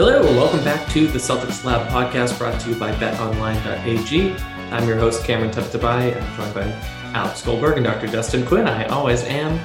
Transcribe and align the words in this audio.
Hello, 0.00 0.22
welcome 0.22 0.62
back 0.62 0.88
to 0.90 1.08
the 1.08 1.18
Celtics 1.18 1.64
Lab 1.64 1.88
podcast 1.88 2.38
brought 2.38 2.60
to 2.60 2.70
you 2.70 2.76
by 2.76 2.92
betonline.ag. 2.92 4.30
I'm 4.70 4.86
your 4.86 4.96
host, 4.96 5.24
Cameron 5.24 5.50
Tabatabaie. 5.50 6.16
I'm 6.16 6.36
joined 6.36 6.54
by 6.54 6.70
Alex 7.14 7.42
Goldberg 7.42 7.78
and 7.78 7.84
Dr. 7.84 8.06
Justin 8.06 8.46
Quinn. 8.46 8.68
I 8.68 8.84
always 8.84 9.24
am 9.24 9.58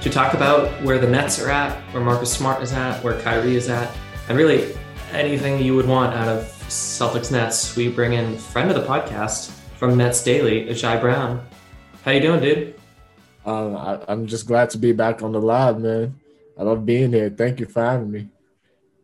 to 0.00 0.08
talk 0.08 0.34
about 0.34 0.70
where 0.84 1.00
the 1.00 1.08
Nets 1.08 1.40
are 1.40 1.50
at, 1.50 1.76
where 1.92 2.04
Marcus 2.04 2.32
Smart 2.32 2.62
is 2.62 2.72
at, 2.72 3.02
where 3.02 3.20
Kyrie 3.22 3.56
is 3.56 3.68
at, 3.68 3.92
and 4.28 4.38
really 4.38 4.76
anything 5.10 5.60
you 5.60 5.74
would 5.74 5.88
want 5.88 6.14
out 6.14 6.28
of 6.28 6.44
Celtics 6.68 7.32
Nets. 7.32 7.74
We 7.74 7.88
bring 7.88 8.12
in 8.12 8.38
friend 8.38 8.70
of 8.70 8.76
the 8.76 8.86
podcast 8.86 9.50
from 9.74 9.96
Nets 9.96 10.22
Daily, 10.22 10.66
Ajay 10.66 11.00
Brown. 11.00 11.44
How 12.04 12.12
you 12.12 12.20
doing, 12.20 12.40
dude? 12.40 12.80
Um, 13.44 13.76
I, 13.76 13.98
I'm 14.06 14.28
just 14.28 14.46
glad 14.46 14.70
to 14.70 14.78
be 14.78 14.92
back 14.92 15.24
on 15.24 15.32
the 15.32 15.42
lab, 15.42 15.80
man. 15.80 16.14
I 16.56 16.62
love 16.62 16.86
being 16.86 17.12
here. 17.12 17.28
Thank 17.28 17.58
you 17.58 17.66
for 17.66 17.82
having 17.82 18.12
me. 18.12 18.28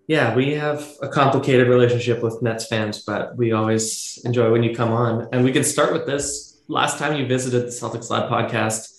Yeah, 0.09 0.37
we 0.37 0.55
have 0.55 0.89
a 1.03 1.09
complicated 1.09 1.67
relationship 1.67 2.23
with 2.23 2.41
Nets 2.41 2.67
fans, 2.67 3.03
but 3.03 3.37
we 3.37 3.51
always 3.51 4.21
enjoy 4.25 4.53
when 4.53 4.63
you 4.63 4.75
come 4.75 4.93
on. 4.93 5.29
And 5.33 5.43
we 5.43 5.51
can 5.51 5.65
start 5.65 5.93
with 5.93 6.07
this. 6.07 6.61
Last 6.69 6.99
time 6.99 7.17
you 7.17 7.27
visited 7.27 7.63
the 7.65 7.73
Celtics 7.73 8.09
Lab 8.09 8.31
podcast, 8.31 8.97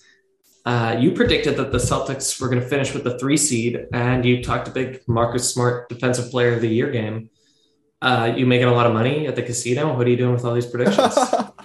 uh, 0.66 0.96
you 1.00 1.12
predicted 1.12 1.56
that 1.56 1.72
the 1.72 1.78
Celtics 1.78 2.38
were 2.38 2.48
going 2.48 2.60
to 2.60 2.68
finish 2.68 2.92
with 2.92 3.04
the 3.04 3.18
three 3.18 3.38
seed, 3.38 3.86
and 3.94 4.22
you 4.22 4.42
talked 4.42 4.68
a 4.68 4.70
big 4.70 5.00
Marcus 5.08 5.48
Smart 5.48 5.88
Defensive 5.88 6.30
Player 6.30 6.52
of 6.52 6.60
the 6.60 6.68
Year 6.68 6.90
game. 6.90 7.30
Uh, 8.02 8.34
you 8.36 8.44
making 8.44 8.68
a 8.68 8.74
lot 8.74 8.86
of 8.86 8.92
money 8.92 9.26
at 9.26 9.34
the 9.34 9.42
casino? 9.42 9.96
What 9.96 10.06
are 10.06 10.10
you 10.10 10.16
doing 10.16 10.34
with 10.34 10.44
all 10.44 10.54
these 10.54 10.66
predictions? 10.66 11.16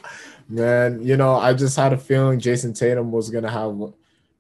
Man, 0.50 1.02
you 1.02 1.18
know, 1.18 1.36
I 1.36 1.54
just 1.54 1.76
had 1.76 1.92
a 1.92 1.98
feeling 1.98 2.40
Jayson 2.40 2.74
Tatum 2.74 3.12
was 3.12 3.30
going 3.30 3.44
to 3.44 3.50
have 3.50 3.94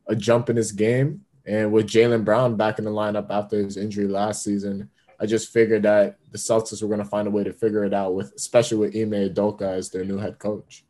a 0.07 0.15
jump 0.15 0.49
in 0.49 0.55
his 0.55 0.71
game. 0.71 1.25
And 1.45 1.71
with 1.71 1.87
Jaylen 1.87 2.23
Brown 2.23 2.55
back 2.55 2.79
in 2.79 2.85
the 2.85 2.91
lineup 2.91 3.27
after 3.29 3.57
his 3.57 3.77
injury 3.77 4.07
last 4.07 4.43
season, 4.43 4.89
I 5.19 5.25
just 5.25 5.51
figured 5.51 5.83
that 5.83 6.17
the 6.31 6.37
Celtics 6.37 6.81
were 6.81 6.87
going 6.87 6.99
to 6.99 7.05
find 7.05 7.27
a 7.27 7.31
way 7.31 7.43
to 7.43 7.53
figure 7.53 7.83
it 7.83 7.93
out 7.93 8.15
with, 8.15 8.33
especially 8.35 8.77
with 8.77 8.95
Ime 8.95 9.29
Udoka 9.29 9.61
as 9.61 9.89
their 9.89 10.05
new 10.05 10.17
head 10.17 10.39
coach. 10.39 10.83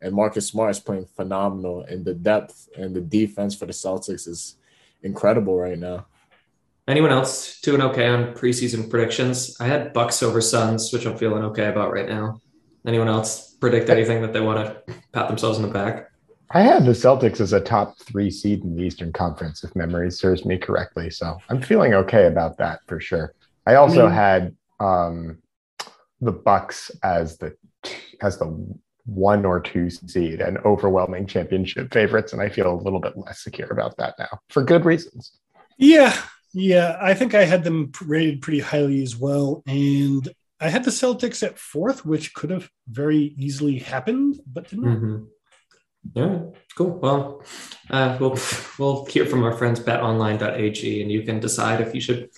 And 0.00 0.14
Marcus 0.14 0.46
Smart 0.46 0.70
is 0.70 0.80
playing 0.80 1.06
phenomenal, 1.16 1.82
and 1.82 2.04
the 2.04 2.14
depth 2.14 2.68
and 2.76 2.94
the 2.94 3.00
defense 3.00 3.54
for 3.54 3.66
the 3.66 3.72
Celtics 3.72 4.28
is 4.28 4.56
incredible 5.02 5.56
right 5.56 5.78
now. 5.78 6.06
Anyone 6.86 7.12
else 7.12 7.60
doing 7.60 7.82
okay 7.82 8.06
on 8.08 8.32
preseason 8.34 8.88
predictions? 8.88 9.56
I 9.60 9.66
had 9.66 9.92
Bucks 9.92 10.22
over 10.22 10.40
Suns, 10.40 10.92
which 10.92 11.06
I'm 11.06 11.18
feeling 11.18 11.44
okay 11.44 11.66
about 11.66 11.92
right 11.92 12.08
now. 12.08 12.40
Anyone 12.86 13.08
else 13.08 13.54
predict 13.54 13.90
anything 13.90 14.22
that 14.22 14.32
they 14.32 14.40
want 14.40 14.86
to 14.86 14.94
pat 15.12 15.28
themselves 15.28 15.58
in 15.58 15.64
the 15.64 15.72
back? 15.72 16.10
I 16.50 16.62
had 16.62 16.86
the 16.86 16.92
Celtics 16.92 17.40
as 17.40 17.52
a 17.52 17.60
top 17.60 17.98
three 17.98 18.30
seed 18.30 18.64
in 18.64 18.74
the 18.74 18.82
Eastern 18.82 19.12
Conference, 19.12 19.64
if 19.64 19.76
memory 19.76 20.10
serves 20.10 20.44
me 20.44 20.56
correctly. 20.56 21.10
So 21.10 21.38
I'm 21.48 21.60
feeling 21.60 21.94
okay 21.94 22.26
about 22.26 22.56
that 22.58 22.80
for 22.86 23.00
sure. 23.00 23.34
I 23.66 23.74
also 23.74 24.02
I 24.02 24.06
mean, 24.06 24.14
had 24.14 24.56
um, 24.80 25.38
the 26.20 26.32
Bucks 26.32 26.90
as 27.02 27.36
the 27.36 27.54
as 28.22 28.38
the 28.38 28.66
one 29.04 29.44
or 29.44 29.60
two 29.60 29.90
seed 29.90 30.40
and 30.40 30.58
overwhelming 30.58 31.26
championship 31.26 31.92
favorites, 31.92 32.32
and 32.32 32.40
I 32.40 32.48
feel 32.48 32.72
a 32.72 32.82
little 32.82 33.00
bit 33.00 33.16
less 33.16 33.42
secure 33.42 33.70
about 33.70 33.96
that 33.98 34.14
now 34.18 34.40
for 34.48 34.62
good 34.62 34.84
reasons. 34.84 35.32
Yeah, 35.76 36.16
yeah, 36.52 36.98
I 37.00 37.14
think 37.14 37.34
I 37.34 37.44
had 37.44 37.62
them 37.62 37.92
rated 38.02 38.40
pretty 38.40 38.60
highly 38.60 39.02
as 39.02 39.16
well, 39.16 39.62
and 39.66 40.28
I 40.60 40.70
had 40.70 40.84
the 40.84 40.90
Celtics 40.90 41.42
at 41.42 41.58
fourth, 41.58 42.04
which 42.04 42.34
could 42.34 42.50
have 42.50 42.70
very 42.88 43.34
easily 43.38 43.78
happened, 43.78 44.40
but 44.46 44.68
did 44.68 44.80
not. 44.80 45.20
Mm-hmm. 46.14 46.18
Yeah, 46.18 46.58
cool. 46.76 46.98
Well, 46.98 47.42
uh, 47.90 48.16
we'll 48.20 48.38
we'll 48.78 49.04
hear 49.06 49.26
from 49.26 49.44
our 49.44 49.52
friends 49.52 49.80
betonline.ag, 49.80 51.02
and 51.02 51.10
you 51.10 51.22
can 51.22 51.40
decide 51.40 51.80
if 51.80 51.94
you 51.94 52.00
should 52.00 52.30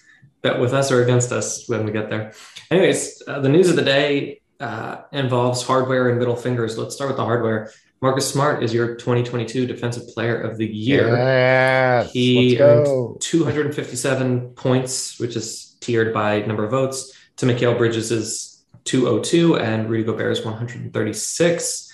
bet 0.42 0.58
with 0.58 0.72
us 0.72 0.90
or 0.90 1.02
against 1.02 1.32
us 1.32 1.68
when 1.68 1.84
we 1.84 1.92
get 1.92 2.08
there. 2.08 2.32
Anyways, 2.70 3.22
uh, 3.26 3.40
the 3.40 3.48
news 3.48 3.68
of 3.68 3.76
the 3.76 3.82
day 3.82 4.40
uh, 4.58 5.02
involves 5.12 5.62
hardware 5.62 6.08
and 6.08 6.18
middle 6.18 6.36
fingers. 6.36 6.78
Let's 6.78 6.94
start 6.94 7.10
with 7.10 7.16
the 7.16 7.24
hardware. 7.24 7.70
Marcus 8.02 8.30
Smart 8.30 8.62
is 8.62 8.72
your 8.72 8.94
2022 8.94 9.66
Defensive 9.66 10.08
Player 10.14 10.40
of 10.40 10.56
the 10.56 10.66
Year. 10.66 11.08
Yes, 11.08 12.10
he 12.12 12.58
earned 12.58 13.20
257 13.20 14.50
points, 14.54 15.20
which 15.20 15.36
is 15.36 15.76
tiered 15.80 16.14
by 16.14 16.40
number 16.40 16.64
of 16.64 16.70
votes. 16.70 17.12
To 17.36 17.46
Mikal 17.46 17.76
Bridges 17.76 18.10
is 18.10 18.64
202 18.84 19.58
and 19.58 19.90
Rudy 19.90 20.04
Gobert 20.04 20.32
is 20.32 20.44
136. 20.44 21.92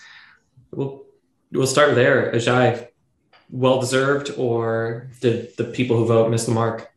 We'll, 0.73 1.06
we'll 1.53 1.67
start 1.67 1.95
there. 1.95 2.33
Ajay, 2.33 2.89
well 3.51 3.81
deserved, 3.81 4.33
or 4.37 5.11
did 5.21 5.57
the 5.57 5.65
people 5.65 5.97
who 5.97 6.07
vote 6.07 6.31
miss 6.31 6.47
the 6.47 6.53
mark? 6.53 6.93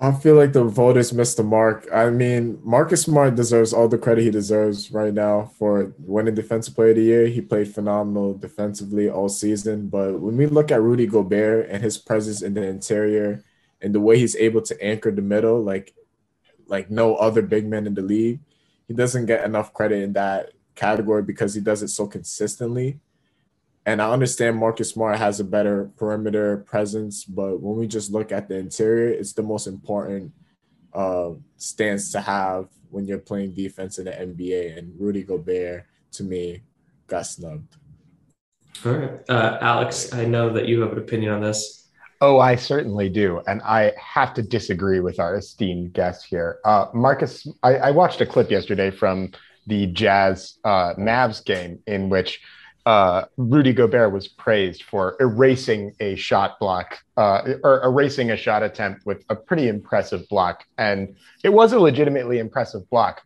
I 0.00 0.12
feel 0.12 0.36
like 0.36 0.52
the 0.52 0.62
voters 0.62 1.12
missed 1.12 1.38
the 1.38 1.42
mark. 1.42 1.88
I 1.92 2.10
mean, 2.10 2.60
Marcus 2.62 3.02
Smart 3.02 3.34
deserves 3.34 3.72
all 3.72 3.88
the 3.88 3.98
credit 3.98 4.22
he 4.22 4.30
deserves 4.30 4.92
right 4.92 5.12
now 5.12 5.50
for 5.58 5.92
winning 5.98 6.36
Defensive 6.36 6.76
Player 6.76 6.90
of 6.90 6.96
the 6.96 7.02
Year. 7.02 7.26
He 7.26 7.40
played 7.40 7.74
phenomenal 7.74 8.34
defensively 8.34 9.10
all 9.10 9.28
season. 9.28 9.88
But 9.88 10.20
when 10.20 10.36
we 10.36 10.46
look 10.46 10.70
at 10.70 10.82
Rudy 10.82 11.06
Gobert 11.06 11.68
and 11.68 11.82
his 11.82 11.98
presence 11.98 12.42
in 12.42 12.54
the 12.54 12.64
interior 12.64 13.42
and 13.82 13.92
the 13.92 14.00
way 14.00 14.18
he's 14.18 14.36
able 14.36 14.62
to 14.62 14.82
anchor 14.82 15.10
the 15.10 15.22
middle, 15.22 15.60
like 15.62 15.94
like 16.68 16.90
no 16.90 17.16
other 17.16 17.42
big 17.42 17.66
man 17.66 17.86
in 17.86 17.94
the 17.94 18.02
league, 18.02 18.38
he 18.86 18.94
doesn't 18.94 19.26
get 19.26 19.44
enough 19.44 19.72
credit 19.74 20.02
in 20.02 20.12
that 20.12 20.52
category 20.76 21.24
because 21.24 21.54
he 21.54 21.60
does 21.60 21.82
it 21.82 21.88
so 21.88 22.06
consistently. 22.06 23.00
And 23.88 24.02
I 24.02 24.10
understand 24.10 24.58
Marcus 24.58 24.90
Smart 24.90 25.16
has 25.16 25.40
a 25.40 25.44
better 25.44 25.90
perimeter 25.96 26.58
presence, 26.58 27.24
but 27.24 27.58
when 27.58 27.78
we 27.78 27.86
just 27.86 28.12
look 28.12 28.32
at 28.32 28.46
the 28.46 28.58
interior, 28.58 29.08
it's 29.08 29.32
the 29.32 29.42
most 29.42 29.66
important 29.66 30.30
uh, 30.92 31.30
stance 31.56 32.12
to 32.12 32.20
have 32.20 32.68
when 32.90 33.06
you're 33.06 33.16
playing 33.16 33.54
defense 33.54 33.98
in 33.98 34.04
the 34.04 34.10
NBA. 34.10 34.76
And 34.76 34.92
Rudy 35.00 35.22
Gobert, 35.22 35.86
to 36.12 36.22
me, 36.22 36.64
got 37.06 37.22
snubbed. 37.22 37.76
All 38.84 38.92
right. 38.92 39.20
Uh, 39.26 39.56
Alex, 39.62 40.12
I 40.12 40.26
know 40.26 40.52
that 40.52 40.68
you 40.68 40.82
have 40.82 40.92
an 40.92 40.98
opinion 40.98 41.32
on 41.32 41.40
this. 41.40 41.88
Oh, 42.20 42.38
I 42.38 42.56
certainly 42.56 43.08
do. 43.08 43.40
And 43.46 43.62
I 43.62 43.94
have 43.96 44.34
to 44.34 44.42
disagree 44.42 45.00
with 45.00 45.18
our 45.18 45.36
esteemed 45.36 45.94
guest 45.94 46.26
here. 46.26 46.58
Uh, 46.62 46.88
Marcus, 46.92 47.48
I, 47.62 47.76
I 47.76 47.90
watched 47.92 48.20
a 48.20 48.26
clip 48.26 48.50
yesterday 48.50 48.90
from 48.90 49.30
the 49.66 49.86
Jazz 49.86 50.58
uh, 50.62 50.92
Mavs 50.98 51.42
game 51.42 51.78
in 51.86 52.10
which 52.10 52.38
uh, 52.88 53.26
Rudy 53.36 53.74
Gobert 53.74 54.14
was 54.14 54.28
praised 54.28 54.82
for 54.82 55.14
erasing 55.20 55.92
a 56.00 56.16
shot 56.16 56.58
block 56.58 56.98
uh, 57.18 57.42
or 57.62 57.84
erasing 57.84 58.30
a 58.30 58.36
shot 58.36 58.62
attempt 58.62 59.04
with 59.04 59.26
a 59.28 59.36
pretty 59.36 59.68
impressive 59.68 60.26
block. 60.30 60.64
And 60.78 61.14
it 61.44 61.50
was 61.50 61.74
a 61.74 61.78
legitimately 61.78 62.38
impressive 62.38 62.88
block. 62.88 63.20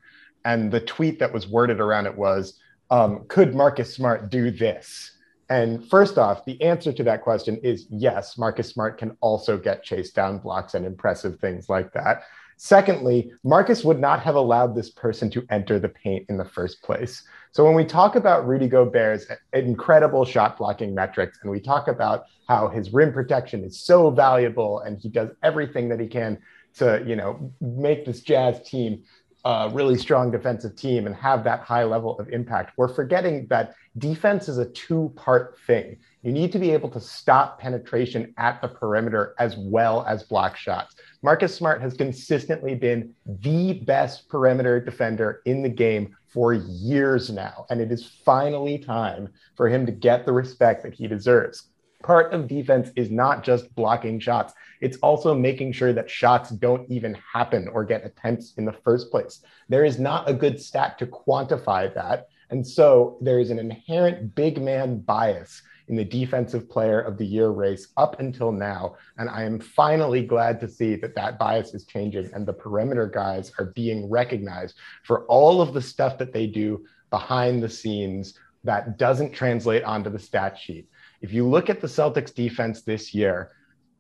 And 0.44 0.72
the 0.72 0.80
tweet 0.80 1.20
that 1.20 1.32
was 1.32 1.46
worded 1.46 1.78
around 1.78 2.06
it 2.06 2.18
was, 2.18 2.58
um, 2.90 3.24
could 3.28 3.54
Marcus 3.54 3.94
Smart 3.94 4.30
do 4.30 4.50
this? 4.50 5.12
And 5.48 5.88
first 5.88 6.18
off, 6.18 6.44
the 6.44 6.60
answer 6.60 6.92
to 6.94 7.04
that 7.04 7.22
question 7.22 7.56
is 7.58 7.86
yes, 7.88 8.36
Marcus 8.36 8.68
Smart 8.68 8.98
can 8.98 9.16
also 9.20 9.56
get 9.56 9.84
chased 9.84 10.16
down 10.16 10.38
blocks 10.38 10.74
and 10.74 10.84
impressive 10.84 11.38
things 11.38 11.68
like 11.68 11.92
that. 11.92 12.24
Secondly, 12.56 13.32
Marcus 13.44 13.84
would 13.84 13.98
not 13.98 14.20
have 14.22 14.34
allowed 14.34 14.74
this 14.74 14.90
person 14.90 15.30
to 15.30 15.44
enter 15.50 15.78
the 15.78 15.88
paint 15.88 16.26
in 16.28 16.36
the 16.36 16.44
first 16.44 16.82
place. 16.82 17.22
So 17.50 17.64
when 17.64 17.74
we 17.74 17.84
talk 17.84 18.16
about 18.16 18.46
Rudy 18.46 18.68
Gobert's 18.68 19.26
incredible 19.52 20.24
shot 20.24 20.56
blocking 20.56 20.94
metrics 20.94 21.38
and 21.42 21.50
we 21.50 21.60
talk 21.60 21.88
about 21.88 22.24
how 22.48 22.68
his 22.68 22.92
rim 22.92 23.12
protection 23.12 23.64
is 23.64 23.80
so 23.80 24.10
valuable 24.10 24.80
and 24.80 24.98
he 24.98 25.08
does 25.08 25.30
everything 25.42 25.88
that 25.88 26.00
he 26.00 26.06
can 26.06 26.38
to, 26.76 27.02
you 27.06 27.16
know, 27.16 27.52
make 27.60 28.06
this 28.06 28.20
Jazz 28.20 28.66
team 28.68 29.02
a 29.44 29.70
really 29.72 29.98
strong 29.98 30.30
defensive 30.30 30.76
team 30.76 31.06
and 31.06 31.16
have 31.16 31.44
that 31.44 31.60
high 31.60 31.84
level 31.84 32.18
of 32.18 32.28
impact, 32.28 32.72
we're 32.76 32.88
forgetting 32.88 33.46
that 33.50 33.74
defense 33.98 34.48
is 34.48 34.58
a 34.58 34.66
two 34.66 35.12
part 35.16 35.56
thing. 35.66 35.98
You 36.22 36.32
need 36.32 36.52
to 36.52 36.58
be 36.58 36.70
able 36.70 36.88
to 36.90 37.00
stop 37.00 37.58
penetration 37.60 38.32
at 38.38 38.62
the 38.62 38.68
perimeter 38.68 39.34
as 39.38 39.56
well 39.56 40.04
as 40.06 40.22
block 40.22 40.56
shots. 40.56 40.94
Marcus 41.22 41.54
Smart 41.54 41.80
has 41.82 41.94
consistently 41.94 42.74
been 42.74 43.14
the 43.26 43.74
best 43.74 44.28
perimeter 44.28 44.80
defender 44.80 45.42
in 45.44 45.62
the 45.62 45.68
game 45.68 46.16
for 46.28 46.54
years 46.54 47.30
now. 47.30 47.66
And 47.70 47.80
it 47.80 47.92
is 47.92 48.06
finally 48.24 48.78
time 48.78 49.28
for 49.56 49.68
him 49.68 49.84
to 49.86 49.92
get 49.92 50.24
the 50.24 50.32
respect 50.32 50.82
that 50.84 50.94
he 50.94 51.06
deserves. 51.06 51.68
Part 52.02 52.32
of 52.32 52.48
defense 52.48 52.90
is 52.96 53.10
not 53.10 53.44
just 53.44 53.72
blocking 53.76 54.18
shots, 54.18 54.54
it's 54.80 54.96
also 54.98 55.34
making 55.34 55.72
sure 55.72 55.92
that 55.92 56.10
shots 56.10 56.50
don't 56.50 56.90
even 56.90 57.16
happen 57.32 57.68
or 57.68 57.84
get 57.84 58.04
attempts 58.04 58.54
in 58.56 58.64
the 58.64 58.72
first 58.72 59.12
place. 59.12 59.44
There 59.68 59.84
is 59.84 60.00
not 60.00 60.28
a 60.28 60.34
good 60.34 60.60
stat 60.60 60.98
to 60.98 61.06
quantify 61.06 61.94
that. 61.94 62.26
And 62.52 62.66
so 62.66 63.16
there 63.22 63.40
is 63.40 63.50
an 63.50 63.58
inherent 63.58 64.34
big 64.34 64.60
man 64.60 64.98
bias 65.00 65.62
in 65.88 65.96
the 65.96 66.04
defensive 66.04 66.68
player 66.68 67.00
of 67.00 67.16
the 67.16 67.24
year 67.24 67.48
race 67.48 67.88
up 67.96 68.20
until 68.20 68.52
now. 68.52 68.96
And 69.16 69.30
I 69.30 69.44
am 69.44 69.58
finally 69.58 70.24
glad 70.24 70.60
to 70.60 70.68
see 70.68 70.94
that 70.96 71.14
that 71.16 71.38
bias 71.38 71.72
is 71.72 71.86
changing 71.86 72.30
and 72.34 72.46
the 72.46 72.52
perimeter 72.52 73.06
guys 73.06 73.52
are 73.58 73.72
being 73.74 74.08
recognized 74.10 74.76
for 75.02 75.24
all 75.26 75.62
of 75.62 75.72
the 75.72 75.80
stuff 75.80 76.18
that 76.18 76.34
they 76.34 76.46
do 76.46 76.84
behind 77.08 77.62
the 77.62 77.70
scenes 77.70 78.38
that 78.64 78.98
doesn't 78.98 79.32
translate 79.32 79.82
onto 79.84 80.10
the 80.10 80.18
stat 80.18 80.58
sheet. 80.58 80.86
If 81.22 81.32
you 81.32 81.48
look 81.48 81.70
at 81.70 81.80
the 81.80 81.86
Celtics 81.86 82.34
defense 82.34 82.82
this 82.82 83.14
year, 83.14 83.52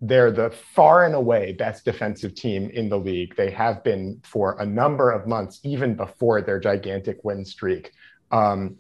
they're 0.02 0.32
the 0.32 0.50
far 0.50 1.06
and 1.06 1.14
away 1.14 1.52
best 1.52 1.84
defensive 1.84 2.34
team 2.34 2.68
in 2.70 2.88
the 2.88 2.98
league. 2.98 3.36
They 3.36 3.50
have 3.52 3.84
been 3.84 4.20
for 4.24 4.58
a 4.58 4.66
number 4.66 5.10
of 5.12 5.28
months, 5.28 5.60
even 5.62 5.94
before 5.94 6.42
their 6.42 6.58
gigantic 6.58 7.22
win 7.22 7.44
streak. 7.44 7.92
Um, 8.32 8.76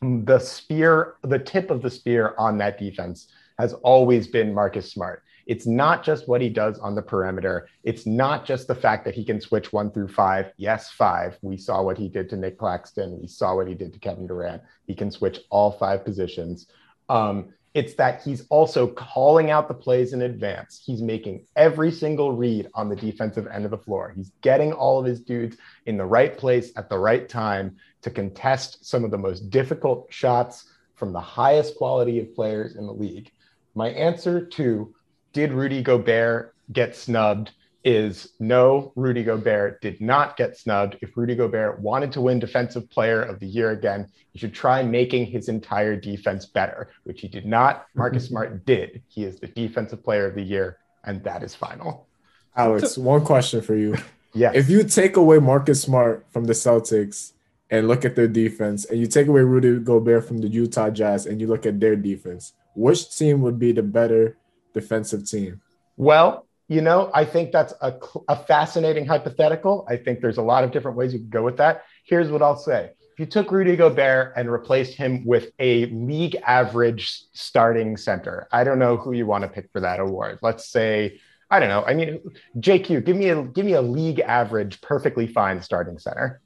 the 0.00 0.38
spear, 0.38 1.14
the 1.22 1.38
tip 1.38 1.70
of 1.70 1.82
the 1.82 1.90
spear 1.90 2.34
on 2.38 2.58
that 2.58 2.78
defense 2.78 3.28
has 3.58 3.72
always 3.74 4.26
been 4.26 4.52
Marcus 4.52 4.90
Smart. 4.90 5.22
It's 5.46 5.66
not 5.66 6.02
just 6.02 6.28
what 6.28 6.40
he 6.40 6.48
does 6.48 6.78
on 6.80 6.96
the 6.96 7.02
perimeter. 7.02 7.68
It's 7.84 8.04
not 8.04 8.44
just 8.44 8.66
the 8.66 8.74
fact 8.74 9.04
that 9.04 9.14
he 9.14 9.24
can 9.24 9.40
switch 9.40 9.72
one 9.72 9.92
through 9.92 10.08
five. 10.08 10.52
Yes, 10.56 10.90
five. 10.90 11.38
We 11.40 11.56
saw 11.56 11.82
what 11.82 11.96
he 11.96 12.08
did 12.08 12.28
to 12.30 12.36
Nic 12.36 12.58
Claxton. 12.58 13.20
We 13.20 13.28
saw 13.28 13.54
what 13.54 13.68
he 13.68 13.74
did 13.74 13.92
to 13.92 13.98
Kevin 14.00 14.26
Durant. 14.26 14.62
He 14.86 14.94
can 14.94 15.10
switch 15.10 15.38
all 15.50 15.70
five 15.70 16.04
positions. 16.04 16.66
Um, 17.08 17.54
it's 17.76 17.92
that 17.92 18.22
he's 18.22 18.46
also 18.48 18.86
calling 18.86 19.50
out 19.50 19.68
the 19.68 19.74
plays 19.74 20.14
in 20.14 20.22
advance. 20.22 20.80
He's 20.82 21.02
making 21.02 21.44
every 21.56 21.92
single 21.92 22.32
read 22.32 22.70
on 22.72 22.88
the 22.88 22.96
defensive 22.96 23.46
end 23.48 23.66
of 23.66 23.70
the 23.70 23.76
floor. 23.76 24.14
He's 24.16 24.32
getting 24.40 24.72
all 24.72 24.98
of 24.98 25.04
his 25.04 25.20
dudes 25.20 25.58
in 25.84 25.98
the 25.98 26.06
right 26.06 26.38
place 26.38 26.72
at 26.76 26.88
the 26.88 26.96
right 26.96 27.28
time 27.28 27.76
to 28.00 28.08
contest 28.08 28.86
some 28.86 29.04
of 29.04 29.10
the 29.10 29.18
most 29.18 29.50
difficult 29.50 30.06
shots 30.08 30.70
from 30.94 31.12
the 31.12 31.20
highest 31.20 31.76
quality 31.76 32.18
of 32.18 32.34
players 32.34 32.76
in 32.76 32.86
the 32.86 32.94
league. 32.94 33.30
My 33.74 33.90
answer 33.90 34.46
to 34.46 34.94
did 35.34 35.52
Rudy 35.52 35.82
Gobert 35.82 36.54
get 36.72 36.96
snubbed 36.96 37.50
is 37.86 38.32
no, 38.40 38.92
Rudy 38.96 39.22
Gobert 39.22 39.80
did 39.80 40.00
not 40.00 40.36
get 40.36 40.58
snubbed. 40.58 40.96
If 41.02 41.16
Rudy 41.16 41.36
Gobert 41.36 41.80
wanted 41.80 42.10
to 42.12 42.20
win 42.20 42.40
Defensive 42.40 42.90
Player 42.90 43.22
of 43.22 43.38
the 43.38 43.46
Year 43.46 43.70
again, 43.70 44.08
he 44.32 44.40
should 44.40 44.52
try 44.52 44.82
making 44.82 45.26
his 45.26 45.48
entire 45.48 45.94
defense 45.94 46.46
better, 46.46 46.90
which 47.04 47.20
he 47.20 47.28
did 47.28 47.46
not. 47.46 47.86
Marcus 47.94 48.24
mm-hmm. 48.24 48.32
Smart 48.32 48.66
did. 48.66 49.02
He 49.06 49.24
is 49.24 49.38
the 49.38 49.46
Defensive 49.46 50.02
Player 50.02 50.26
of 50.26 50.34
the 50.34 50.42
Year, 50.42 50.78
and 51.04 51.22
that 51.22 51.44
is 51.44 51.54
final. 51.54 52.08
Alex, 52.56 52.98
one 52.98 53.24
question 53.24 53.62
for 53.62 53.76
you. 53.76 53.96
Yeah. 54.34 54.50
If 54.52 54.68
you 54.68 54.82
take 54.82 55.16
away 55.16 55.38
Marcus 55.38 55.80
Smart 55.80 56.26
from 56.30 56.44
the 56.44 56.54
Celtics 56.54 57.32
and 57.70 57.86
look 57.86 58.04
at 58.04 58.16
their 58.16 58.28
defense, 58.28 58.84
and 58.84 58.98
you 58.98 59.06
take 59.06 59.28
away 59.28 59.42
Rudy 59.42 59.78
Gobert 59.78 60.26
from 60.26 60.38
the 60.38 60.48
Utah 60.48 60.90
Jazz 60.90 61.24
and 61.24 61.40
you 61.40 61.46
look 61.46 61.64
at 61.66 61.78
their 61.78 61.94
defense, 61.94 62.52
which 62.74 63.16
team 63.16 63.42
would 63.42 63.60
be 63.60 63.70
the 63.70 63.82
better 63.82 64.36
defensive 64.74 65.28
team? 65.28 65.60
Well, 65.96 66.45
you 66.68 66.80
know, 66.80 67.10
I 67.14 67.24
think 67.24 67.52
that's 67.52 67.72
a, 67.80 67.94
a 68.28 68.36
fascinating 68.36 69.06
hypothetical. 69.06 69.86
I 69.88 69.96
think 69.96 70.20
there's 70.20 70.38
a 70.38 70.42
lot 70.42 70.64
of 70.64 70.72
different 70.72 70.96
ways 70.96 71.12
you 71.12 71.20
could 71.20 71.30
go 71.30 71.44
with 71.44 71.58
that. 71.58 71.84
Here's 72.04 72.30
what 72.30 72.42
I'll 72.42 72.56
say. 72.56 72.90
If 73.12 73.20
you 73.20 73.26
took 73.26 73.50
Rudy 73.50 73.76
Gobert 73.76 74.34
and 74.36 74.50
replaced 74.50 74.94
him 74.94 75.24
with 75.24 75.50
a 75.58 75.86
league 75.86 76.36
average 76.46 77.22
starting 77.32 77.96
center, 77.96 78.48
I 78.52 78.64
don't 78.64 78.78
know 78.78 78.96
who 78.96 79.12
you 79.12 79.26
want 79.26 79.42
to 79.42 79.48
pick 79.48 79.70
for 79.72 79.80
that 79.80 80.00
award. 80.00 80.40
Let's 80.42 80.68
say, 80.68 81.20
I 81.50 81.60
don't 81.60 81.68
know. 81.68 81.84
I 81.84 81.94
mean, 81.94 82.20
JQ, 82.58 83.06
give 83.06 83.16
me 83.16 83.28
a 83.28 83.42
give 83.42 83.64
me 83.64 83.72
a 83.72 83.80
league 83.80 84.20
average, 84.20 84.80
perfectly 84.80 85.28
fine 85.28 85.62
starting 85.62 85.98
center. 85.98 86.40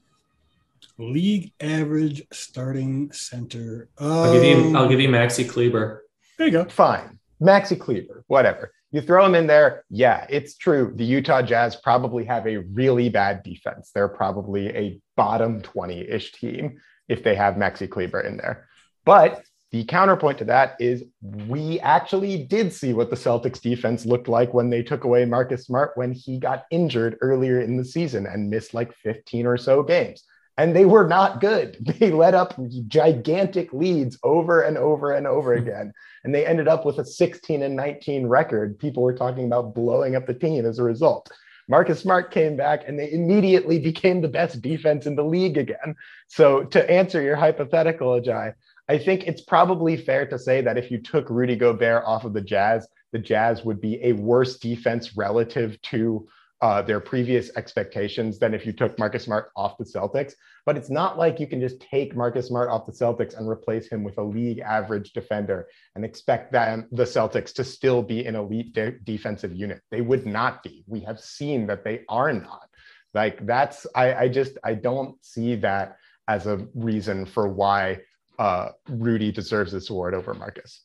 League 0.98 1.52
average 1.60 2.22
starting 2.30 3.10
center. 3.10 3.88
Um, 3.98 4.12
I'll 4.12 4.32
give 4.32 4.44
you 4.44 4.76
I'll 4.76 4.88
give 4.88 5.00
you 5.00 5.08
Maxi 5.08 5.48
Kleber. 5.48 6.04
There 6.36 6.46
you 6.46 6.52
go. 6.52 6.64
Fine. 6.66 7.18
Maxi 7.40 7.80
Kleber, 7.80 8.22
whatever. 8.28 8.70
You 8.92 9.00
throw 9.00 9.24
him 9.24 9.34
in 9.34 9.46
there. 9.46 9.84
Yeah, 9.88 10.26
it's 10.28 10.56
true. 10.56 10.92
The 10.96 11.04
Utah 11.04 11.42
Jazz 11.42 11.76
probably 11.76 12.24
have 12.24 12.46
a 12.46 12.58
really 12.58 13.08
bad 13.08 13.42
defense. 13.42 13.90
They're 13.94 14.08
probably 14.08 14.68
a 14.68 15.00
bottom 15.16 15.60
20 15.62 16.00
ish 16.08 16.32
team 16.32 16.80
if 17.08 17.22
they 17.22 17.34
have 17.36 17.54
Maxi 17.54 17.88
Kleber 17.88 18.20
in 18.20 18.36
there. 18.36 18.68
But 19.04 19.42
the 19.70 19.84
counterpoint 19.84 20.38
to 20.38 20.44
that 20.46 20.76
is 20.80 21.04
we 21.22 21.78
actually 21.80 22.44
did 22.44 22.72
see 22.72 22.92
what 22.92 23.10
the 23.10 23.16
Celtics 23.16 23.60
defense 23.60 24.04
looked 24.04 24.26
like 24.26 24.52
when 24.52 24.70
they 24.70 24.82
took 24.82 25.04
away 25.04 25.24
Marcus 25.24 25.66
Smart 25.66 25.92
when 25.94 26.12
he 26.12 26.38
got 26.38 26.64
injured 26.72 27.16
earlier 27.20 27.60
in 27.60 27.76
the 27.76 27.84
season 27.84 28.26
and 28.26 28.50
missed 28.50 28.74
like 28.74 28.92
15 28.92 29.46
or 29.46 29.56
so 29.56 29.84
games 29.84 30.24
and 30.60 30.76
they 30.76 30.84
were 30.84 31.08
not 31.08 31.40
good. 31.40 31.78
They 32.00 32.10
let 32.10 32.34
up 32.34 32.54
gigantic 32.86 33.72
leads 33.72 34.18
over 34.22 34.60
and 34.60 34.76
over 34.76 35.12
and 35.12 35.26
over 35.26 35.56
hmm. 35.56 35.62
again. 35.62 35.92
And 36.24 36.34
they 36.34 36.46
ended 36.46 36.68
up 36.68 36.84
with 36.84 36.98
a 36.98 37.04
16 37.04 37.62
and 37.62 37.76
19 37.76 38.26
record. 38.26 38.78
People 38.78 39.02
were 39.02 39.14
talking 39.14 39.46
about 39.46 39.74
blowing 39.74 40.16
up 40.16 40.26
the 40.26 40.34
team 40.34 40.66
as 40.66 40.78
a 40.78 40.84
result. 40.84 41.30
Marcus 41.68 42.00
Smart 42.00 42.32
came 42.32 42.56
back 42.56 42.82
and 42.86 42.98
they 42.98 43.12
immediately 43.12 43.78
became 43.78 44.20
the 44.20 44.28
best 44.28 44.60
defense 44.60 45.06
in 45.06 45.14
the 45.14 45.24
league 45.24 45.56
again. 45.56 45.94
So, 46.26 46.64
to 46.64 46.90
answer 46.90 47.22
your 47.22 47.36
hypothetical, 47.36 48.20
Ajay, 48.20 48.54
I 48.88 48.98
think 48.98 49.28
it's 49.28 49.42
probably 49.42 49.96
fair 49.96 50.26
to 50.26 50.38
say 50.38 50.62
that 50.62 50.76
if 50.76 50.90
you 50.90 50.98
took 51.00 51.30
Rudy 51.30 51.54
Gobert 51.54 52.02
off 52.04 52.24
of 52.24 52.32
the 52.32 52.40
Jazz, 52.40 52.88
the 53.12 53.20
Jazz 53.20 53.64
would 53.64 53.80
be 53.80 54.02
a 54.02 54.14
worse 54.14 54.58
defense 54.58 55.16
relative 55.16 55.80
to 55.82 56.26
uh, 56.62 56.82
their 56.82 57.00
previous 57.00 57.50
expectations 57.56 58.38
than 58.38 58.52
if 58.52 58.66
you 58.66 58.72
took 58.72 58.98
Marcus 58.98 59.24
Smart 59.24 59.50
off 59.56 59.78
the 59.78 59.84
Celtics. 59.84 60.34
But 60.66 60.76
it's 60.76 60.90
not 60.90 61.16
like 61.16 61.40
you 61.40 61.46
can 61.46 61.60
just 61.60 61.80
take 61.80 62.14
Marcus 62.14 62.48
Smart 62.48 62.68
off 62.68 62.84
the 62.84 62.92
Celtics 62.92 63.36
and 63.36 63.48
replace 63.48 63.88
him 63.88 64.04
with 64.04 64.18
a 64.18 64.22
league 64.22 64.58
average 64.58 65.12
defender 65.12 65.68
and 65.94 66.04
expect 66.04 66.52
them, 66.52 66.86
the 66.92 67.04
Celtics 67.04 67.54
to 67.54 67.64
still 67.64 68.02
be 68.02 68.26
an 68.26 68.36
elite 68.36 68.74
de- 68.74 68.98
defensive 69.04 69.54
unit. 69.54 69.80
They 69.90 70.02
would 70.02 70.26
not 70.26 70.62
be. 70.62 70.84
We 70.86 71.00
have 71.00 71.18
seen 71.18 71.66
that 71.68 71.82
they 71.82 72.02
are 72.08 72.32
not. 72.32 72.68
Like 73.14 73.44
that's, 73.46 73.86
I, 73.94 74.14
I 74.14 74.28
just, 74.28 74.58
I 74.62 74.74
don't 74.74 75.16
see 75.24 75.56
that 75.56 75.96
as 76.28 76.46
a 76.46 76.66
reason 76.74 77.24
for 77.24 77.48
why 77.48 78.00
uh, 78.38 78.68
Rudy 78.88 79.32
deserves 79.32 79.72
this 79.72 79.90
award 79.90 80.14
over 80.14 80.34
Marcus. 80.34 80.84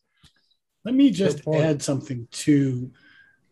Let 0.86 0.96
me 0.96 1.12
just 1.12 1.48
add 1.48 1.82
something 1.82 2.28
to. 2.32 2.92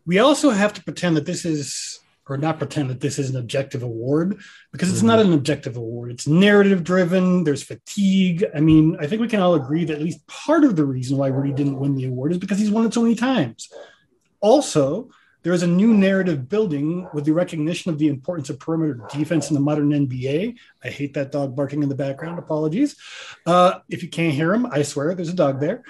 We 0.06 0.18
also 0.20 0.50
have 0.50 0.72
to 0.74 0.84
pretend 0.84 1.16
that 1.16 1.26
this 1.26 1.44
is 1.44 2.00
or 2.28 2.36
not 2.38 2.58
pretend 2.58 2.90
that 2.90 3.00
this 3.00 3.18
is 3.18 3.30
an 3.30 3.36
objective 3.36 3.82
award 3.82 4.40
because 4.72 4.88
it's 4.88 4.98
mm-hmm. 4.98 5.08
not 5.08 5.20
an 5.20 5.32
objective 5.32 5.76
award. 5.76 6.10
It's 6.10 6.26
narrative 6.26 6.82
driven. 6.82 7.44
There's 7.44 7.62
fatigue. 7.62 8.44
I 8.54 8.60
mean, 8.60 8.96
I 8.98 9.06
think 9.06 9.20
we 9.20 9.28
can 9.28 9.40
all 9.40 9.54
agree 9.54 9.84
that 9.84 9.96
at 9.96 10.02
least 10.02 10.26
part 10.26 10.64
of 10.64 10.76
the 10.76 10.84
reason 10.84 11.18
why 11.18 11.28
Rudy 11.28 11.52
didn't 11.52 11.78
win 11.78 11.94
the 11.94 12.06
award 12.06 12.32
is 12.32 12.38
because 12.38 12.58
he's 12.58 12.70
won 12.70 12.86
it 12.86 12.94
so 12.94 13.02
many 13.02 13.14
times. 13.14 13.68
Also, 14.40 15.10
there 15.42 15.52
is 15.52 15.62
a 15.62 15.66
new 15.66 15.92
narrative 15.92 16.48
building 16.48 17.06
with 17.12 17.26
the 17.26 17.32
recognition 17.32 17.90
of 17.90 17.98
the 17.98 18.08
importance 18.08 18.48
of 18.48 18.58
perimeter 18.58 19.00
defense 19.12 19.50
in 19.50 19.54
the 19.54 19.60
modern 19.60 19.90
NBA. 19.90 20.56
I 20.82 20.88
hate 20.88 21.12
that 21.14 21.32
dog 21.32 21.54
barking 21.54 21.82
in 21.82 21.90
the 21.90 21.94
background. 21.94 22.38
Apologies. 22.38 22.96
Uh, 23.44 23.80
if 23.90 24.02
you 24.02 24.08
can't 24.08 24.32
hear 24.32 24.54
him, 24.54 24.66
I 24.66 24.82
swear 24.82 25.14
there's 25.14 25.28
a 25.28 25.34
dog 25.34 25.60
there. 25.60 25.82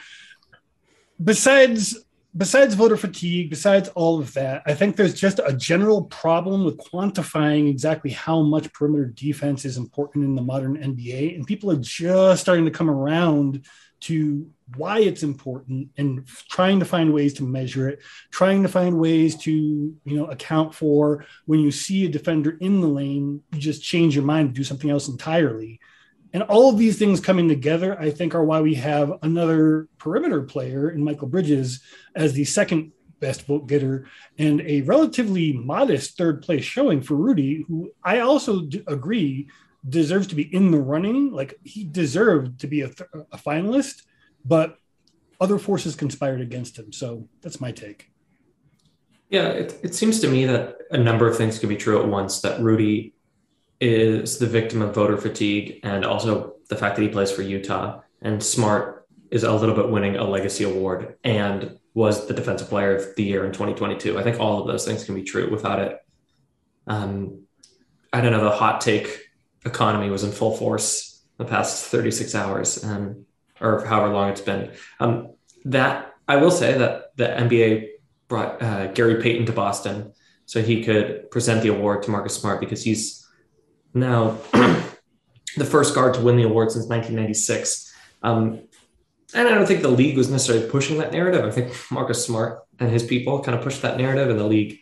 Besides 1.22 2.04
besides 2.36 2.74
voter 2.74 2.96
fatigue, 2.96 3.50
besides 3.50 3.88
all 3.90 4.18
of 4.18 4.34
that, 4.34 4.62
I 4.66 4.74
think 4.74 4.96
there's 4.96 5.14
just 5.14 5.40
a 5.44 5.52
general 5.52 6.04
problem 6.04 6.64
with 6.64 6.78
quantifying 6.78 7.68
exactly 7.68 8.10
how 8.10 8.42
much 8.42 8.72
perimeter 8.72 9.06
defense 9.06 9.64
is 9.64 9.76
important 9.76 10.24
in 10.24 10.34
the 10.34 10.42
modern 10.42 10.76
NBA. 10.76 11.34
And 11.34 11.46
people 11.46 11.70
are 11.70 11.76
just 11.76 12.42
starting 12.42 12.64
to 12.64 12.70
come 12.70 12.90
around 12.90 13.64
to 14.00 14.50
why 14.76 14.98
it's 14.98 15.22
important 15.22 15.88
and 15.96 16.26
trying 16.50 16.78
to 16.78 16.84
find 16.84 17.12
ways 17.12 17.34
to 17.34 17.42
measure 17.42 17.88
it, 17.88 18.02
trying 18.30 18.62
to 18.62 18.68
find 18.68 18.98
ways 18.98 19.36
to, 19.36 19.50
you 19.50 20.16
know, 20.16 20.26
account 20.26 20.74
for 20.74 21.24
when 21.46 21.60
you 21.60 21.70
see 21.70 22.04
a 22.04 22.10
defender 22.10 22.58
in 22.60 22.80
the 22.80 22.88
lane, 22.88 23.42
you 23.52 23.60
just 23.60 23.82
change 23.82 24.14
your 24.14 24.24
mind 24.24 24.50
to 24.50 24.54
do 24.54 24.64
something 24.64 24.90
else 24.90 25.08
entirely. 25.08 25.80
And 26.34 26.42
all 26.42 26.68
of 26.68 26.78
these 26.78 26.98
things 26.98 27.20
coming 27.20 27.48
together, 27.48 27.98
I 27.98 28.10
think, 28.10 28.34
are 28.34 28.44
why 28.44 28.60
we 28.60 28.74
have 28.74 29.12
another 29.22 29.88
perimeter 29.98 30.42
player 30.42 30.90
in 30.90 31.00
Mikal 31.00 31.30
Bridges 31.30 31.80
as 32.16 32.32
the 32.32 32.44
second 32.44 32.90
best 33.20 33.46
vote 33.46 33.68
getter 33.68 34.06
and 34.36 34.60
a 34.62 34.82
relatively 34.82 35.52
modest 35.52 36.18
third 36.18 36.42
place 36.42 36.64
showing 36.64 37.00
for 37.00 37.14
Rudy, 37.14 37.64
who 37.68 37.92
I 38.02 38.18
also 38.18 38.68
agree 38.88 39.48
deserves 39.88 40.26
to 40.26 40.34
be 40.34 40.52
in 40.52 40.72
the 40.72 40.80
running. 40.80 41.30
Like 41.30 41.54
he 41.62 41.84
deserved 41.84 42.58
to 42.60 42.66
be 42.66 42.80
a, 42.80 42.88
th- 42.88 43.08
a 43.30 43.38
finalist, 43.38 44.02
but 44.44 44.76
other 45.40 45.58
forces 45.58 45.94
conspired 45.94 46.40
against 46.40 46.76
him. 46.76 46.92
So 46.92 47.28
that's 47.42 47.60
my 47.60 47.70
take. 47.70 48.10
Yeah, 49.30 49.48
it, 49.48 49.78
it 49.84 49.94
seems 49.94 50.20
to 50.20 50.28
me 50.28 50.46
that 50.46 50.78
a 50.90 50.98
number 50.98 51.28
of 51.28 51.36
things 51.36 51.60
can 51.60 51.68
be 51.68 51.76
true 51.76 52.00
at 52.02 52.08
once. 52.08 52.40
That 52.40 52.60
Rudy 52.60 53.13
is 53.80 54.38
the 54.38 54.46
victim 54.46 54.82
of 54.82 54.94
voter 54.94 55.16
fatigue 55.16 55.80
and 55.82 56.04
also 56.04 56.54
the 56.68 56.76
fact 56.76 56.96
that 56.96 57.02
he 57.02 57.08
plays 57.08 57.30
for 57.30 57.42
Utah. 57.42 58.00
And 58.22 58.42
Smart 58.42 59.06
is 59.30 59.44
a 59.44 59.52
little 59.52 59.74
bit 59.74 59.90
winning 59.90 60.16
a 60.16 60.24
legacy 60.24 60.64
award 60.64 61.16
and 61.24 61.78
was 61.92 62.26
the 62.26 62.34
defensive 62.34 62.68
player 62.68 62.96
of 62.96 63.14
the 63.16 63.22
year 63.22 63.44
in 63.44 63.52
2022. 63.52 64.18
I 64.18 64.22
think 64.22 64.40
all 64.40 64.60
of 64.60 64.66
those 64.66 64.84
things 64.84 65.04
can 65.04 65.14
be 65.14 65.22
true 65.22 65.50
without 65.50 65.78
it. 65.78 65.98
Um, 66.86 67.42
I 68.12 68.20
don't 68.20 68.32
know, 68.32 68.44
the 68.44 68.50
hot 68.50 68.80
take 68.80 69.20
economy 69.64 70.10
was 70.10 70.24
in 70.24 70.30
full 70.30 70.56
force 70.56 71.22
the 71.38 71.44
past 71.44 71.86
36 71.86 72.34
hours 72.34 72.82
and 72.84 73.24
or 73.60 73.84
however 73.84 74.12
long 74.12 74.30
it's 74.30 74.40
been. 74.40 74.72
Um, 75.00 75.34
that 75.64 76.14
I 76.28 76.36
will 76.36 76.50
say 76.50 76.76
that 76.78 77.16
the 77.16 77.26
NBA 77.26 77.88
brought 78.28 78.62
uh, 78.62 78.88
Gary 78.88 79.22
Payton 79.22 79.46
to 79.46 79.52
Boston 79.52 80.12
so 80.46 80.62
he 80.62 80.84
could 80.84 81.30
present 81.30 81.62
the 81.62 81.68
award 81.68 82.02
to 82.02 82.10
Marcus 82.10 82.34
Smart 82.34 82.60
because 82.60 82.82
he's 82.82 83.23
now, 83.94 84.38
the 85.56 85.64
first 85.64 85.94
guard 85.94 86.14
to 86.14 86.20
win 86.20 86.36
the 86.36 86.42
award 86.42 86.72
since 86.72 86.86
1996. 86.86 87.94
Um, 88.22 88.62
and 89.34 89.48
I 89.48 89.54
don't 89.54 89.66
think 89.66 89.82
the 89.82 89.88
league 89.88 90.16
was 90.16 90.30
necessarily 90.30 90.68
pushing 90.68 90.98
that 90.98 91.12
narrative. 91.12 91.44
I 91.44 91.50
think 91.50 91.74
Marcus 91.90 92.24
Smart 92.24 92.60
and 92.78 92.90
his 92.90 93.02
people 93.02 93.40
kind 93.40 93.56
of 93.56 93.64
pushed 93.64 93.82
that 93.82 93.96
narrative, 93.96 94.30
and 94.30 94.38
the 94.38 94.44
league 94.44 94.80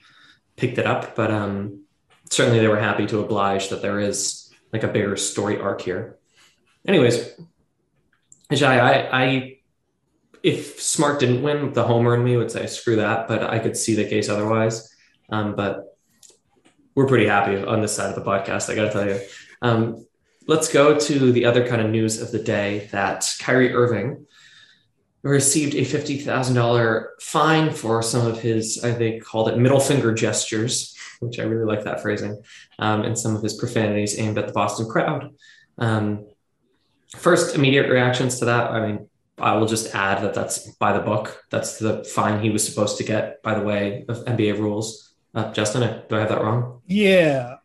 picked 0.57 0.79
it 0.79 0.87
up. 0.87 1.15
But 1.15 1.31
um, 1.31 1.85
certainly, 2.31 2.61
they 2.61 2.69
were 2.69 2.81
happy 2.81 3.07
to 3.07 3.21
oblige 3.21 3.69
that 3.69 3.83
there 3.83 4.01
is 4.01 4.51
like 4.73 4.83
a 4.83 4.89
bigger 4.89 5.17
story 5.17 5.61
arc 5.61 5.81
here. 5.83 6.19
Anyways, 6.87 7.31
Jai, 8.53 8.79
I, 8.79 9.23
I, 9.23 9.59
if 10.43 10.81
Smart 10.81 11.21
didn't 11.21 11.43
win, 11.43 11.73
the 11.73 11.85
homer 11.85 12.15
in 12.15 12.25
me 12.25 12.37
would 12.37 12.51
say 12.51 12.67
screw 12.67 12.97
that, 12.97 13.29
but 13.29 13.43
I 13.43 13.59
could 13.59 13.77
see 13.77 13.95
the 13.95 14.09
case 14.09 14.29
otherwise. 14.29 14.95
Um, 15.31 15.55
but 15.55 15.92
we're 16.95 17.07
pretty 17.07 17.27
happy 17.27 17.57
on 17.57 17.81
this 17.81 17.95
side 17.95 18.11
of 18.11 18.15
the 18.15 18.29
podcast. 18.29 18.71
I 18.71 18.75
got 18.75 18.85
to 18.85 18.91
tell 18.91 19.07
you. 19.07 19.21
Um, 19.63 20.07
let's 20.47 20.73
go 20.73 20.99
to 20.99 21.33
the 21.33 21.45
other 21.45 21.67
kind 21.67 21.81
of 21.81 21.91
news 21.91 22.21
of 22.21 22.33
the 22.33 22.39
day 22.39 22.89
that 22.93 23.25
Kyrie 23.41 23.73
Irving 23.73 24.27
received 25.23 25.75
a 25.75 25.85
fifty 25.85 26.19
thousand 26.19 26.57
dollar 26.57 27.11
fine 27.21 27.71
for 27.73 28.03
some 28.03 28.27
of 28.27 28.41
his, 28.41 28.83
I 28.85 28.93
think, 28.93 29.25
called 29.25 29.49
it 29.49 29.59
middle 29.59 29.81
finger 29.81 30.13
gestures, 30.13 30.97
which 31.21 31.39
I 31.39 31.45
really 31.45 31.65
like 31.65 31.85
that 31.85 32.03
phrasing, 32.03 32.43
um, 32.79 33.03
and 33.03 33.19
some 33.19 33.37
of 33.37 33.43
his 33.43 33.55
profanities 33.55 34.19
aimed 34.19 34.39
at 34.39 34.47
the 34.47 34.53
Boston 34.53 34.89
crowd. 34.89 35.35
Um, 35.79 36.27
first, 37.17 37.55
immediate 37.55 37.89
reactions 37.89 38.39
to 38.41 38.47
that. 38.47 38.73
I 38.73 38.87
mean, 38.87 39.09
I 39.39 39.57
will 39.57 39.67
just 39.67 39.95
add 39.95 40.23
that 40.23 40.35
that's 40.35 40.71
by 40.77 40.93
the 40.93 41.05
book. 41.05 41.43
That's 41.51 41.79
the 41.79 42.05
fine 42.05 42.43
he 42.43 42.51
was 42.51 42.67
supposed 42.67 42.99
to 42.99 43.05
get 43.05 43.43
by 43.43 43.55
the 43.55 43.65
way 43.65 44.05
of 44.09 44.25
NBA 44.25 44.59
rules. 44.59 45.12
Uh, 45.35 45.53
Justin, 45.53 46.03
do 46.09 46.17
I 46.17 46.21
have 46.21 46.29
that 46.29 46.43
wrong? 46.43 46.81
Yeah. 46.87 47.57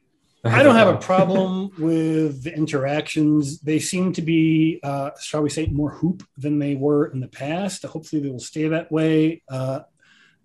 I, 0.44 0.60
I 0.60 0.64
don't 0.64 0.76
have 0.76 0.88
wrong. 0.88 0.98
a 0.98 1.00
problem 1.06 1.72
with 1.78 2.44
the 2.44 2.56
interactions. 2.56 3.60
They 3.60 3.80
seem 3.80 4.14
to 4.14 4.22
be, 4.22 4.80
uh, 4.84 5.12
shall 5.20 5.42
we 5.42 5.50
say, 5.50 5.66
more 5.68 5.92
hoop 5.92 6.24
than 6.38 6.60
they 6.60 6.76
were 6.76 7.08
in 7.08 7.20
the 7.20 7.28
past. 7.28 7.84
Hopefully, 7.84 8.22
they 8.22 8.30
will 8.30 8.40
stay 8.40 8.68
that 8.68 8.92
way. 8.92 9.44
Uh, 9.50 9.82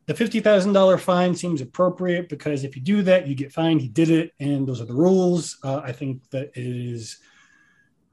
the 0.07 0.15
$50,000 0.15 1.01
fine 1.01 1.35
seems 1.35 1.61
appropriate 1.61 2.29
because 2.29 2.65
if 2.65 2.75
you 2.75 2.83
do 2.83 3.03
that, 3.03 3.29
you 3.29 3.37
get 3.37 3.53
fined. 3.53 3.81
He 3.81 3.89
did 3.89 4.11
it, 4.11 4.33
and 4.41 4.67
those 4.67 4.81
are 4.81 4.85
the 4.85 4.95
rules. 4.95 5.59
Uh, 5.63 5.79
I 5.79 5.93
think 5.93 6.29
that 6.31 6.57
it 6.57 6.67
is 6.67 7.19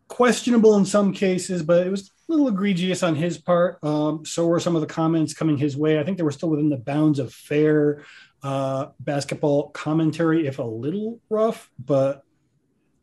questionable 0.08 0.76
in 0.76 0.86
some 0.86 1.14
cases, 1.14 1.64
but 1.64 1.86
it 1.86 1.90
was 1.90 2.10
a 2.10 2.32
little 2.32 2.48
egregious 2.48 3.02
on 3.02 3.16
his 3.16 3.40
part. 3.40 3.84
Um, 3.84 4.24
so 4.24 4.46
were 4.46 4.60
some 4.60 4.76
of 4.76 4.82
the 4.82 4.88
comments 4.88 5.34
coming 5.34 5.58
his 5.58 5.76
way. 5.76 6.00
I 6.00 6.04
think 6.04 6.18
they 6.18 6.24
were 6.24 6.32
still 6.32 6.50
within 6.50 6.70
the 6.70 6.78
bounds 6.78 7.18
of 7.18 7.34
fair 7.34 8.04
uh, 8.44 8.88
basketball 9.00 9.70
commentary, 9.70 10.48
if 10.48 10.60
a 10.60 10.64
little 10.64 11.20
rough, 11.30 11.70
but 11.84 12.24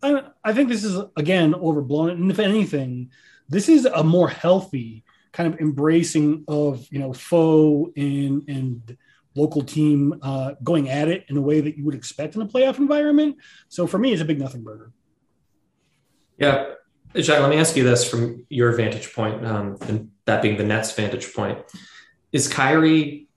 I, 0.03 0.23
I 0.45 0.53
think 0.53 0.69
this 0.69 0.85
is 0.85 0.99
again 1.17 1.55
overblown. 1.55 2.11
And 2.11 2.31
if 2.31 2.39
anything, 2.39 3.11
this 3.49 3.69
is 3.69 3.85
a 3.87 4.03
more 4.03 4.29
healthy 4.29 5.05
kind 5.33 5.53
of 5.53 5.61
embracing 5.61 6.45
of 6.49 6.87
you 6.91 6.99
know 6.99 7.13
foe 7.13 7.93
and 7.97 8.49
and 8.49 8.97
local 9.35 9.63
team 9.63 10.19
uh, 10.23 10.55
going 10.65 10.89
at 10.89 11.09
it 11.09 11.27
in 11.29 11.37
a 11.37 11.43
way 11.43 11.61
that 11.61 11.77
you 11.77 11.85
would 11.85 11.95
expect 11.95 12.37
in 12.37 12.43
a 12.43 12.47
playoff 12.47 12.79
environment. 12.79 13.37
So 13.69 13.87
for 13.87 13.99
me, 13.99 14.13
it's 14.13 14.23
a 14.23 14.25
big 14.25 14.41
nothing 14.41 14.65
burger. 14.65 14.93
Yeah, 16.39 16.73
Jack. 17.15 17.41
Let 17.41 17.51
me 17.51 17.59
ask 17.59 17.77
you 17.77 17.85
this 17.85 18.09
from 18.09 18.47
your 18.49 18.73
vantage 18.73 19.15
point, 19.15 19.45
um, 19.45 19.77
and 19.83 20.11
that 20.25 20.41
being 20.43 20.57
the 20.57 20.65
Nets' 20.65 20.93
vantage 20.93 21.35
point: 21.35 21.59
Is 22.33 22.49
Kyrie 22.49 23.29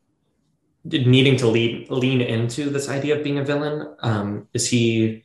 needing 0.91 1.37
to 1.37 1.47
lean 1.47 1.87
lean 1.89 2.21
into 2.21 2.69
this 2.69 2.89
idea 2.89 3.17
of 3.17 3.23
being 3.23 3.37
a 3.37 3.43
villain? 3.43 3.95
Um, 3.99 4.47
is 4.53 4.69
he 4.69 5.23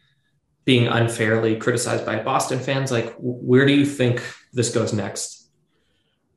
being 0.64 0.88
unfairly 0.88 1.56
criticized 1.56 2.06
by 2.06 2.22
Boston 2.22 2.58
fans? 2.58 2.90
Like, 2.90 3.14
where 3.18 3.66
do 3.66 3.72
you 3.74 3.86
think 3.86 4.22
this 4.52 4.74
goes 4.74 4.92
next? 4.92 5.48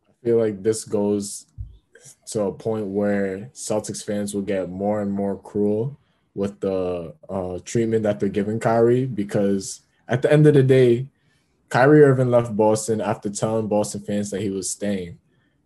I 0.10 0.26
feel 0.26 0.38
like 0.38 0.62
this 0.62 0.84
goes 0.84 1.46
to 2.28 2.44
a 2.44 2.52
point 2.52 2.88
where 2.88 3.50
Celtics 3.54 4.04
fans 4.04 4.34
will 4.34 4.42
get 4.42 4.70
more 4.70 5.02
and 5.02 5.12
more 5.12 5.40
cruel 5.40 5.98
with 6.36 6.60
the 6.60 7.14
uh, 7.30 7.60
treatment 7.64 8.04
that 8.04 8.20
they're 8.20 8.30
giving 8.30 8.60
Kyrie 8.60 9.06
because 9.06 9.82
at 10.08 10.22
the 10.22 10.32
end 10.32 10.46
of 10.46 10.54
the 10.54 10.64
day, 10.64 11.08
Kyrie 11.70 12.04
Irving 12.04 12.32
left 12.32 12.56
Boston 12.56 13.02
after 13.02 13.30
telling 13.30 13.68
Boston 13.68 14.02
fans 14.02 14.30
that 14.32 14.42
he 14.42 14.50
was 14.50 14.70
staying 14.70 15.18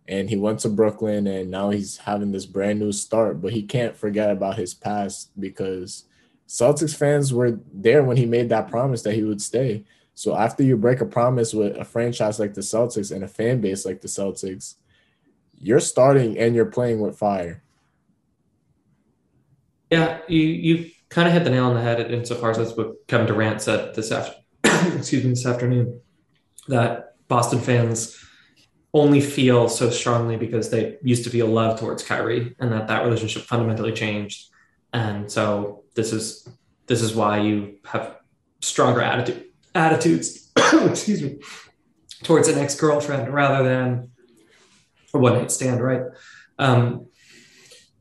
and 0.08 0.28
he 0.28 0.36
went 0.36 0.60
to 0.60 0.68
Brooklyn 0.68 1.26
and 1.26 1.50
now 1.50 1.70
he's 1.70 1.98
having 1.98 2.32
this 2.32 2.46
brand 2.46 2.80
new 2.80 2.92
start, 2.92 3.40
but 3.40 3.52
he 3.52 3.62
can't 3.62 3.96
forget 3.96 4.30
about 4.30 4.56
his 4.56 4.74
past 4.74 5.30
because 5.38 6.04
Celtics 6.48 6.96
fans 6.96 7.32
were 7.32 7.60
there 7.72 8.02
when 8.02 8.16
he 8.16 8.26
made 8.26 8.48
that 8.48 8.70
promise 8.70 9.02
that 9.02 9.14
he 9.14 9.22
would 9.22 9.40
stay. 9.40 9.84
So 10.14 10.36
after 10.36 10.62
you 10.62 10.76
break 10.76 11.00
a 11.00 11.06
promise 11.06 11.54
with 11.54 11.76
a 11.76 11.84
franchise 11.84 12.38
like 12.38 12.54
the 12.54 12.60
Celtics 12.60 13.14
and 13.14 13.24
a 13.24 13.28
fan 13.28 13.60
base 13.60 13.86
like 13.86 14.00
the 14.00 14.08
Celtics, 14.08 14.74
you're 15.58 15.80
starting 15.80 16.38
and 16.38 16.54
you're 16.54 16.66
playing 16.66 17.00
with 17.00 17.16
fire. 17.16 17.62
Yeah, 19.90 20.20
you 20.26 20.40
you 20.40 20.90
kind 21.08 21.28
of 21.28 21.34
hit 21.34 21.44
the 21.44 21.50
nail 21.50 21.66
on 21.66 21.74
the 21.74 21.80
head 21.80 22.10
insofar 22.10 22.50
as 22.50 22.58
that's 22.58 22.76
what 22.76 23.06
Kevin 23.06 23.26
Durant 23.26 23.60
said 23.60 23.94
this 23.94 24.10
after 24.10 24.34
excuse 24.96 25.22
me 25.22 25.30
this 25.30 25.46
afternoon 25.46 26.00
that 26.68 27.14
Boston 27.28 27.60
fans 27.60 28.21
only 28.94 29.20
feel 29.20 29.68
so 29.68 29.90
strongly 29.90 30.36
because 30.36 30.70
they 30.70 30.98
used 31.02 31.24
to 31.24 31.30
feel 31.30 31.46
love 31.46 31.80
towards 31.80 32.02
Kyrie 32.02 32.54
and 32.58 32.72
that 32.72 32.88
that 32.88 33.04
relationship 33.04 33.42
fundamentally 33.42 33.92
changed. 33.92 34.50
And 34.92 35.30
so 35.30 35.84
this 35.94 36.12
is 36.12 36.48
this 36.86 37.00
is 37.00 37.14
why 37.14 37.38
you 37.38 37.78
have 37.86 38.16
stronger 38.60 39.00
attitude 39.00 39.44
attitudes, 39.74 40.50
excuse 40.56 41.22
me, 41.22 41.38
towards 42.22 42.48
an 42.48 42.58
ex 42.58 42.78
girlfriend 42.78 43.32
rather 43.32 43.64
than 43.64 44.10
a 45.14 45.18
one 45.18 45.34
night 45.34 45.50
stand, 45.50 45.82
right? 45.82 46.02
Um, 46.58 47.06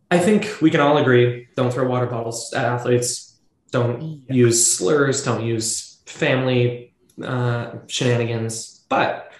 I 0.10 0.20
think 0.20 0.62
we 0.62 0.70
can 0.70 0.82
all 0.82 0.98
agree: 0.98 1.48
don't 1.56 1.72
throw 1.72 1.88
water 1.88 2.08
bottles 2.08 2.52
at 2.54 2.66
athletes. 2.66 3.40
Don't 3.72 4.02
yeah. 4.02 4.34
use 4.36 4.76
slurs. 4.76 5.24
Don't 5.24 5.46
use 5.46 6.02
family 6.06 6.94
uh, 7.24 7.76
shenanigans. 7.88 8.84
But 8.90 9.31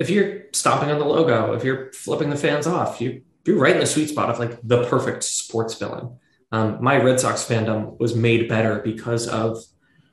if 0.00 0.08
you're 0.08 0.44
stomping 0.52 0.90
on 0.90 0.98
the 0.98 1.04
logo, 1.04 1.52
if 1.52 1.62
you're 1.62 1.92
flipping 1.92 2.30
the 2.30 2.36
fans 2.36 2.66
off, 2.66 3.00
you 3.00 3.22
you're 3.44 3.58
right 3.58 3.74
in 3.74 3.80
the 3.80 3.86
sweet 3.86 4.08
spot 4.08 4.30
of 4.30 4.38
like 4.38 4.58
the 4.62 4.84
perfect 4.86 5.22
sports 5.22 5.74
villain. 5.74 6.18
Um, 6.52 6.82
my 6.82 6.96
Red 6.96 7.20
Sox 7.20 7.44
fandom 7.44 7.98
was 7.98 8.14
made 8.14 8.48
better 8.48 8.80
because 8.80 9.28
of 9.28 9.58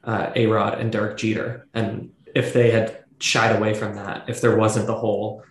uh, 0.03 0.31
A 0.35 0.45
Rod 0.45 0.79
and 0.79 0.91
Derek 0.91 1.17
Jeter. 1.17 1.67
And 1.73 2.11
if 2.35 2.53
they 2.53 2.71
had 2.71 3.03
shied 3.19 3.55
away 3.55 3.73
from 3.73 3.95
that, 3.95 4.29
if 4.29 4.39
there 4.39 4.55
wasn't 4.55 4.87
the 4.87 4.95
whole 4.95 5.43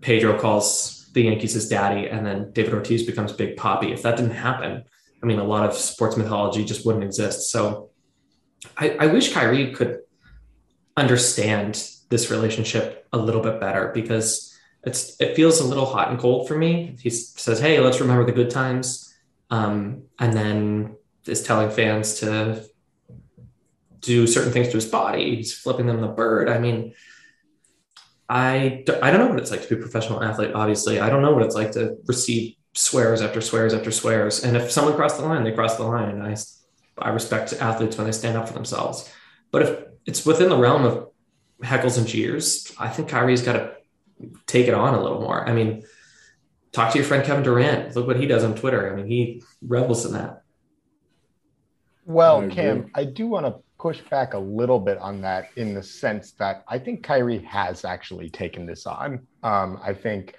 Pedro 0.00 0.38
calls 0.38 1.10
the 1.12 1.22
Yankees 1.22 1.52
his 1.52 1.68
daddy 1.68 2.08
and 2.08 2.24
then 2.24 2.50
David 2.52 2.72
Ortiz 2.72 3.04
becomes 3.04 3.32
Big 3.32 3.56
Papi, 3.56 3.92
if 3.92 4.02
that 4.02 4.16
didn't 4.16 4.32
happen, 4.32 4.84
I 5.22 5.26
mean, 5.26 5.38
a 5.38 5.44
lot 5.44 5.68
of 5.68 5.74
sports 5.74 6.16
mythology 6.16 6.64
just 6.64 6.86
wouldn't 6.86 7.04
exist. 7.04 7.50
So 7.50 7.90
I, 8.76 8.96
I 9.00 9.06
wish 9.06 9.32
Kyrie 9.32 9.72
could 9.72 10.00
understand 10.96 11.88
this 12.12 12.30
relationship 12.30 13.08
a 13.12 13.18
little 13.18 13.40
bit 13.40 13.58
better 13.58 13.90
because 13.92 14.54
it's 14.84 15.20
it 15.20 15.34
feels 15.34 15.60
a 15.60 15.64
little 15.64 15.86
hot 15.86 16.10
and 16.10 16.18
cold 16.18 16.46
for 16.46 16.56
me. 16.56 16.96
He 17.00 17.10
says, 17.10 17.58
"Hey, 17.58 17.80
let's 17.80 18.00
remember 18.00 18.24
the 18.24 18.32
good 18.32 18.50
times," 18.50 19.12
um, 19.50 20.04
and 20.20 20.32
then 20.32 20.96
is 21.26 21.42
telling 21.42 21.70
fans 21.70 22.20
to 22.20 22.64
do 24.00 24.26
certain 24.26 24.52
things 24.52 24.68
to 24.68 24.74
his 24.74 24.86
body. 24.86 25.36
He's 25.36 25.56
flipping 25.56 25.86
them 25.86 26.00
the 26.00 26.08
bird. 26.08 26.48
I 26.48 26.58
mean, 26.58 26.94
I 28.28 28.84
I 29.02 29.10
don't 29.10 29.20
know 29.20 29.28
what 29.28 29.38
it's 29.38 29.50
like 29.50 29.62
to 29.62 29.68
be 29.68 29.76
a 29.76 29.78
professional 29.78 30.22
athlete. 30.22 30.52
Obviously, 30.54 31.00
I 31.00 31.08
don't 31.08 31.22
know 31.22 31.32
what 31.32 31.44
it's 31.44 31.54
like 31.54 31.72
to 31.72 31.96
receive 32.06 32.56
swears 32.74 33.22
after 33.22 33.40
swears 33.40 33.72
after 33.74 33.90
swears. 33.90 34.44
And 34.44 34.56
if 34.56 34.70
someone 34.70 34.94
crossed 34.94 35.18
the 35.18 35.24
line, 35.24 35.44
they 35.44 35.52
crossed 35.52 35.78
the 35.78 35.84
line. 35.84 36.10
And 36.10 36.22
I 36.22 36.36
I 36.98 37.10
respect 37.10 37.52
athletes 37.54 37.96
when 37.96 38.06
they 38.06 38.12
stand 38.12 38.36
up 38.36 38.48
for 38.48 38.54
themselves. 38.54 39.10
But 39.50 39.62
if 39.62 39.78
it's 40.06 40.26
within 40.26 40.48
the 40.48 40.58
realm 40.58 40.84
of 40.84 41.11
heckles 41.62 41.98
and 41.98 42.06
jeers, 42.06 42.72
I 42.78 42.88
think 42.88 43.08
Kyrie's 43.08 43.42
got 43.42 43.54
to 43.54 43.76
take 44.46 44.68
it 44.68 44.74
on 44.74 44.94
a 44.94 45.02
little 45.02 45.20
more. 45.20 45.48
I 45.48 45.52
mean, 45.52 45.84
talk 46.72 46.92
to 46.92 46.98
your 46.98 47.06
friend 47.06 47.24
Kevin 47.24 47.42
Durant. 47.42 47.94
Look 47.96 48.06
what 48.06 48.18
he 48.18 48.26
does 48.26 48.44
on 48.44 48.54
Twitter. 48.54 48.92
I 48.92 48.96
mean, 48.96 49.06
he 49.06 49.42
revels 49.66 50.04
in 50.04 50.12
that. 50.12 50.42
Well, 52.04 52.42
I 52.42 52.48
Cam, 52.48 52.90
I 52.94 53.04
do 53.04 53.26
want 53.26 53.46
to 53.46 53.56
push 53.78 54.00
back 54.10 54.34
a 54.34 54.38
little 54.38 54.80
bit 54.80 54.98
on 54.98 55.20
that 55.22 55.48
in 55.56 55.74
the 55.74 55.82
sense 55.82 56.32
that 56.32 56.64
I 56.68 56.78
think 56.78 57.02
Kyrie 57.02 57.42
has 57.44 57.84
actually 57.84 58.30
taken 58.30 58.66
this 58.66 58.86
on. 58.86 59.26
Um, 59.42 59.80
I 59.82 59.92
think 59.92 60.34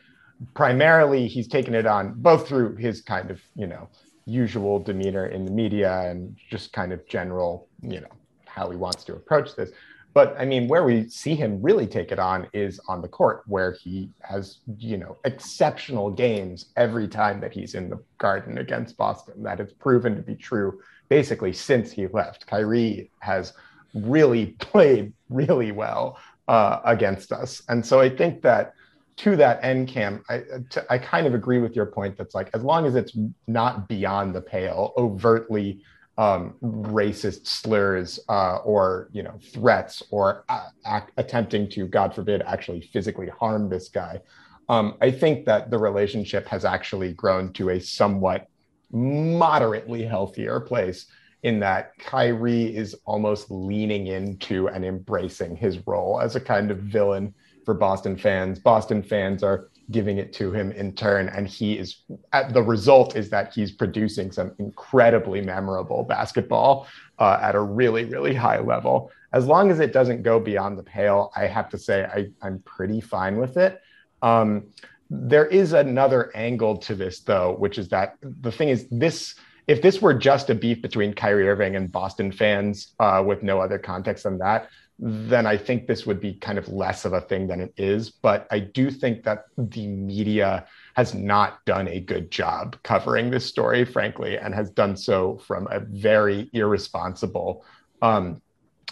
primarily 0.53 1.27
he's 1.27 1.47
taken 1.47 1.73
it 1.73 1.85
on 1.85 2.13
both 2.15 2.47
through 2.47 2.75
his 2.75 3.01
kind 3.01 3.31
of, 3.31 3.41
you 3.55 3.67
know, 3.67 3.89
usual 4.25 4.79
demeanor 4.79 5.27
in 5.27 5.45
the 5.45 5.51
media 5.51 6.09
and 6.09 6.37
just 6.49 6.73
kind 6.73 6.91
of 6.93 7.05
general, 7.07 7.67
you 7.81 8.01
know, 8.01 8.07
how 8.45 8.69
he 8.69 8.77
wants 8.77 9.03
to 9.05 9.13
approach 9.13 9.55
this. 9.55 9.71
But 10.13 10.35
I 10.39 10.45
mean, 10.45 10.67
where 10.67 10.83
we 10.83 11.09
see 11.09 11.35
him 11.35 11.61
really 11.61 11.87
take 11.87 12.11
it 12.11 12.19
on 12.19 12.47
is 12.53 12.79
on 12.87 13.01
the 13.01 13.07
court, 13.07 13.43
where 13.47 13.71
he 13.71 14.09
has, 14.21 14.59
you 14.77 14.97
know, 14.97 15.17
exceptional 15.25 16.11
games 16.11 16.67
every 16.77 17.07
time 17.07 17.39
that 17.41 17.51
he's 17.51 17.73
in 17.73 17.89
the 17.89 17.99
garden 18.19 18.59
against 18.59 18.95
Boston. 18.95 19.41
That 19.41 19.59
has 19.59 19.73
proven 19.73 20.15
to 20.15 20.21
be 20.21 20.35
true 20.35 20.79
basically 21.09 21.53
since 21.53 21.91
he 21.91 22.07
left. 22.07 22.45
Kyrie 22.45 23.09
has 23.19 23.53
really 23.93 24.45
played 24.59 25.13
really 25.29 25.71
well 25.71 26.19
uh, 26.47 26.79
against 26.85 27.31
us. 27.31 27.63
And 27.69 27.85
so 27.85 27.99
I 27.99 28.09
think 28.09 28.41
that 28.43 28.73
to 29.15 29.35
that 29.35 29.63
end, 29.63 29.87
Cam, 29.87 30.23
I, 30.29 30.43
to, 30.71 30.85
I 30.89 30.97
kind 30.97 31.27
of 31.27 31.33
agree 31.33 31.59
with 31.59 31.75
your 31.75 31.85
point 31.85 32.17
that's 32.17 32.33
like, 32.33 32.49
as 32.53 32.63
long 32.63 32.85
as 32.85 32.95
it's 32.95 33.15
not 33.47 33.87
beyond 33.87 34.33
the 34.33 34.41
pale, 34.41 34.93
overtly 34.97 35.81
um, 36.17 36.55
racist 36.61 37.47
slurs 37.47 38.19
uh, 38.29 38.57
or 38.57 39.09
you 39.11 39.23
know 39.23 39.39
threats 39.51 40.03
or 40.11 40.45
uh, 40.49 40.67
act, 40.85 41.11
attempting 41.17 41.69
to, 41.71 41.87
God 41.87 42.13
forbid, 42.13 42.41
actually 42.43 42.81
physically 42.81 43.29
harm 43.29 43.69
this 43.69 43.89
guy. 43.89 44.21
Um, 44.69 44.95
I 45.01 45.11
think 45.11 45.45
that 45.45 45.71
the 45.71 45.77
relationship 45.77 46.47
has 46.47 46.65
actually 46.65 47.13
grown 47.13 47.51
to 47.53 47.71
a 47.71 47.79
somewhat 47.79 48.47
moderately 48.91 50.03
healthier 50.03 50.59
place 50.59 51.07
in 51.41 51.59
that 51.59 51.91
Kyrie 51.99 52.75
is 52.75 52.95
almost 53.05 53.51
leaning 53.51 54.07
into 54.07 54.69
and 54.69 54.85
embracing 54.85 55.55
his 55.55 55.85
role 55.85 56.21
as 56.21 56.35
a 56.35 56.39
kind 56.39 56.71
of 56.71 56.77
villain 56.79 57.33
for 57.65 57.73
Boston 57.73 58.15
fans. 58.15 58.59
Boston 58.59 59.03
fans 59.03 59.43
are 59.43 59.69
giving 59.91 60.17
it 60.17 60.33
to 60.33 60.51
him 60.51 60.71
in 60.71 60.93
turn. 60.93 61.29
And 61.29 61.47
he 61.47 61.77
is, 61.77 62.03
at 62.31 62.53
the 62.53 62.61
result 62.61 63.15
is 63.15 63.29
that 63.29 63.53
he's 63.53 63.71
producing 63.71 64.31
some 64.31 64.53
incredibly 64.59 65.41
memorable 65.41 66.03
basketball 66.03 66.87
uh, 67.19 67.39
at 67.41 67.55
a 67.55 67.59
really, 67.59 68.05
really 68.05 68.33
high 68.33 68.59
level. 68.59 69.11
As 69.33 69.45
long 69.45 69.71
as 69.71 69.79
it 69.79 69.93
doesn't 69.93 70.23
go 70.23 70.39
beyond 70.39 70.77
the 70.77 70.83
pale, 70.83 71.31
I 71.35 71.47
have 71.47 71.69
to 71.69 71.77
say 71.77 72.05
I, 72.05 72.27
I'm 72.41 72.59
pretty 72.59 73.01
fine 73.01 73.37
with 73.37 73.57
it. 73.57 73.81
Um, 74.21 74.67
there 75.09 75.45
is 75.45 75.73
another 75.73 76.35
angle 76.35 76.77
to 76.77 76.95
this, 76.95 77.19
though, 77.19 77.55
which 77.57 77.77
is 77.77 77.89
that 77.89 78.17
the 78.21 78.51
thing 78.51 78.69
is, 78.69 78.87
this 78.89 79.35
if 79.67 79.81
this 79.81 80.01
were 80.01 80.13
just 80.13 80.49
a 80.49 80.55
beef 80.55 80.81
between 80.81 81.13
Kyrie 81.13 81.47
Irving 81.47 81.75
and 81.75 81.91
Boston 81.91 82.31
fans 82.31 82.93
uh, 82.99 83.23
with 83.25 83.43
no 83.43 83.61
other 83.61 83.79
context 83.79 84.25
than 84.25 84.37
that, 84.39 84.69
then 84.99 85.45
I 85.45 85.57
think 85.57 85.87
this 85.87 86.05
would 86.05 86.19
be 86.19 86.35
kind 86.35 86.57
of 86.57 86.67
less 86.69 87.05
of 87.05 87.13
a 87.13 87.21
thing 87.21 87.47
than 87.47 87.59
it 87.59 87.73
is. 87.77 88.09
But 88.09 88.47
I 88.51 88.59
do 88.59 88.91
think 88.91 89.23
that 89.23 89.45
the 89.57 89.87
media 89.87 90.65
has 90.95 91.13
not 91.13 91.65
done 91.65 91.87
a 91.87 91.99
good 91.99 92.29
job 92.31 92.77
covering 92.83 93.29
this 93.29 93.45
story, 93.45 93.85
frankly, 93.85 94.37
and 94.37 94.53
has 94.53 94.69
done 94.69 94.95
so 94.95 95.37
from 95.39 95.67
a 95.71 95.79
very 95.79 96.49
irresponsible 96.53 97.65
um, 98.01 98.41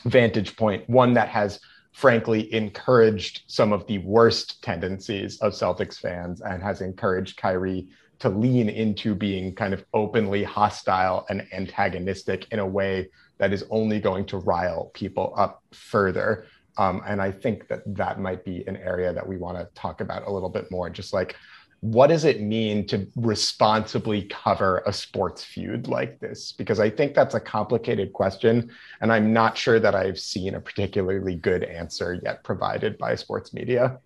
vantage 0.05 0.55
point, 0.55 0.89
one 0.89 1.13
that 1.13 1.29
has 1.29 1.59
frankly 1.91 2.51
encouraged 2.53 3.43
some 3.47 3.73
of 3.73 3.85
the 3.87 3.99
worst 3.99 4.63
tendencies 4.63 5.37
of 5.39 5.53
Celtics 5.53 5.99
fans 5.99 6.41
and 6.41 6.63
has 6.63 6.81
encouraged 6.81 7.37
Kyrie 7.37 7.89
to 8.21 8.29
lean 8.29 8.69
into 8.69 9.15
being 9.15 9.53
kind 9.55 9.73
of 9.73 9.83
openly 9.93 10.43
hostile 10.43 11.25
and 11.29 11.45
antagonistic 11.51 12.47
in 12.51 12.59
a 12.59 12.65
way 12.65 13.09
that 13.39 13.51
is 13.51 13.65
only 13.71 13.99
going 13.99 14.25
to 14.27 14.37
rile 14.37 14.91
people 14.93 15.33
up 15.35 15.63
further. 15.73 16.45
Um, 16.77 17.01
and 17.07 17.19
I 17.19 17.31
think 17.31 17.67
that 17.67 17.81
that 17.95 18.19
might 18.19 18.45
be 18.45 18.63
an 18.67 18.77
area 18.77 19.11
that 19.11 19.27
we 19.27 19.37
want 19.37 19.57
to 19.57 19.67
talk 19.73 20.01
about 20.01 20.27
a 20.27 20.31
little 20.31 20.49
bit 20.49 20.69
more. 20.69 20.87
Just 20.87 21.13
like, 21.13 21.35
what 21.79 22.07
does 22.07 22.25
it 22.25 22.41
mean 22.41 22.85
to 22.87 23.07
responsibly 23.15 24.23
cover 24.25 24.83
a 24.85 24.93
sports 24.93 25.43
feud 25.43 25.87
like 25.87 26.19
this? 26.19 26.51
Because 26.51 26.79
I 26.79 26.91
think 26.91 27.15
that's 27.15 27.33
a 27.33 27.39
complicated 27.39 28.13
question. 28.13 28.69
And 29.01 29.11
I'm 29.11 29.33
not 29.33 29.57
sure 29.57 29.79
that 29.79 29.95
I've 29.95 30.19
seen 30.19 30.53
a 30.53 30.61
particularly 30.61 31.33
good 31.33 31.63
answer 31.63 32.19
yet 32.23 32.43
provided 32.43 32.99
by 32.99 33.15
sports 33.15 33.51
media. 33.51 33.99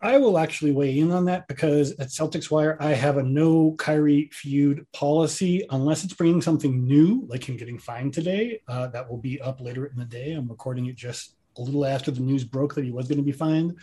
I 0.00 0.16
will 0.18 0.38
actually 0.38 0.70
weigh 0.70 0.98
in 0.98 1.10
on 1.10 1.24
that 1.24 1.48
because 1.48 1.92
at 1.92 2.08
Celtics 2.08 2.50
Wire, 2.50 2.76
I 2.80 2.90
have 2.90 3.16
a 3.16 3.22
no 3.22 3.74
Kyrie 3.78 4.30
feud 4.32 4.86
policy 4.92 5.66
unless 5.70 6.04
it's 6.04 6.14
bringing 6.14 6.40
something 6.40 6.86
new, 6.86 7.24
like 7.28 7.48
him 7.48 7.56
getting 7.56 7.78
fined 7.78 8.14
today. 8.14 8.60
Uh, 8.68 8.86
that 8.88 9.10
will 9.10 9.18
be 9.18 9.40
up 9.40 9.60
later 9.60 9.86
in 9.86 9.96
the 9.96 10.04
day. 10.04 10.32
I'm 10.32 10.48
recording 10.48 10.86
it 10.86 10.94
just 10.94 11.34
a 11.56 11.62
little 11.62 11.84
after 11.84 12.12
the 12.12 12.20
news 12.20 12.44
broke 12.44 12.74
that 12.76 12.84
he 12.84 12.92
was 12.92 13.08
going 13.08 13.18
to 13.18 13.24
be 13.24 13.32
fined. 13.32 13.76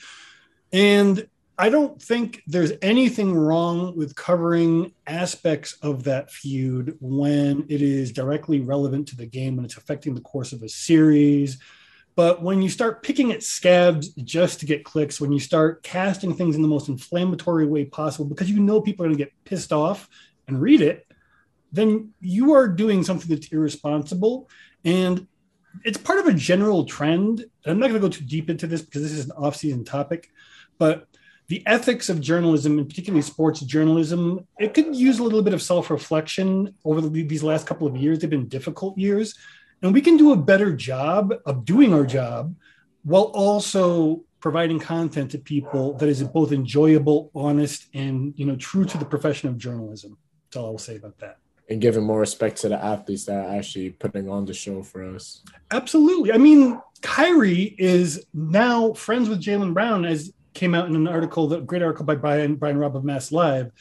And 0.72 1.28
I 1.58 1.70
don't 1.70 2.02
think 2.02 2.44
there's 2.48 2.74
anything 2.82 3.34
wrong 3.34 3.96
with 3.96 4.16
covering 4.16 4.94
aspects 5.08 5.74
of 5.82 6.04
that 6.06 6.32
feud 6.32 6.98
when 7.00 7.66
it 7.70 7.82
is 7.82 8.12
directly 8.12 8.62
relevant 8.62 9.08
to 9.10 9.18
the 9.18 9.26
game, 9.26 9.56
when 9.56 9.66
it's 9.66 9.78
affecting 9.78 10.16
the 10.16 10.22
course 10.22 10.54
of 10.54 10.64
a 10.64 10.70
series, 10.70 11.58
but 12.16 12.42
when 12.42 12.62
you 12.62 12.70
start 12.70 13.04
picking 13.04 13.32
at 13.32 13.44
scabs 13.44 14.10
just 14.10 14.62
to 14.62 14.66
get 14.66 14.86
clicks, 14.86 15.20
when 15.20 15.32
you 15.32 15.40
start 15.40 15.84
casting 15.84 16.34
things 16.34 16.56
in 16.56 16.62
the 16.62 16.68
most 16.68 16.88
inflammatory 16.88 17.66
way 17.66 17.86
possible, 17.86 18.26
because 18.26 18.50
you 18.50 18.60
know 18.60 18.82
people 18.82 19.06
are 19.06 19.10
going 19.10 19.18
to 19.18 19.24
get 19.24 19.34
pissed 19.44 19.74
off 19.74 20.10
and 20.48 20.62
read 20.62 20.82
it, 20.82 21.06
then 21.72 22.14
you 22.22 22.54
are 22.54 22.68
doing 22.70 23.04
something 23.04 23.30
that's 23.30 23.52
irresponsible. 23.52 24.50
And 24.86 25.28
it's 25.84 25.98
part 25.98 26.20
of 26.20 26.28
a 26.28 26.34
general 26.34 26.86
trend. 26.86 27.44
I'm 27.66 27.80
not 27.80 27.90
going 27.90 28.02
to 28.02 28.08
go 28.08 28.10
too 28.10 28.24
deep 28.24 28.50
into 28.50 28.66
this 28.66 28.82
because 28.82 29.02
this 29.02 29.12
is 29.12 29.26
an 29.26 29.32
off-season 29.32 29.84
topic, 29.84 30.30
but 30.78 31.08
the 31.48 31.64
ethics 31.68 32.10
of 32.10 32.22
journalism, 32.22 32.80
and 32.80 32.88
particularly 32.88 33.22
sports 33.22 33.60
journalism, 33.60 34.48
it 34.58 34.74
could 34.74 34.96
use 34.96 35.20
a 35.20 35.24
little 35.24 35.44
bit 35.44 35.54
of 35.54 35.62
self-reflection 35.62 36.74
over 36.86 37.02
the, 37.02 37.24
these 37.24 37.44
last 37.44 37.68
couple 37.68 37.86
of 37.86 37.96
years. 37.96 38.20
They've 38.20 38.30
been 38.30 38.48
difficult 38.48 38.98
years, 38.98 39.36
and 39.82 39.94
we 39.94 40.02
can 40.02 40.18
do 40.18 40.32
a 40.32 40.38
better 40.38 40.74
job 40.74 41.34
of 41.46 41.66
doing 41.66 41.94
our 41.94 42.06
job 42.06 42.56
while 43.04 43.32
also 43.34 44.24
providing 44.40 44.80
content 44.80 45.32
to 45.32 45.38
people 45.38 45.94
that 45.94 46.08
is 46.10 46.24
both 46.24 46.52
enjoyable, 46.52 47.32
honest, 47.34 47.88
and 47.94 48.34
you 48.38 48.46
know, 48.46 48.56
true 48.56 48.86
to 48.86 48.98
the 48.98 49.06
profession 49.06 49.50
of 49.50 49.58
journalism. 49.58 50.18
That's 50.46 50.58
all 50.58 50.68
I 50.68 50.70
will 50.70 50.78
say 50.78 50.98
about 50.98 51.18
that. 51.20 51.38
And 51.70 51.82
giving 51.82 52.04
more 52.04 52.20
respect 52.20 52.58
to 52.62 52.70
the 52.70 52.84
athletes 52.84 53.26
that 53.26 53.44
are 53.44 53.56
actually 53.58 53.90
putting 53.90 54.30
on 54.30 54.46
the 54.46 54.54
show 54.54 54.84
for 54.84 55.04
us. 55.04 55.42
Absolutely. 55.72 56.32
I 56.32 56.38
mean, 56.38 56.80
Kyrie 57.02 57.76
is 57.80 58.26
now 58.34 58.94
friends 58.94 59.30
with 59.30 59.42
Jaylen 59.42 59.74
Brown, 59.74 60.06
as 60.06 60.32
came 60.54 60.76
out 60.76 60.88
in 60.88 60.96
an 60.96 61.08
article, 61.08 61.48
the 61.48 61.62
great 61.62 61.82
article 61.82 62.06
by 62.06 62.16
Brian 62.16 62.56
Brian 62.56 62.78
Robb 62.78 62.96
of 62.96 63.04
Mass 63.04 63.32
Live, 63.32 63.72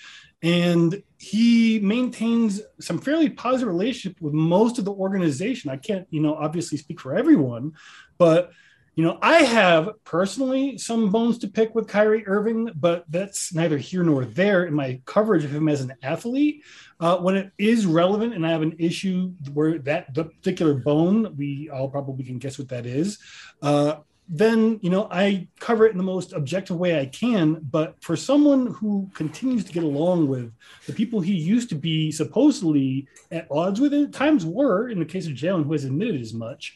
and 0.45 1.03
he 1.17 1.81
maintains 1.81 2.61
some 2.79 2.99
fairly 2.99 3.31
positive 3.31 3.67
relationship 3.67 4.21
with 4.21 4.35
most 4.35 4.79
of 4.79 4.85
the 4.85 4.93
organization. 4.93 5.71
I 5.71 5.79
can't, 5.79 6.07
you 6.11 6.21
know, 6.21 6.35
obviously 6.35 6.77
speak 6.77 7.01
for 7.01 7.17
everyone, 7.17 7.73
but 8.19 8.53
you 8.95 9.03
know, 9.03 9.19
I 9.23 9.39
have 9.39 9.89
personally 10.05 10.77
some 10.77 11.11
bones 11.11 11.39
to 11.39 11.49
pick 11.49 11.75
with 11.75 11.89
Kyrie 11.89 12.27
Irving, 12.29 12.71
but 12.77 13.07
that's 13.09 13.55
neither 13.55 13.79
here 13.79 14.05
nor 14.05 14.27
there 14.27 14.67
in 14.67 14.75
my 14.75 15.01
coverage 15.07 15.45
of 15.45 15.51
him 15.51 15.69
as 15.69 15.81
an 15.81 15.95
athlete. 16.03 16.63
Uh, 17.01 17.17
when 17.17 17.37
it 17.37 17.51
is 17.59 17.87
relevant 17.87 18.35
and 18.35 18.47
I 18.47 18.51
have 18.51 18.63
an 18.63 18.77
issue 18.79 19.33
where 19.53 19.79
that 19.79 20.15
the 20.15 20.27
particular 20.27 20.75
bone, 20.75 21.35
we 21.37 21.71
all 21.71 21.89
probably 21.89 22.23
can 22.23 22.39
guess 22.39 22.59
what 22.59 22.69
that 22.69 22.85
is. 22.85 23.19
Uh, 23.63 23.97
then 24.29 24.79
you 24.83 24.91
know 24.91 25.07
I 25.11 25.49
cover 25.61 25.87
it 25.87 25.93
in 25.93 25.99
the 25.99 26.05
most 26.05 26.33
objective 26.33 26.77
way 26.77 26.99
I 26.99 27.07
can. 27.07 27.61
But 27.71 27.97
for 28.03 28.17
someone 28.17 28.69
who 28.69 29.11
continues 29.15 29.65
to 29.65 29.73
get 29.73 29.83
along 29.83 30.29
with 30.29 30.53
the 30.87 30.93
people 30.93 31.21
he 31.21 31.35
used 31.35 31.69
to 31.71 31.75
be 31.75 32.11
supposedly 32.11 33.07
at 33.31 33.47
odds 33.51 33.81
with, 33.81 33.93
at 33.95 34.13
times 34.13 34.47
were 34.47 34.89
in 34.89 34.99
the 34.99 35.05
case 35.05 35.27
of 35.27 35.35
Jaylen, 35.35 35.65
who 35.65 35.73
has 35.73 35.85
admitted 35.85 36.21
as 36.21 36.33
much 36.33 36.75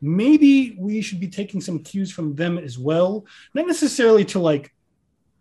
maybe 0.00 0.76
we 0.78 1.00
should 1.00 1.20
be 1.20 1.28
taking 1.28 1.60
some 1.60 1.80
cues 1.80 2.10
from 2.12 2.34
them 2.36 2.56
as 2.56 2.78
well 2.78 3.26
not 3.54 3.66
necessarily 3.66 4.24
to 4.24 4.38
like 4.38 4.72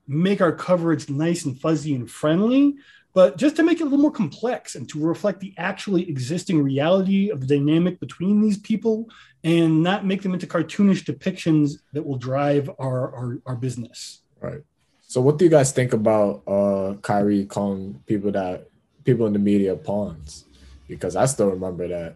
make 0.08 0.42
our 0.42 0.52
coverage 0.52 1.10
nice 1.10 1.46
and 1.46 1.60
fuzzy 1.60 1.94
and 1.94 2.10
friendly 2.10 2.76
but 3.18 3.36
just 3.36 3.56
to 3.56 3.64
make 3.64 3.80
it 3.80 3.82
a 3.82 3.86
little 3.86 3.98
more 3.98 4.12
complex 4.12 4.76
and 4.76 4.88
to 4.90 5.04
reflect 5.04 5.40
the 5.40 5.52
actually 5.58 6.08
existing 6.08 6.62
reality 6.62 7.32
of 7.32 7.42
the 7.42 7.48
dynamic 7.48 8.00
between 8.00 8.44
these 8.44 8.60
people 8.60 9.10
and 9.44 9.82
not 9.82 10.06
make 10.06 10.22
them 10.22 10.36
into 10.36 10.46
cartoonish 10.46 11.04
depictions 11.04 11.80
that 11.94 12.06
will 12.06 12.20
drive 12.20 12.70
our 12.78 13.12
our, 13.16 13.40
our 13.48 13.56
business. 13.56 14.22
Right. 14.40 14.62
So 15.08 15.20
what 15.20 15.40
do 15.40 15.46
you 15.46 15.50
guys 15.50 15.72
think 15.72 15.94
about 15.94 16.44
uh 16.46 16.94
Kyrie 17.02 17.46
calling 17.46 18.04
people 18.06 18.32
that 18.34 18.70
people 19.04 19.26
in 19.26 19.34
the 19.34 19.40
media 19.40 19.76
pawns? 19.76 20.46
Because 20.88 21.16
I 21.16 21.26
still 21.26 21.50
remember 21.50 21.88
that. 21.88 22.14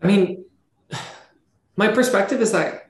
I 0.00 0.06
mean 0.06 0.46
my 1.76 1.88
perspective 1.88 2.40
is 2.40 2.52
that 2.52 2.88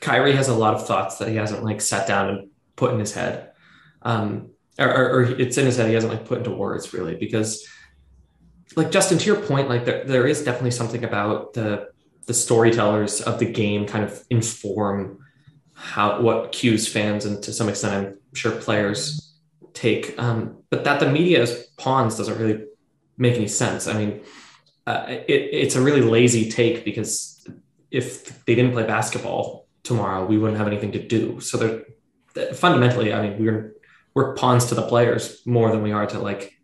Kyrie 0.00 0.36
has 0.36 0.48
a 0.48 0.54
lot 0.54 0.74
of 0.74 0.86
thoughts 0.86 1.16
that 1.16 1.28
he 1.28 1.36
hasn't 1.36 1.64
like 1.64 1.80
sat 1.80 2.06
down 2.06 2.28
and 2.28 2.50
put 2.76 2.92
in 2.92 3.00
his 3.00 3.14
head. 3.14 3.52
Um, 4.02 4.50
or, 4.78 4.88
or, 4.88 5.10
or, 5.10 5.22
it's 5.40 5.58
in 5.58 5.66
his 5.66 5.76
head. 5.76 5.88
He 5.88 5.94
hasn't 5.94 6.12
like 6.12 6.24
put 6.24 6.38
into 6.38 6.50
words 6.50 6.92
really, 6.92 7.16
because 7.16 7.66
like 8.76 8.90
Justin, 8.90 9.18
to 9.18 9.26
your 9.26 9.40
point, 9.40 9.68
like 9.68 9.84
there, 9.84 10.04
there 10.04 10.26
is 10.26 10.44
definitely 10.44 10.70
something 10.70 11.04
about 11.04 11.54
the, 11.54 11.90
the 12.26 12.34
storytellers 12.34 13.20
of 13.20 13.38
the 13.38 13.46
game 13.46 13.86
kind 13.86 14.04
of 14.04 14.24
inform 14.30 15.18
how, 15.74 16.20
what 16.20 16.52
cues 16.52 16.86
fans 16.86 17.24
and 17.24 17.42
to 17.42 17.52
some 17.52 17.68
extent, 17.68 17.94
I'm 17.94 18.18
sure 18.34 18.52
players 18.52 19.34
take. 19.74 20.16
Um, 20.18 20.58
but 20.70 20.84
that 20.84 21.00
the 21.00 21.10
media 21.10 21.42
as 21.42 21.66
pawns 21.78 22.16
doesn't 22.16 22.38
really 22.38 22.64
make 23.16 23.34
any 23.34 23.48
sense. 23.48 23.86
I 23.86 23.94
mean, 23.94 24.20
uh, 24.86 25.06
it, 25.08 25.48
it's 25.52 25.76
a 25.76 25.80
really 25.80 26.02
lazy 26.02 26.50
take 26.50 26.84
because 26.84 27.46
if 27.90 28.44
they 28.44 28.54
didn't 28.54 28.72
play 28.72 28.84
basketball 28.84 29.66
tomorrow, 29.82 30.24
we 30.24 30.38
wouldn't 30.38 30.58
have 30.58 30.66
anything 30.66 30.92
to 30.92 31.02
do. 31.02 31.40
So 31.40 31.84
they're 32.34 32.54
fundamentally, 32.54 33.12
I 33.12 33.28
mean, 33.28 33.44
we're 33.44 33.74
we're 34.14 34.34
pawns 34.34 34.66
to 34.66 34.74
the 34.74 34.86
players 34.86 35.40
more 35.46 35.70
than 35.70 35.82
we 35.82 35.92
are 35.92 36.06
to 36.06 36.18
like 36.18 36.54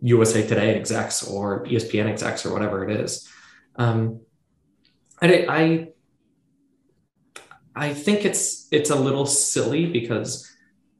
USA 0.00 0.46
Today 0.46 0.74
execs 0.74 1.26
or 1.26 1.64
ESPN 1.64 2.06
execs 2.06 2.44
or 2.44 2.52
whatever 2.52 2.88
it 2.88 3.00
is. 3.00 3.28
Um, 3.76 4.20
I, 5.20 5.46
I 5.48 5.88
I 7.74 7.94
think 7.94 8.24
it's 8.24 8.66
it's 8.72 8.90
a 8.90 8.96
little 8.96 9.26
silly 9.26 9.86
because 9.86 10.44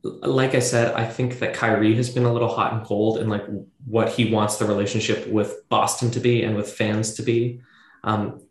like 0.02 0.54
I 0.54 0.61
said, 0.61 0.94
I 0.94 1.04
think 1.04 1.40
that 1.40 1.54
Kyrie 1.54 1.96
has 1.96 2.08
been 2.08 2.24
a 2.24 2.32
little 2.32 2.48
hot 2.48 2.72
and 2.72 2.84
cold 2.84 3.18
in 3.18 3.28
like 3.28 3.44
what 3.84 4.11
he 4.11 4.32
wants 4.32 4.56
the 4.56 4.64
relationship 4.64 5.26
with 5.26 5.68
Boston 5.68 6.11
to 6.12 6.20
be 6.20 6.44
and 6.44 6.54
with 6.54 6.72
fans 6.72 7.14
to 7.14 7.22
be. 7.22 7.61
Um, 8.04 8.42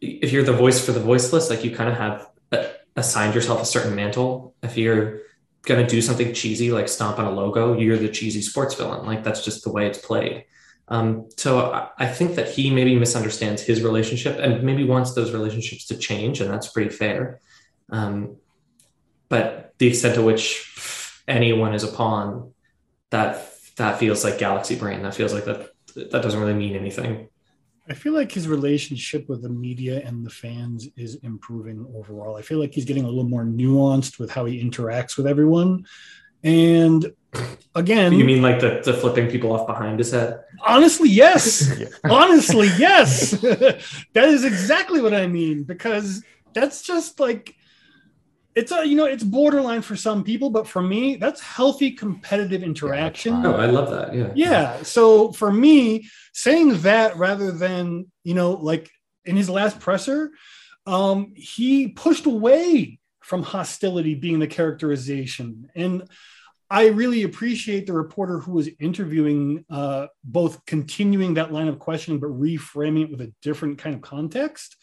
if 0.00 0.32
you're 0.32 0.44
the 0.44 0.54
voice 0.54 0.84
for 0.84 0.92
the 0.92 1.00
voiceless, 1.00 1.50
like 1.50 1.62
you 1.62 1.76
kind 1.76 1.90
of 1.90 1.96
have 1.98 2.30
assigned 2.96 3.34
yourself 3.34 3.60
a 3.60 3.66
certain 3.66 3.94
mantle. 3.94 4.54
If 4.62 4.78
you're 4.78 5.20
going 5.62 5.84
to 5.84 5.90
do 5.90 6.00
something 6.00 6.32
cheesy, 6.32 6.70
like 6.72 6.88
stomp 6.88 7.18
on 7.18 7.26
a 7.26 7.30
logo, 7.30 7.76
you're 7.76 7.98
the 7.98 8.08
cheesy 8.08 8.42
sports 8.42 8.74
villain. 8.74 9.06
Like 9.06 9.24
that's 9.24 9.44
just 9.44 9.64
the 9.64 9.70
way 9.70 9.86
it's 9.86 9.98
played. 9.98 10.44
Um, 10.88 11.28
so 11.36 11.88
I 11.98 12.08
think 12.08 12.34
that 12.34 12.48
he 12.48 12.70
maybe 12.70 12.98
misunderstands 12.98 13.62
his 13.62 13.82
relationship 13.82 14.38
and 14.40 14.64
maybe 14.64 14.84
wants 14.84 15.14
those 15.14 15.32
relationships 15.32 15.86
to 15.86 15.96
change, 15.96 16.40
and 16.40 16.50
that's 16.50 16.68
pretty 16.68 16.90
fair. 16.90 17.40
Um, 17.90 18.36
but 19.28 19.74
the 19.78 19.86
extent 19.86 20.16
to 20.16 20.22
which 20.22 21.22
anyone 21.28 21.74
is 21.74 21.84
a 21.84 21.88
pawn, 21.88 22.52
that 23.10 23.54
that 23.76 23.98
feels 23.98 24.24
like 24.24 24.38
galaxy 24.38 24.76
brain. 24.76 25.02
That 25.02 25.14
feels 25.14 25.32
like 25.32 25.44
that 25.44 25.70
that 25.94 26.22
doesn't 26.22 26.40
really 26.40 26.54
mean 26.54 26.76
anything. 26.76 27.29
I 27.88 27.94
feel 27.94 28.12
like 28.12 28.30
his 28.30 28.46
relationship 28.46 29.28
with 29.28 29.42
the 29.42 29.48
media 29.48 30.02
and 30.04 30.24
the 30.24 30.30
fans 30.30 30.88
is 30.96 31.16
improving 31.16 31.86
overall. 31.94 32.36
I 32.36 32.42
feel 32.42 32.58
like 32.58 32.74
he's 32.74 32.84
getting 32.84 33.04
a 33.04 33.08
little 33.08 33.24
more 33.24 33.44
nuanced 33.44 34.18
with 34.18 34.30
how 34.30 34.44
he 34.44 34.62
interacts 34.62 35.16
with 35.16 35.26
everyone. 35.26 35.86
And 36.42 37.12
again, 37.74 38.12
you 38.12 38.24
mean 38.24 38.42
like 38.42 38.60
the, 38.60 38.80
the 38.84 38.94
flipping 38.94 39.28
people 39.28 39.52
off 39.52 39.66
behind 39.66 39.98
his 39.98 40.12
head? 40.12 40.40
Honestly, 40.64 41.08
yes. 41.08 41.70
honestly, 42.04 42.68
yes. 42.78 43.30
that 43.40 44.28
is 44.28 44.44
exactly 44.44 45.00
what 45.00 45.14
I 45.14 45.26
mean 45.26 45.64
because 45.64 46.22
that's 46.54 46.82
just 46.82 47.20
like 47.20 47.54
it's 48.60 48.72
a 48.72 48.86
you 48.86 48.94
know 48.94 49.06
it's 49.06 49.24
borderline 49.24 49.80
for 49.80 49.96
some 49.96 50.22
people 50.22 50.50
but 50.50 50.68
for 50.68 50.82
me 50.82 51.16
that's 51.16 51.40
healthy 51.40 51.90
competitive 51.90 52.62
interaction. 52.62 53.34
oh 53.46 53.54
i 53.54 53.64
love 53.66 53.90
that 53.90 54.14
yeah. 54.14 54.30
Yeah 54.34 54.82
so 54.82 55.32
for 55.32 55.50
me 55.50 56.08
saying 56.34 56.82
that 56.82 57.16
rather 57.16 57.50
than 57.52 58.10
you 58.22 58.34
know 58.34 58.52
like 58.52 58.90
in 59.24 59.34
his 59.34 59.48
last 59.48 59.80
presser 59.80 60.30
um 60.86 61.32
he 61.34 61.88
pushed 61.88 62.26
away 62.26 62.98
from 63.20 63.42
hostility 63.42 64.14
being 64.14 64.40
the 64.40 64.46
characterization. 64.46 65.70
And 65.74 66.04
i 66.68 66.88
really 66.88 67.22
appreciate 67.22 67.86
the 67.86 67.94
reporter 67.94 68.40
who 68.40 68.52
was 68.52 68.68
interviewing 68.78 69.64
uh 69.70 70.08
both 70.22 70.64
continuing 70.66 71.34
that 71.34 71.52
line 71.52 71.68
of 71.68 71.78
questioning 71.78 72.20
but 72.20 72.30
reframing 72.30 73.04
it 73.04 73.10
with 73.10 73.22
a 73.22 73.32
different 73.40 73.78
kind 73.78 73.94
of 73.94 74.02
context. 74.02 74.76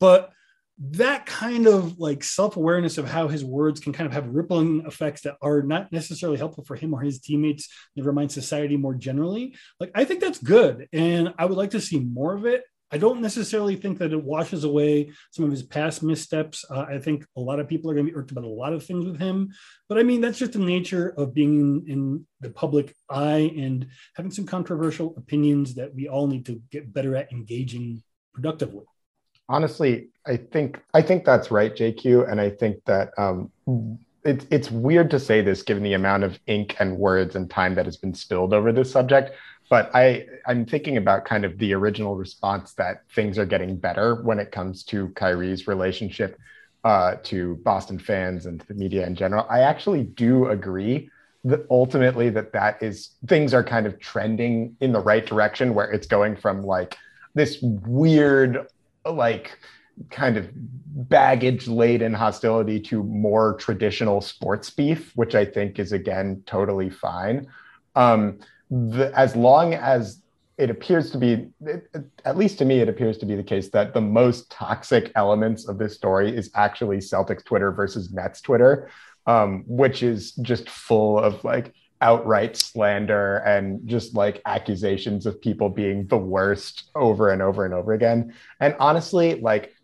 But 0.00 0.32
that 0.80 1.26
kind 1.26 1.66
of 1.66 1.98
like 1.98 2.24
self-awareness 2.24 2.96
of 2.96 3.06
how 3.06 3.28
his 3.28 3.44
words 3.44 3.80
can 3.80 3.92
kind 3.92 4.06
of 4.06 4.14
have 4.14 4.26
rippling 4.28 4.82
effects 4.86 5.22
that 5.22 5.36
are 5.42 5.62
not 5.62 5.92
necessarily 5.92 6.38
helpful 6.38 6.64
for 6.64 6.74
him 6.74 6.94
or 6.94 7.02
his 7.02 7.20
teammates 7.20 7.68
never 7.96 8.12
mind 8.12 8.32
society 8.32 8.78
more 8.78 8.94
generally 8.94 9.54
like 9.78 9.90
i 9.94 10.04
think 10.04 10.20
that's 10.20 10.42
good 10.42 10.88
and 10.92 11.34
i 11.38 11.44
would 11.44 11.58
like 11.58 11.70
to 11.70 11.80
see 11.80 12.00
more 12.00 12.34
of 12.34 12.46
it. 12.46 12.64
I 12.92 12.98
don't 12.98 13.20
necessarily 13.20 13.76
think 13.76 13.98
that 13.98 14.12
it 14.12 14.20
washes 14.20 14.64
away 14.64 15.12
some 15.30 15.44
of 15.44 15.52
his 15.52 15.62
past 15.62 16.02
missteps. 16.02 16.64
Uh, 16.68 16.86
i 16.88 16.98
think 16.98 17.26
a 17.36 17.40
lot 17.40 17.60
of 17.60 17.68
people 17.68 17.90
are 17.90 17.94
going 17.94 18.06
to 18.06 18.12
be 18.12 18.16
irked 18.16 18.30
about 18.30 18.44
a 18.44 18.48
lot 18.48 18.72
of 18.72 18.84
things 18.84 19.04
with 19.04 19.20
him 19.20 19.50
but 19.88 19.98
i 19.98 20.02
mean 20.02 20.22
that's 20.22 20.38
just 20.38 20.52
the 20.52 20.58
nature 20.58 21.14
of 21.18 21.34
being 21.34 21.60
in, 21.60 21.84
in 21.92 22.26
the 22.40 22.50
public 22.50 22.94
eye 23.10 23.52
and 23.56 23.86
having 24.16 24.32
some 24.32 24.46
controversial 24.46 25.14
opinions 25.18 25.74
that 25.74 25.94
we 25.94 26.08
all 26.08 26.26
need 26.26 26.46
to 26.46 26.62
get 26.72 26.92
better 26.92 27.14
at 27.16 27.30
engaging 27.32 28.02
productively 28.32 28.86
honestly, 29.50 30.08
I 30.26 30.36
think 30.36 30.80
I 30.94 31.02
think 31.02 31.24
that's 31.24 31.50
right, 31.50 31.74
JQ, 31.74 32.30
and 32.30 32.40
I 32.40 32.50
think 32.50 32.82
that 32.86 33.10
um, 33.18 33.50
it's 34.24 34.46
it's 34.50 34.70
weird 34.70 35.10
to 35.10 35.18
say 35.18 35.42
this 35.42 35.62
given 35.62 35.82
the 35.82 35.94
amount 35.94 36.22
of 36.22 36.38
ink 36.46 36.76
and 36.78 36.96
words 36.96 37.36
and 37.36 37.50
time 37.50 37.74
that 37.74 37.84
has 37.84 37.96
been 37.96 38.14
spilled 38.14 38.54
over 38.54 38.72
this 38.72 38.90
subject. 38.90 39.32
But 39.68 39.90
I 39.94 40.26
I'm 40.46 40.64
thinking 40.64 40.96
about 40.96 41.24
kind 41.24 41.44
of 41.44 41.58
the 41.58 41.74
original 41.74 42.16
response 42.16 42.72
that 42.74 43.02
things 43.14 43.38
are 43.38 43.46
getting 43.46 43.76
better 43.76 44.22
when 44.22 44.38
it 44.38 44.52
comes 44.52 44.84
to 44.84 45.08
Kyrie's 45.10 45.66
relationship 45.66 46.38
uh, 46.84 47.16
to 47.24 47.56
Boston 47.56 47.98
fans 47.98 48.46
and 48.46 48.60
the 48.62 48.74
media 48.74 49.06
in 49.06 49.14
general. 49.14 49.46
I 49.50 49.60
actually 49.60 50.04
do 50.04 50.46
agree 50.46 51.10
that 51.44 51.66
ultimately 51.70 52.28
that 52.30 52.52
that 52.52 52.82
is 52.82 53.10
things 53.26 53.52
are 53.52 53.64
kind 53.64 53.86
of 53.86 53.98
trending 53.98 54.76
in 54.80 54.92
the 54.92 55.00
right 55.00 55.24
direction 55.24 55.74
where 55.74 55.90
it's 55.90 56.06
going 56.06 56.36
from 56.36 56.62
like 56.62 56.96
this 57.34 57.58
weird 57.62 58.66
like 59.04 59.58
kind 60.10 60.36
of 60.36 60.48
baggage 60.54 61.68
laden 61.68 62.14
hostility 62.14 62.80
to 62.80 63.02
more 63.02 63.54
traditional 63.56 64.20
sports 64.20 64.70
beef, 64.70 65.12
which 65.16 65.34
I 65.34 65.44
think 65.44 65.78
is 65.78 65.92
again 65.92 66.42
totally 66.46 66.90
fine. 66.90 67.46
Um, 67.94 68.38
the, 68.70 69.12
as 69.16 69.36
long 69.36 69.74
as 69.74 70.22
it 70.56 70.70
appears 70.70 71.10
to 71.10 71.18
be, 71.18 71.48
it, 71.62 71.88
at 72.24 72.36
least 72.36 72.58
to 72.58 72.64
me, 72.64 72.80
it 72.80 72.88
appears 72.88 73.18
to 73.18 73.26
be 73.26 73.34
the 73.34 73.42
case 73.42 73.70
that 73.70 73.94
the 73.94 74.00
most 74.00 74.50
toxic 74.50 75.10
elements 75.16 75.66
of 75.66 75.78
this 75.78 75.94
story 75.94 76.34
is 76.34 76.50
actually 76.54 76.98
Celtics 76.98 77.44
Twitter 77.44 77.72
versus 77.72 78.12
Nets 78.12 78.40
Twitter, 78.40 78.90
um, 79.26 79.64
which 79.66 80.02
is 80.02 80.32
just 80.32 80.68
full 80.68 81.18
of 81.18 81.42
like 81.44 81.74
outright 82.00 82.56
slander 82.56 83.38
and 83.38 83.86
just 83.86 84.14
like 84.14 84.40
accusations 84.46 85.26
of 85.26 85.40
people 85.40 85.68
being 85.68 86.06
the 86.06 86.16
worst 86.16 86.90
over 86.94 87.30
and 87.30 87.42
over 87.42 87.64
and 87.64 87.74
over 87.74 87.92
again. 87.92 88.34
And 88.58 88.74
honestly, 88.78 89.34
like, 89.34 89.74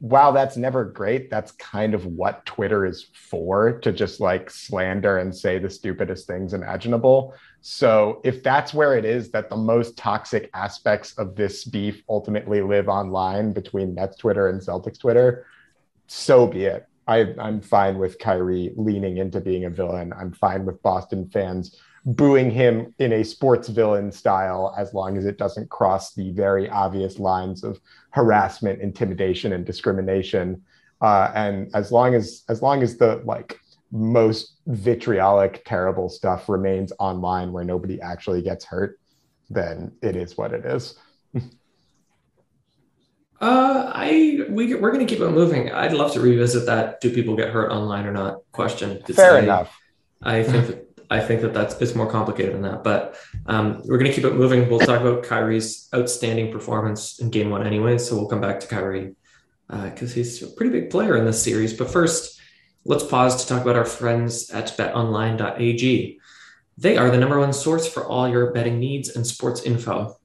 while 0.00 0.32
that's 0.32 0.56
never 0.56 0.84
great, 0.84 1.30
that's 1.30 1.52
kind 1.52 1.94
of 1.94 2.04
what 2.04 2.44
Twitter 2.44 2.84
is 2.84 3.06
for 3.14 3.78
to 3.80 3.92
just 3.92 4.18
like 4.18 4.50
slander 4.50 5.18
and 5.18 5.34
say 5.34 5.58
the 5.58 5.70
stupidest 5.70 6.26
things 6.26 6.52
imaginable. 6.52 7.34
So, 7.60 8.20
if 8.24 8.42
that's 8.42 8.74
where 8.74 8.96
it 8.96 9.04
is 9.04 9.30
that 9.30 9.50
the 9.50 9.56
most 9.56 9.96
toxic 9.96 10.50
aspects 10.52 11.16
of 11.16 11.36
this 11.36 11.64
beef 11.64 12.02
ultimately 12.08 12.60
live 12.60 12.88
online 12.88 13.52
between 13.52 13.94
Nets 13.94 14.16
Twitter 14.16 14.48
and 14.48 14.60
Celtics 14.60 14.98
Twitter, 14.98 15.46
so 16.08 16.46
be 16.46 16.64
it. 16.64 16.86
I, 17.08 17.34
I'm 17.40 17.60
fine 17.60 17.98
with 17.98 18.18
Kyrie 18.18 18.72
leaning 18.76 19.16
into 19.16 19.40
being 19.40 19.64
a 19.64 19.70
villain. 19.70 20.12
I'm 20.12 20.32
fine 20.32 20.64
with 20.64 20.80
Boston 20.82 21.28
fans 21.30 21.76
booing 22.04 22.50
him 22.50 22.94
in 22.98 23.12
a 23.12 23.22
sports 23.22 23.68
villain 23.68 24.10
style 24.10 24.74
as 24.78 24.94
long 24.94 25.18
as 25.18 25.26
it 25.26 25.36
doesn't 25.36 25.68
cross 25.68 26.14
the 26.14 26.30
very 26.30 26.68
obvious 26.70 27.18
lines 27.18 27.62
of 27.62 27.80
harassment, 28.10 28.80
intimidation, 28.80 29.52
and 29.52 29.66
discrimination. 29.66 30.62
Uh, 31.00 31.30
and 31.34 31.70
as 31.74 31.92
long 31.92 32.14
as 32.14 32.44
as 32.48 32.62
long 32.62 32.82
as 32.82 32.96
the 32.96 33.22
like 33.24 33.58
most 33.90 34.56
vitriolic, 34.66 35.62
terrible 35.64 36.08
stuff 36.08 36.48
remains 36.48 36.92
online 36.98 37.52
where 37.52 37.64
nobody 37.64 38.00
actually 38.00 38.42
gets 38.42 38.64
hurt, 38.64 38.98
then 39.50 39.92
it 40.02 40.16
is 40.16 40.36
what 40.36 40.52
it 40.52 40.64
is. 40.64 40.94
uh, 43.40 43.92
I 43.94 44.44
we 44.48 44.74
we're 44.74 44.90
gonna 44.90 45.06
keep 45.06 45.20
it 45.20 45.30
moving. 45.30 45.72
I'd 45.72 45.92
love 45.92 46.12
to 46.12 46.20
revisit 46.20 46.66
that. 46.66 47.00
Do 47.00 47.12
people 47.12 47.36
get 47.36 47.50
hurt 47.50 47.70
online 47.70 48.06
or 48.06 48.12
not? 48.12 48.40
Question. 48.52 49.00
Fair 49.02 49.36
I, 49.36 49.40
enough. 49.40 49.80
I 50.22 50.42
think 50.42 50.66
that 50.66 50.88
I 51.10 51.20
think 51.20 51.42
that 51.42 51.54
that's 51.54 51.80
it's 51.80 51.94
more 51.94 52.10
complicated 52.10 52.54
than 52.54 52.62
that. 52.62 52.82
But 52.82 53.16
um, 53.46 53.82
we're 53.84 53.98
gonna 53.98 54.12
keep 54.12 54.24
it 54.24 54.34
moving. 54.34 54.68
We'll 54.68 54.80
talk 54.80 55.00
about 55.00 55.22
Kyrie's 55.22 55.88
outstanding 55.94 56.52
performance 56.52 57.20
in 57.20 57.30
Game 57.30 57.50
One 57.50 57.66
anyway. 57.66 57.98
So 57.98 58.16
we'll 58.16 58.28
come 58.28 58.40
back 58.40 58.60
to 58.60 58.66
Kyrie 58.66 59.14
because 59.68 60.12
uh, 60.12 60.14
he's 60.14 60.42
a 60.42 60.48
pretty 60.48 60.72
big 60.72 60.90
player 60.90 61.16
in 61.16 61.24
this 61.24 61.42
series. 61.42 61.72
But 61.72 61.90
first 61.90 62.40
let's 62.84 63.04
pause 63.04 63.42
to 63.42 63.48
talk 63.48 63.62
about 63.62 63.76
our 63.76 63.84
friends 63.84 64.50
at 64.50 64.76
betonline.ag. 64.76 66.18
They 66.78 66.96
are 66.96 67.10
the 67.10 67.18
number 67.18 67.38
one 67.38 67.52
source 67.52 67.86
for 67.86 68.06
all 68.06 68.28
your 68.28 68.52
betting 68.52 68.78
needs 68.78 69.14
and 69.14 69.26
sports 69.26 69.62
info. 69.62 70.17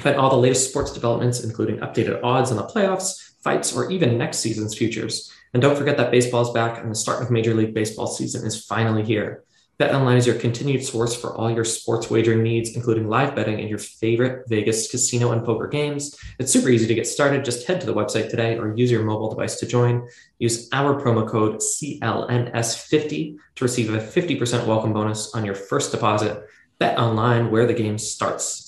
Find 0.00 0.16
all 0.16 0.30
the 0.30 0.36
latest 0.36 0.70
sports 0.70 0.92
developments, 0.92 1.42
including 1.42 1.78
updated 1.78 2.22
odds 2.22 2.50
on 2.50 2.56
the 2.56 2.64
playoffs, 2.64 3.32
fights, 3.42 3.74
or 3.74 3.90
even 3.90 4.18
next 4.18 4.38
season's 4.38 4.76
futures. 4.76 5.32
And 5.54 5.62
don't 5.62 5.76
forget 5.76 5.96
that 5.96 6.10
baseball's 6.10 6.52
back 6.52 6.82
and 6.82 6.90
the 6.90 6.94
start 6.94 7.22
of 7.22 7.30
Major 7.30 7.54
League 7.54 7.74
Baseball 7.74 8.06
season 8.06 8.46
is 8.46 8.64
finally 8.64 9.02
here. 9.02 9.44
BetOnline 9.78 10.16
is 10.16 10.26
your 10.26 10.36
continued 10.36 10.82
source 10.82 11.14
for 11.14 11.36
all 11.36 11.50
your 11.50 11.64
sports 11.64 12.08
wagering 12.08 12.42
needs, 12.42 12.74
including 12.74 13.08
live 13.08 13.34
betting 13.34 13.60
and 13.60 13.68
your 13.68 13.78
favorite 13.78 14.48
Vegas 14.48 14.90
casino 14.90 15.32
and 15.32 15.44
poker 15.44 15.66
games. 15.66 16.18
It's 16.38 16.50
super 16.50 16.70
easy 16.70 16.86
to 16.86 16.94
get 16.94 17.06
started. 17.06 17.44
Just 17.44 17.66
head 17.66 17.80
to 17.80 17.86
the 17.86 17.92
website 17.92 18.30
today 18.30 18.56
or 18.56 18.74
use 18.74 18.90
your 18.90 19.04
mobile 19.04 19.28
device 19.28 19.60
to 19.60 19.66
join. 19.66 20.08
Use 20.38 20.70
our 20.72 20.98
promo 20.98 21.28
code 21.28 21.56
CLNS50 21.56 23.36
to 23.56 23.64
receive 23.64 23.92
a 23.92 23.98
50% 23.98 24.66
welcome 24.66 24.94
bonus 24.94 25.34
on 25.34 25.44
your 25.44 25.54
first 25.54 25.92
deposit. 25.92 26.42
Bet 26.78 26.98
online 26.98 27.50
where 27.50 27.66
the 27.66 27.74
game 27.74 27.98
starts. 27.98 28.65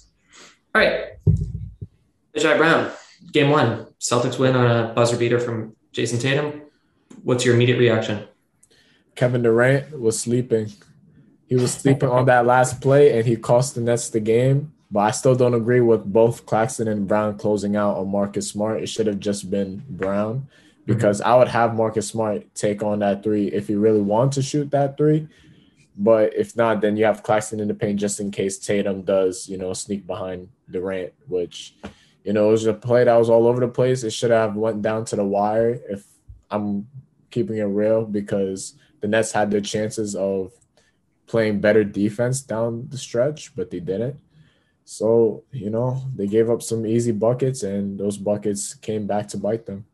All 0.74 0.82
right. 0.82 1.12
Ajay 2.34 2.56
Brown, 2.56 2.92
game 3.32 3.50
one. 3.50 3.86
Celtics 4.00 4.38
win 4.38 4.54
on 4.54 4.70
a 4.70 4.92
buzzer 4.94 5.16
beater 5.16 5.40
from 5.40 5.74
Jayson 5.92 6.20
Tatum. 6.20 6.62
What's 7.22 7.44
your 7.44 7.54
immediate 7.54 7.78
reaction? 7.78 8.28
Kevin 9.14 9.42
Durant 9.42 9.98
was 9.98 10.18
sleeping. 10.18 10.70
He 11.46 11.56
was 11.56 11.72
sleeping 11.72 12.08
on 12.08 12.26
that 12.26 12.46
last 12.46 12.80
play 12.80 13.18
and 13.18 13.26
he 13.26 13.36
cost 13.36 13.74
the 13.74 13.80
Nets 13.80 14.10
the 14.10 14.20
game. 14.20 14.72
But 14.90 15.00
I 15.00 15.10
still 15.10 15.34
don't 15.34 15.54
agree 15.54 15.80
with 15.80 16.04
both 16.04 16.46
Claxton 16.46 16.88
and 16.88 17.08
Brown 17.08 17.36
closing 17.36 17.76
out 17.76 17.96
on 17.96 18.10
Marcus 18.10 18.48
Smart. 18.48 18.82
It 18.82 18.88
should 18.88 19.06
have 19.06 19.20
just 19.20 19.50
been 19.50 19.82
Brown 19.88 20.48
because 20.86 21.20
mm-hmm. 21.20 21.28
I 21.28 21.36
would 21.36 21.48
have 21.48 21.74
Marcus 21.74 22.08
Smart 22.08 22.54
take 22.54 22.82
on 22.82 23.00
that 23.00 23.22
three 23.22 23.48
if 23.48 23.68
he 23.68 23.74
really 23.74 24.00
wants 24.00 24.36
to 24.36 24.42
shoot 24.42 24.70
that 24.70 24.96
three. 24.96 25.28
But 26.00 26.32
if 26.34 26.56
not, 26.56 26.80
then 26.80 26.96
you 26.96 27.04
have 27.06 27.24
Claxton 27.24 27.58
in 27.58 27.66
the 27.66 27.74
paint 27.74 27.98
just 27.98 28.20
in 28.20 28.30
case 28.30 28.56
Tatum 28.56 29.02
does, 29.02 29.48
you 29.48 29.58
know, 29.58 29.72
sneak 29.72 30.06
behind 30.06 30.48
Durant, 30.70 31.12
which, 31.26 31.74
you 32.22 32.32
know, 32.32 32.48
it 32.48 32.52
was 32.52 32.66
a 32.66 32.72
play 32.72 33.02
that 33.02 33.16
was 33.16 33.28
all 33.28 33.48
over 33.48 33.58
the 33.58 33.68
place. 33.68 34.04
It 34.04 34.12
should 34.12 34.30
have 34.30 34.54
went 34.54 34.80
down 34.80 35.04
to 35.06 35.16
the 35.16 35.24
wire 35.24 35.80
if 35.90 36.06
I'm 36.52 36.86
keeping 37.32 37.58
it 37.58 37.64
real 37.64 38.04
because 38.04 38.74
the 39.00 39.08
Nets 39.08 39.32
had 39.32 39.50
their 39.50 39.60
chances 39.60 40.14
of 40.14 40.52
playing 41.26 41.60
better 41.60 41.82
defense 41.82 42.42
down 42.42 42.86
the 42.90 42.98
stretch, 42.98 43.54
but 43.56 43.72
they 43.72 43.80
didn't. 43.80 44.20
So, 44.84 45.42
you 45.50 45.68
know, 45.68 46.00
they 46.14 46.28
gave 46.28 46.48
up 46.48 46.62
some 46.62 46.86
easy 46.86 47.12
buckets 47.12 47.64
and 47.64 47.98
those 47.98 48.16
buckets 48.16 48.72
came 48.72 49.08
back 49.08 49.26
to 49.28 49.36
bite 49.36 49.66
them. 49.66 49.84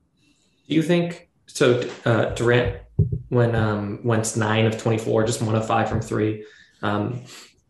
Do 0.69 0.75
you 0.75 0.83
think 0.83 1.31
so? 1.47 1.83
Uh, 2.05 2.27
Durant 2.35 2.84
when 3.29 3.55
um, 3.55 4.01
went 4.05 4.37
nine 4.37 4.67
of 4.67 4.79
24, 4.79 5.25
just 5.25 5.43
one 5.43 5.55
of 5.55 5.67
five 5.67 5.89
from 5.89 6.01
three. 6.01 6.45
Um, 6.83 7.23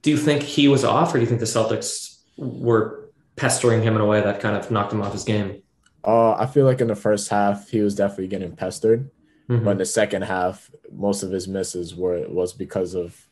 do 0.02 0.10
you 0.10 0.16
think 0.16 0.42
he 0.42 0.68
was 0.68 0.84
off, 0.84 1.14
or 1.14 1.18
do 1.18 1.20
you 1.20 1.26
think 1.26 1.40
the 1.40 1.46
Celtics 1.46 2.18
were 2.36 3.08
pestering 3.36 3.82
him 3.82 3.94
in 3.94 4.00
a 4.00 4.06
way 4.06 4.20
that 4.20 4.40
kind 4.40 4.56
of 4.56 4.70
knocked 4.70 4.92
him 4.92 5.02
off 5.02 5.12
his 5.12 5.24
game? 5.24 5.62
Uh, 6.04 6.32
I 6.34 6.46
feel 6.46 6.66
like 6.66 6.80
in 6.80 6.88
the 6.88 6.94
first 6.94 7.28
half, 7.28 7.70
he 7.70 7.80
was 7.80 7.94
definitely 7.94 8.28
getting 8.28 8.54
pestered. 8.54 9.10
Mm-hmm. 9.48 9.64
But 9.64 9.70
in 9.72 9.78
the 9.78 9.86
second 9.86 10.22
half, 10.22 10.70
most 10.90 11.22
of 11.22 11.30
his 11.30 11.46
misses 11.48 11.94
were 11.94 12.26
was 12.28 12.52
because 12.52 12.94
of 12.94 13.28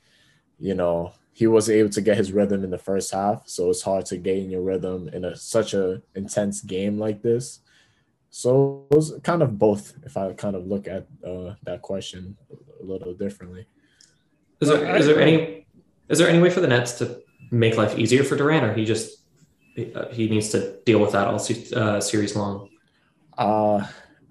you 0.62 0.74
know, 0.74 1.12
he 1.32 1.48
wasn't 1.48 1.76
able 1.76 1.90
to 1.90 2.00
get 2.00 2.16
his 2.16 2.30
rhythm 2.30 2.62
in 2.62 2.70
the 2.70 2.78
first 2.78 3.12
half. 3.12 3.48
So 3.48 3.68
it's 3.68 3.82
hard 3.82 4.06
to 4.06 4.16
gain 4.16 4.48
your 4.48 4.62
rhythm 4.62 5.08
in 5.08 5.24
a 5.24 5.34
such 5.34 5.74
a 5.74 6.00
intense 6.14 6.60
game 6.60 6.98
like 6.98 7.20
this. 7.20 7.58
So 8.34 8.86
it 8.90 8.96
was 8.96 9.12
kind 9.22 9.42
of 9.42 9.58
both. 9.58 9.92
If 10.04 10.16
I 10.16 10.32
kind 10.32 10.56
of 10.56 10.66
look 10.66 10.88
at 10.88 11.06
uh, 11.24 11.54
that 11.64 11.82
question 11.82 12.38
a 12.50 12.84
little 12.84 13.12
differently. 13.12 13.66
Is 14.58 14.68
there 14.68 14.96
is 14.96 15.06
there 15.06 15.20
any 15.20 15.66
is 16.08 16.18
there 16.18 16.30
any 16.30 16.40
way 16.40 16.48
for 16.48 16.60
the 16.60 16.66
Nets 16.66 16.92
to 16.94 17.20
make 17.50 17.76
life 17.76 17.98
easier 17.98 18.24
for 18.24 18.34
Durant, 18.34 18.64
or 18.64 18.72
he 18.72 18.86
just 18.86 19.18
he 19.74 20.28
needs 20.28 20.48
to 20.48 20.78
deal 20.86 20.98
with 20.98 21.12
that 21.12 21.28
all 21.28 21.40
uh, 21.76 22.00
series 22.00 22.34
long? 22.34 22.70
Uh, 23.36 23.76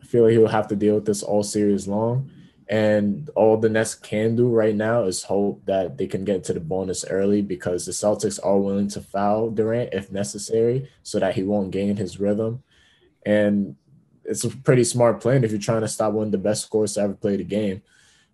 I 0.02 0.06
feel 0.06 0.24
like 0.24 0.32
he 0.32 0.40
will 0.40 0.48
have 0.48 0.68
to 0.70 0.76
deal 0.76 0.96
with 0.96 1.06
this 1.06 1.22
all 1.22 1.44
series 1.44 1.88
long. 1.88 2.32
And 2.68 3.30
all 3.36 3.58
the 3.58 3.70
Nets 3.70 3.94
can 3.94 4.36
do 4.36 4.50
right 4.50 4.76
now 4.76 5.04
is 5.04 5.24
hope 5.24 5.64
that 5.66 5.98
they 5.98 6.08
can 6.08 6.26
get 6.26 6.44
to 6.46 6.54
the 6.54 6.60
bonus 6.60 7.06
early 7.06 7.44
because 7.44 7.86
the 7.86 7.92
Celtics 7.92 8.40
are 8.42 8.58
willing 8.58 8.88
to 8.90 9.02
foul 9.02 9.52
Durant 9.52 9.94
if 9.94 10.12
necessary 10.12 10.90
so 11.04 11.20
that 11.20 11.36
he 11.36 11.44
won't 11.44 11.70
gain 11.70 11.98
his 11.98 12.20
rhythm. 12.20 12.64
And 13.26 13.76
it's 14.32 14.46
a 14.46 14.50
pretty 14.50 14.84
smart 14.84 15.22
plan 15.22 15.44
if 15.44 15.52
you're 15.52 15.60
trying 15.60 15.82
to 15.82 15.88
stop 15.88 16.14
one 16.14 16.28
of 16.28 16.32
the 16.32 16.38
best 16.38 16.64
scorers 16.64 16.94
to 16.94 17.02
ever 17.02 17.14
play 17.14 17.36
the 17.36 17.44
game. 17.44 17.82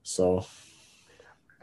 So 0.03 0.45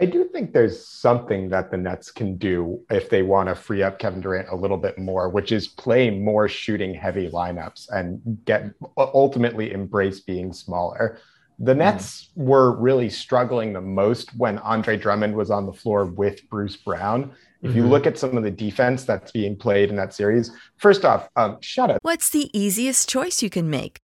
I 0.00 0.06
do 0.06 0.24
think 0.24 0.52
there's 0.52 0.86
something 0.86 1.48
that 1.50 1.70
the 1.70 1.76
Nets 1.76 2.10
can 2.10 2.36
do 2.36 2.80
if 2.90 3.08
they 3.08 3.22
want 3.22 3.48
to 3.48 3.54
free 3.54 3.82
up 3.82 4.00
Kevin 4.00 4.20
Durant 4.20 4.48
a 4.48 4.56
little 4.56 4.76
bit 4.76 4.98
more, 4.98 5.28
which 5.28 5.52
is 5.52 5.68
play 5.68 6.10
more 6.10 6.48
shooting 6.48 6.92
heavy 6.92 7.30
lineups 7.30 7.90
and 7.90 8.20
get 8.44 8.72
ultimately 8.96 9.72
embrace 9.72 10.20
being 10.20 10.52
smaller. 10.52 11.18
The 11.60 11.72
hmm. 11.72 11.78
Nets 11.78 12.30
mm. 12.36 12.44
were 12.44 12.76
really 12.76 13.08
struggling 13.08 13.72
the 13.72 13.80
most 13.80 14.36
when 14.36 14.58
Andre 14.58 14.96
Drummond 14.96 15.36
was 15.36 15.52
on 15.52 15.64
the 15.64 15.72
floor 15.72 16.06
with 16.06 16.48
Bruce 16.50 16.76
Brown. 16.76 17.32
If 17.62 17.70
mm-hmm. 17.70 17.78
you 17.78 17.86
look 17.86 18.06
at 18.06 18.18
some 18.18 18.36
of 18.36 18.42
the 18.42 18.50
defense 18.50 19.04
that's 19.04 19.30
being 19.30 19.56
played 19.56 19.88
in 19.88 19.96
that 19.96 20.12
series, 20.12 20.50
first 20.76 21.04
off, 21.04 21.28
um, 21.36 21.58
shut 21.60 21.90
up. 21.90 21.98
What's 22.02 22.28
the 22.30 22.50
easiest 22.52 23.08
choice 23.08 23.40
you 23.42 23.48
can 23.48 23.70
make? 23.70 24.00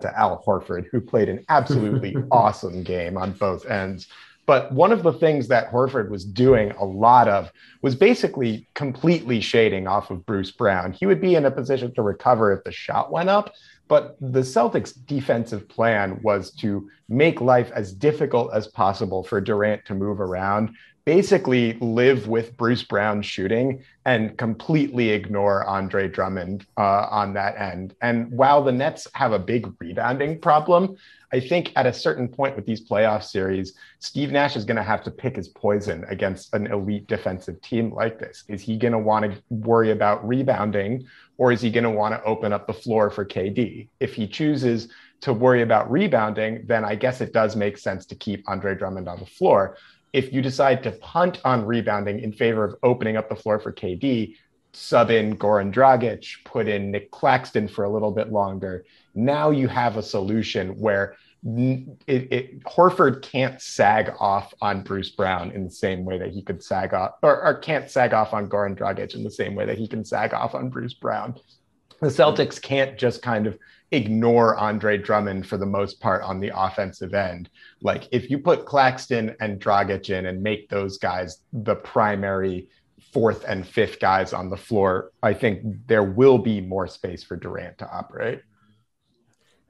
To 0.00 0.18
Al 0.18 0.44
Horford, 0.46 0.86
who 0.92 1.00
played 1.00 1.28
an 1.28 1.44
absolutely 1.48 2.14
awesome 2.30 2.82
game 2.82 3.16
on 3.16 3.32
both 3.32 3.64
ends. 3.66 4.08
But 4.46 4.70
one 4.70 4.92
of 4.92 5.02
the 5.02 5.12
things 5.12 5.48
that 5.48 5.72
Horford 5.72 6.08
was 6.08 6.24
doing 6.24 6.70
a 6.72 6.84
lot 6.84 7.28
of 7.28 7.50
was 7.82 7.96
basically 7.96 8.68
completely 8.74 9.40
shading 9.40 9.88
off 9.88 10.10
of 10.10 10.24
Bruce 10.24 10.52
Brown. 10.52 10.92
He 10.92 11.06
would 11.06 11.20
be 11.20 11.34
in 11.34 11.44
a 11.44 11.50
position 11.50 11.92
to 11.94 12.02
recover 12.02 12.52
if 12.52 12.62
the 12.62 12.70
shot 12.70 13.10
went 13.10 13.28
up, 13.28 13.54
but 13.88 14.16
the 14.20 14.40
Celtics' 14.40 14.94
defensive 15.06 15.68
plan 15.68 16.20
was 16.22 16.52
to 16.56 16.88
make 17.08 17.40
life 17.40 17.72
as 17.74 17.92
difficult 17.92 18.54
as 18.54 18.68
possible 18.68 19.24
for 19.24 19.40
Durant 19.40 19.84
to 19.86 19.94
move 19.94 20.20
around, 20.20 20.70
basically 21.04 21.74
live 21.80 22.28
with 22.28 22.56
Bruce 22.56 22.82
Brown 22.84 23.22
shooting 23.22 23.82
and 24.06 24.38
completely 24.38 25.10
ignore 25.10 25.64
Andre 25.64 26.08
Drummond 26.08 26.64
uh, 26.78 27.08
on 27.10 27.34
that 27.34 27.58
end. 27.58 27.96
And 28.00 28.30
while 28.30 28.62
the 28.62 28.70
Nets 28.70 29.08
have 29.14 29.32
a 29.32 29.38
big 29.38 29.66
rebounding 29.80 30.40
problem, 30.40 30.96
I 31.32 31.40
think 31.40 31.72
at 31.74 31.86
a 31.86 31.92
certain 31.92 32.28
point 32.28 32.54
with 32.54 32.66
these 32.66 32.88
playoff 32.88 33.24
series, 33.24 33.74
Steve 33.98 34.30
Nash 34.30 34.54
is 34.54 34.64
going 34.64 34.76
to 34.76 34.82
have 34.84 35.02
to 35.02 35.10
pick 35.10 35.34
his 35.34 35.48
poison 35.48 36.04
against 36.08 36.54
an 36.54 36.68
elite 36.68 37.08
defensive 37.08 37.60
team 37.62 37.92
like 37.92 38.20
this. 38.20 38.44
Is 38.46 38.62
he 38.62 38.76
going 38.78 38.92
to 38.92 38.98
want 38.98 39.24
to 39.24 39.42
worry 39.50 39.90
about 39.90 40.26
rebounding 40.26 41.04
or 41.36 41.50
is 41.50 41.60
he 41.60 41.72
going 41.72 41.82
to 41.82 41.90
want 41.90 42.14
to 42.14 42.22
open 42.22 42.52
up 42.52 42.68
the 42.68 42.72
floor 42.72 43.10
for 43.10 43.24
KD? 43.24 43.88
If 43.98 44.14
he 44.14 44.28
chooses 44.28 44.88
to 45.22 45.32
worry 45.32 45.62
about 45.62 45.90
rebounding, 45.90 46.64
then 46.66 46.84
I 46.84 46.94
guess 46.94 47.20
it 47.20 47.32
does 47.32 47.56
make 47.56 47.76
sense 47.76 48.06
to 48.06 48.14
keep 48.14 48.48
Andre 48.48 48.76
Drummond 48.76 49.08
on 49.08 49.18
the 49.18 49.26
floor. 49.26 49.76
If 50.16 50.32
you 50.32 50.40
decide 50.40 50.82
to 50.84 50.92
punt 50.92 51.42
on 51.44 51.66
rebounding 51.66 52.20
in 52.20 52.32
favor 52.32 52.64
of 52.64 52.76
opening 52.82 53.18
up 53.18 53.28
the 53.28 53.36
floor 53.36 53.58
for 53.58 53.70
KD, 53.70 54.34
sub 54.72 55.10
in 55.10 55.36
Goran 55.36 55.70
Dragic, 55.70 56.42
put 56.42 56.68
in 56.68 56.90
Nic 56.90 57.10
Claxton 57.10 57.68
for 57.68 57.84
a 57.84 57.90
little 57.90 58.10
bit 58.10 58.32
longer. 58.32 58.86
Now 59.14 59.50
you 59.50 59.68
have 59.68 59.98
a 59.98 60.02
solution 60.02 60.70
where 60.80 61.16
it, 61.44 62.32
it, 62.32 62.64
Horford 62.64 63.20
can't 63.20 63.60
sag 63.60 64.14
off 64.18 64.54
on 64.62 64.82
Bruce 64.84 65.10
Brown 65.10 65.50
in 65.50 65.64
the 65.64 65.70
same 65.70 66.06
way 66.06 66.16
that 66.16 66.30
he 66.30 66.40
could 66.40 66.64
sag 66.64 66.94
off, 66.94 67.12
or, 67.22 67.44
or 67.44 67.52
can't 67.52 67.90
sag 67.90 68.14
off 68.14 68.32
on 68.32 68.48
Goran 68.48 68.74
Dragic 68.74 69.14
in 69.14 69.22
the 69.22 69.30
same 69.30 69.54
way 69.54 69.66
that 69.66 69.76
he 69.76 69.86
can 69.86 70.02
sag 70.02 70.32
off 70.32 70.54
on 70.54 70.70
Bruce 70.70 70.94
Brown. 70.94 71.34
The 72.00 72.08
Celtics 72.08 72.60
can't 72.60 72.96
just 72.96 73.20
kind 73.20 73.46
of 73.46 73.58
ignore 73.92 74.56
Andre 74.56 74.98
Drummond 74.98 75.46
for 75.46 75.56
the 75.56 75.66
most 75.66 76.00
part 76.00 76.22
on 76.22 76.40
the 76.40 76.52
offensive 76.54 77.14
end. 77.14 77.48
Like 77.80 78.08
if 78.10 78.30
you 78.30 78.38
put 78.38 78.66
Claxton 78.66 79.36
and 79.40 79.60
Dragic 79.60 80.10
in 80.10 80.26
and 80.26 80.42
make 80.42 80.68
those 80.68 80.98
guys 80.98 81.42
the 81.52 81.76
primary 81.76 82.68
fourth 83.12 83.44
and 83.46 83.66
fifth 83.66 84.00
guys 84.00 84.32
on 84.32 84.50
the 84.50 84.56
floor, 84.56 85.12
I 85.22 85.34
think 85.34 85.62
there 85.86 86.02
will 86.02 86.38
be 86.38 86.60
more 86.60 86.86
space 86.86 87.22
for 87.22 87.36
Durant 87.36 87.78
to 87.78 87.90
operate. 87.90 88.42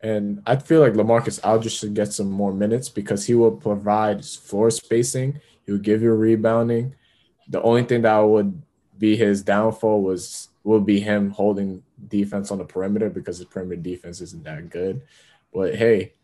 And 0.02 0.42
I 0.46 0.56
feel 0.56 0.80
like 0.80 0.92
LaMarcus 0.92 1.44
Aldridge 1.44 1.74
should 1.74 1.94
get 1.94 2.12
some 2.12 2.30
more 2.30 2.52
minutes 2.52 2.88
because 2.88 3.26
he 3.26 3.34
will 3.34 3.52
provide 3.52 4.24
floor 4.24 4.70
spacing. 4.70 5.40
He 5.64 5.72
will 5.72 5.78
give 5.78 6.02
you 6.02 6.12
rebounding. 6.12 6.94
The 7.48 7.62
only 7.62 7.84
thing 7.84 8.02
that 8.02 8.18
would 8.18 8.62
be 8.98 9.16
his 9.16 9.42
downfall 9.42 10.02
was 10.02 10.48
will 10.66 10.80
be 10.80 10.98
him 10.98 11.30
holding 11.30 11.80
defense 12.08 12.50
on 12.50 12.58
the 12.58 12.64
perimeter 12.64 13.08
because 13.08 13.38
his 13.38 13.46
perimeter 13.46 13.80
defense 13.80 14.20
isn't 14.20 14.42
that 14.42 14.68
good. 14.68 15.00
But 15.54 15.76
hey, 15.76 16.14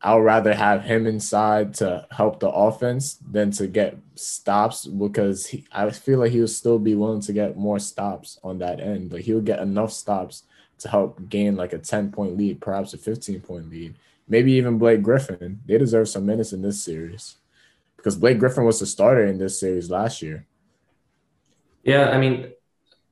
I'd 0.00 0.16
rather 0.16 0.54
have 0.54 0.84
him 0.84 1.06
inside 1.06 1.74
to 1.74 2.06
help 2.10 2.40
the 2.40 2.48
offense 2.48 3.18
than 3.30 3.50
to 3.52 3.66
get 3.66 3.98
stops 4.14 4.86
because 4.86 5.46
he, 5.46 5.66
I 5.70 5.90
feel 5.90 6.18
like 6.18 6.32
he 6.32 6.40
would 6.40 6.48
still 6.48 6.78
be 6.78 6.94
willing 6.94 7.20
to 7.20 7.32
get 7.34 7.58
more 7.58 7.78
stops 7.78 8.40
on 8.42 8.56
that 8.60 8.80
end. 8.80 9.10
But 9.10 9.20
he 9.20 9.34
would 9.34 9.44
get 9.44 9.60
enough 9.60 9.92
stops 9.92 10.44
to 10.78 10.88
help 10.88 11.28
gain 11.28 11.54
like 11.54 11.74
a 11.74 11.78
10 11.78 12.10
point 12.10 12.38
lead, 12.38 12.62
perhaps 12.62 12.94
a 12.94 12.98
15 12.98 13.42
point 13.42 13.68
lead. 13.68 13.96
Maybe 14.26 14.52
even 14.52 14.78
Blake 14.78 15.02
Griffin. 15.02 15.60
They 15.66 15.76
deserve 15.76 16.08
some 16.08 16.24
minutes 16.24 16.54
in 16.54 16.62
this 16.62 16.82
series 16.82 17.36
because 17.98 18.16
Blake 18.16 18.38
Griffin 18.38 18.64
was 18.64 18.80
the 18.80 18.86
starter 18.86 19.26
in 19.26 19.36
this 19.36 19.60
series 19.60 19.90
last 19.90 20.22
year. 20.22 20.46
Yeah, 21.82 22.08
I 22.08 22.18
mean, 22.18 22.52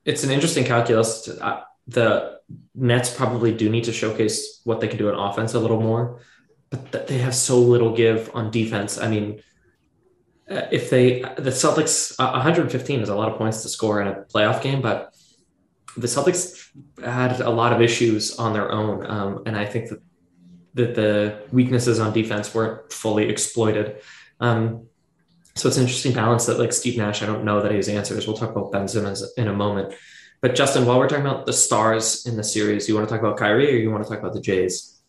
it's 0.07 0.23
an 0.23 0.31
interesting 0.31 0.63
calculus. 0.63 1.21
To, 1.23 1.45
uh, 1.45 1.63
the 1.85 2.39
Nets 2.73 3.13
probably 3.13 3.53
do 3.53 3.69
need 3.69 3.83
to 3.83 3.93
showcase 3.93 4.61
what 4.63 4.79
they 4.79 4.87
can 4.87 4.97
do 4.97 5.13
on 5.13 5.29
offense 5.29 5.53
a 5.53 5.59
little 5.59 5.81
more, 5.81 6.21
but 6.69 6.91
th- 6.91 7.07
they 7.07 7.17
have 7.19 7.35
so 7.35 7.59
little 7.59 7.95
give 7.95 8.31
on 8.33 8.49
defense. 8.49 8.97
I 8.97 9.09
mean, 9.09 9.43
uh, 10.49 10.61
if 10.71 10.89
they 10.89 11.19
the 11.19 11.51
Celtics 11.51 12.15
uh, 12.19 12.31
115 12.31 13.01
is 13.01 13.09
a 13.09 13.15
lot 13.15 13.29
of 13.29 13.37
points 13.37 13.61
to 13.63 13.69
score 13.69 14.01
in 14.01 14.07
a 14.07 14.13
playoff 14.33 14.61
game, 14.63 14.81
but 14.81 15.13
the 15.97 16.07
Celtics 16.07 16.69
had 17.03 17.41
a 17.41 17.49
lot 17.49 17.73
of 17.73 17.81
issues 17.81 18.39
on 18.39 18.53
their 18.53 18.71
own, 18.71 19.05
um, 19.05 19.43
and 19.45 19.57
I 19.57 19.65
think 19.65 19.89
that 19.89 20.01
that 20.75 20.95
the 20.95 21.41
weaknesses 21.51 21.99
on 21.99 22.13
defense 22.13 22.53
weren't 22.55 22.93
fully 22.93 23.27
exploited. 23.27 23.97
Um, 24.39 24.87
so 25.57 25.67
it's 25.67 25.77
an 25.77 25.83
interesting 25.83 26.13
balance 26.13 26.45
that 26.45 26.59
like 26.59 26.71
Steve 26.71 26.97
Nash, 26.97 27.23
I 27.23 27.25
don't 27.25 27.43
know 27.43 27.61
that 27.61 27.71
has 27.71 27.89
answers. 27.89 28.27
We'll 28.27 28.37
talk 28.37 28.51
about 28.51 28.71
Ben 28.71 28.87
Simmons 28.87 29.23
in 29.37 29.47
a 29.47 29.53
moment. 29.53 29.93
But 30.41 30.55
Justin, 30.55 30.85
while 30.85 30.99
we're 30.99 31.09
talking 31.09 31.25
about 31.25 31.45
the 31.45 31.53
stars 31.53 32.25
in 32.25 32.37
the 32.37 32.43
series, 32.43 32.87
you 32.87 32.95
want 32.95 33.07
to 33.07 33.13
talk 33.13 33.21
about 33.21 33.37
Kyrie 33.37 33.73
or 33.73 33.77
you 33.77 33.89
want 33.89 34.03
to 34.03 34.09
talk 34.09 34.19
about 34.19 34.33
the 34.33 34.41
Jays? 34.41 34.99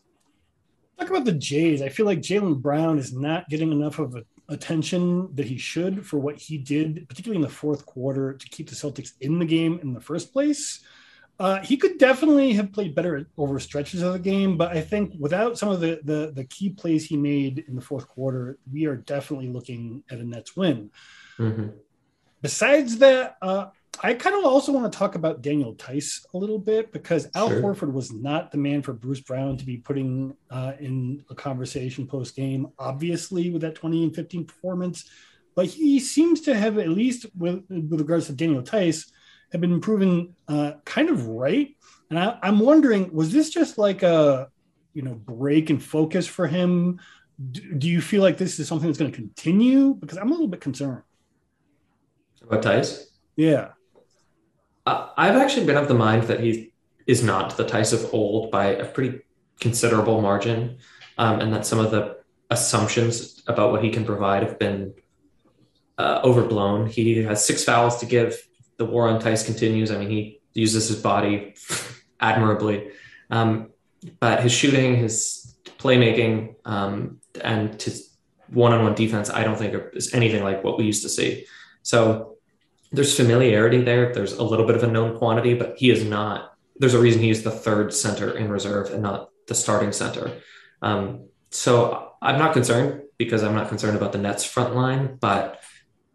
Talk 0.98 1.10
about 1.10 1.26
the 1.26 1.32
Jays. 1.32 1.82
I 1.82 1.90
feel 1.90 2.06
like 2.06 2.20
Jaylen 2.20 2.60
Brown 2.60 2.98
is 2.98 3.12
not 3.12 3.48
getting 3.48 3.70
enough 3.70 3.98
of 3.98 4.16
attention 4.48 5.34
that 5.34 5.46
he 5.46 5.58
should 5.58 6.06
for 6.06 6.18
what 6.18 6.36
he 6.36 6.56
did, 6.56 7.06
particularly 7.08 7.36
in 7.36 7.42
the 7.42 7.54
fourth 7.54 7.84
quarter, 7.84 8.32
to 8.32 8.48
keep 8.48 8.70
the 8.70 8.74
Celtics 8.74 9.12
in 9.20 9.38
the 9.38 9.44
game 9.44 9.78
in 9.82 9.92
the 9.92 10.00
first 10.00 10.32
place. 10.32 10.80
Uh, 11.40 11.60
he 11.60 11.76
could 11.76 11.98
definitely 11.98 12.52
have 12.52 12.72
played 12.72 12.94
better 12.94 13.28
over 13.36 13.60
stretches 13.60 14.02
of 14.02 14.12
the 14.12 14.18
game, 14.18 14.56
but 14.56 14.76
I 14.76 14.80
think 14.80 15.14
without 15.18 15.56
some 15.56 15.68
of 15.68 15.80
the, 15.80 16.00
the, 16.02 16.32
the 16.34 16.44
key 16.44 16.70
plays 16.70 17.06
he 17.06 17.16
made 17.16 17.64
in 17.68 17.76
the 17.76 17.80
fourth 17.80 18.08
quarter, 18.08 18.58
we 18.72 18.86
are 18.86 18.96
definitely 18.96 19.48
looking 19.48 20.02
at 20.10 20.18
a 20.18 20.24
Nets 20.24 20.56
win. 20.56 20.90
Mm-hmm. 21.38 21.68
Besides 22.42 22.98
that, 22.98 23.36
uh, 23.40 23.66
I 24.02 24.14
kind 24.14 24.36
of 24.36 24.44
also 24.44 24.72
want 24.72 24.92
to 24.92 24.98
talk 24.98 25.14
about 25.14 25.42
Daniel 25.42 25.74
Theis 25.74 26.24
a 26.34 26.38
little 26.38 26.58
bit 26.58 26.92
because 26.92 27.28
Al 27.34 27.48
sure. 27.48 27.62
Horford 27.62 27.92
was 27.92 28.12
not 28.12 28.50
the 28.50 28.58
man 28.58 28.82
for 28.82 28.92
Bruce 28.92 29.20
Brown 29.20 29.56
to 29.56 29.64
be 29.64 29.76
putting 29.76 30.36
uh, 30.50 30.72
in 30.78 31.24
a 31.30 31.34
conversation 31.34 32.06
post 32.06 32.36
game, 32.36 32.68
obviously, 32.78 33.50
with 33.50 33.62
that 33.62 33.74
20 33.74 34.04
and 34.04 34.14
15 34.14 34.44
performance. 34.44 35.04
But 35.56 35.66
he 35.66 35.98
seems 35.98 36.40
to 36.42 36.54
have, 36.54 36.78
at 36.78 36.88
least 36.88 37.26
with, 37.36 37.64
with 37.68 38.00
regards 38.00 38.26
to 38.26 38.32
Daniel 38.32 38.62
Theis, 38.62 39.10
have 39.52 39.60
been 39.60 39.80
proven 39.80 40.34
uh, 40.46 40.72
kind 40.84 41.10
of 41.10 41.26
right. 41.26 41.76
And 42.10 42.18
I, 42.18 42.38
I'm 42.42 42.58
wondering, 42.58 43.12
was 43.12 43.32
this 43.32 43.50
just 43.50 43.78
like 43.78 44.02
a 44.02 44.48
you 44.94 45.02
know 45.02 45.14
break 45.14 45.70
and 45.70 45.82
focus 45.82 46.26
for 46.26 46.46
him? 46.46 47.00
Do, 47.50 47.74
do 47.74 47.88
you 47.88 48.00
feel 48.00 48.22
like 48.22 48.38
this 48.38 48.58
is 48.58 48.68
something 48.68 48.88
that's 48.88 48.98
going 48.98 49.10
to 49.12 49.16
continue? 49.16 49.94
Because 49.94 50.18
I'm 50.18 50.28
a 50.28 50.32
little 50.32 50.48
bit 50.48 50.60
concerned. 50.60 51.02
About 52.42 52.62
Theis? 52.62 53.06
Yeah. 53.36 53.68
I've 54.86 55.36
actually 55.36 55.66
been 55.66 55.76
of 55.76 55.88
the 55.88 55.94
mind 55.94 56.24
that 56.24 56.40
he 56.40 56.72
is 57.06 57.22
not 57.22 57.56
the 57.56 57.64
Theis 57.64 57.92
of 57.92 58.12
old 58.14 58.50
by 58.50 58.66
a 58.66 58.86
pretty 58.86 59.20
considerable 59.60 60.20
margin, 60.20 60.78
um, 61.18 61.40
and 61.40 61.52
that 61.52 61.66
some 61.66 61.78
of 61.78 61.90
the 61.90 62.18
assumptions 62.50 63.42
about 63.46 63.72
what 63.72 63.84
he 63.84 63.90
can 63.90 64.04
provide 64.04 64.42
have 64.42 64.58
been 64.58 64.94
uh, 65.98 66.20
overblown. 66.24 66.86
He 66.86 67.22
has 67.24 67.44
six 67.44 67.64
fouls 67.64 67.98
to 68.00 68.06
give. 68.06 68.47
The 68.78 68.84
war 68.84 69.08
on 69.08 69.20
Theis 69.20 69.44
continues. 69.44 69.90
I 69.90 69.98
mean, 69.98 70.10
he 70.10 70.40
uses 70.54 70.88
his 70.88 71.00
body 71.02 71.54
admirably, 72.20 72.90
um, 73.30 73.70
but 74.20 74.42
his 74.42 74.52
shooting, 74.52 74.96
his 74.96 75.56
playmaking, 75.78 76.54
um, 76.64 77.20
and 77.42 77.80
his 77.80 78.16
one-on-one 78.48 78.94
defense, 78.94 79.30
I 79.30 79.44
don't 79.44 79.58
think 79.58 79.74
is 79.94 80.14
anything 80.14 80.42
like 80.42 80.64
what 80.64 80.78
we 80.78 80.84
used 80.84 81.02
to 81.02 81.08
see. 81.08 81.46
So 81.82 82.36
there's 82.92 83.16
familiarity 83.16 83.82
there. 83.82 84.12
There's 84.12 84.32
a 84.32 84.42
little 84.42 84.66
bit 84.66 84.76
of 84.76 84.82
a 84.82 84.86
known 84.86 85.18
quantity, 85.18 85.54
but 85.54 85.76
he 85.76 85.90
is 85.90 86.04
not. 86.04 86.54
There's 86.76 86.94
a 86.94 87.00
reason 87.00 87.22
he's 87.22 87.42
the 87.42 87.50
third 87.50 87.92
center 87.92 88.30
in 88.36 88.48
reserve 88.48 88.90
and 88.90 89.02
not 89.02 89.30
the 89.46 89.54
starting 89.54 89.92
center. 89.92 90.38
Um, 90.80 91.28
so 91.50 92.12
I'm 92.22 92.38
not 92.38 92.52
concerned 92.52 93.02
because 93.18 93.42
I'm 93.42 93.54
not 93.54 93.68
concerned 93.68 93.96
about 93.96 94.12
the 94.12 94.18
Nets 94.18 94.44
front 94.44 94.74
line. 94.74 95.18
But 95.20 95.60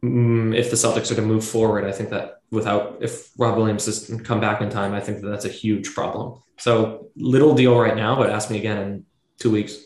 mm, 0.04 0.58
if 0.58 0.70
the 0.70 0.76
Celtics 0.76 1.12
are 1.12 1.16
to 1.16 1.22
move 1.22 1.46
forward, 1.46 1.86
I 1.86 1.92
think 1.92 2.10
that 2.10 2.42
without 2.54 2.98
if 3.02 3.32
Rob 3.38 3.58
Williams 3.58 3.86
doesn't 3.86 4.24
come 4.24 4.40
back 4.40 4.62
in 4.62 4.70
time, 4.70 4.94
I 4.94 5.00
think 5.00 5.22
that 5.22 5.28
that's 5.28 5.46
a 5.46 5.50
huge 5.50 5.94
problem. 5.94 6.40
So 6.58 7.08
little 7.16 7.56
deal 7.56 7.78
right 7.78 7.96
now, 7.96 8.16
but 8.16 8.30
ask 8.30 8.50
me 8.52 8.60
again 8.60 8.78
in 8.78 9.06
two 9.40 9.52
weeks. 9.52 9.78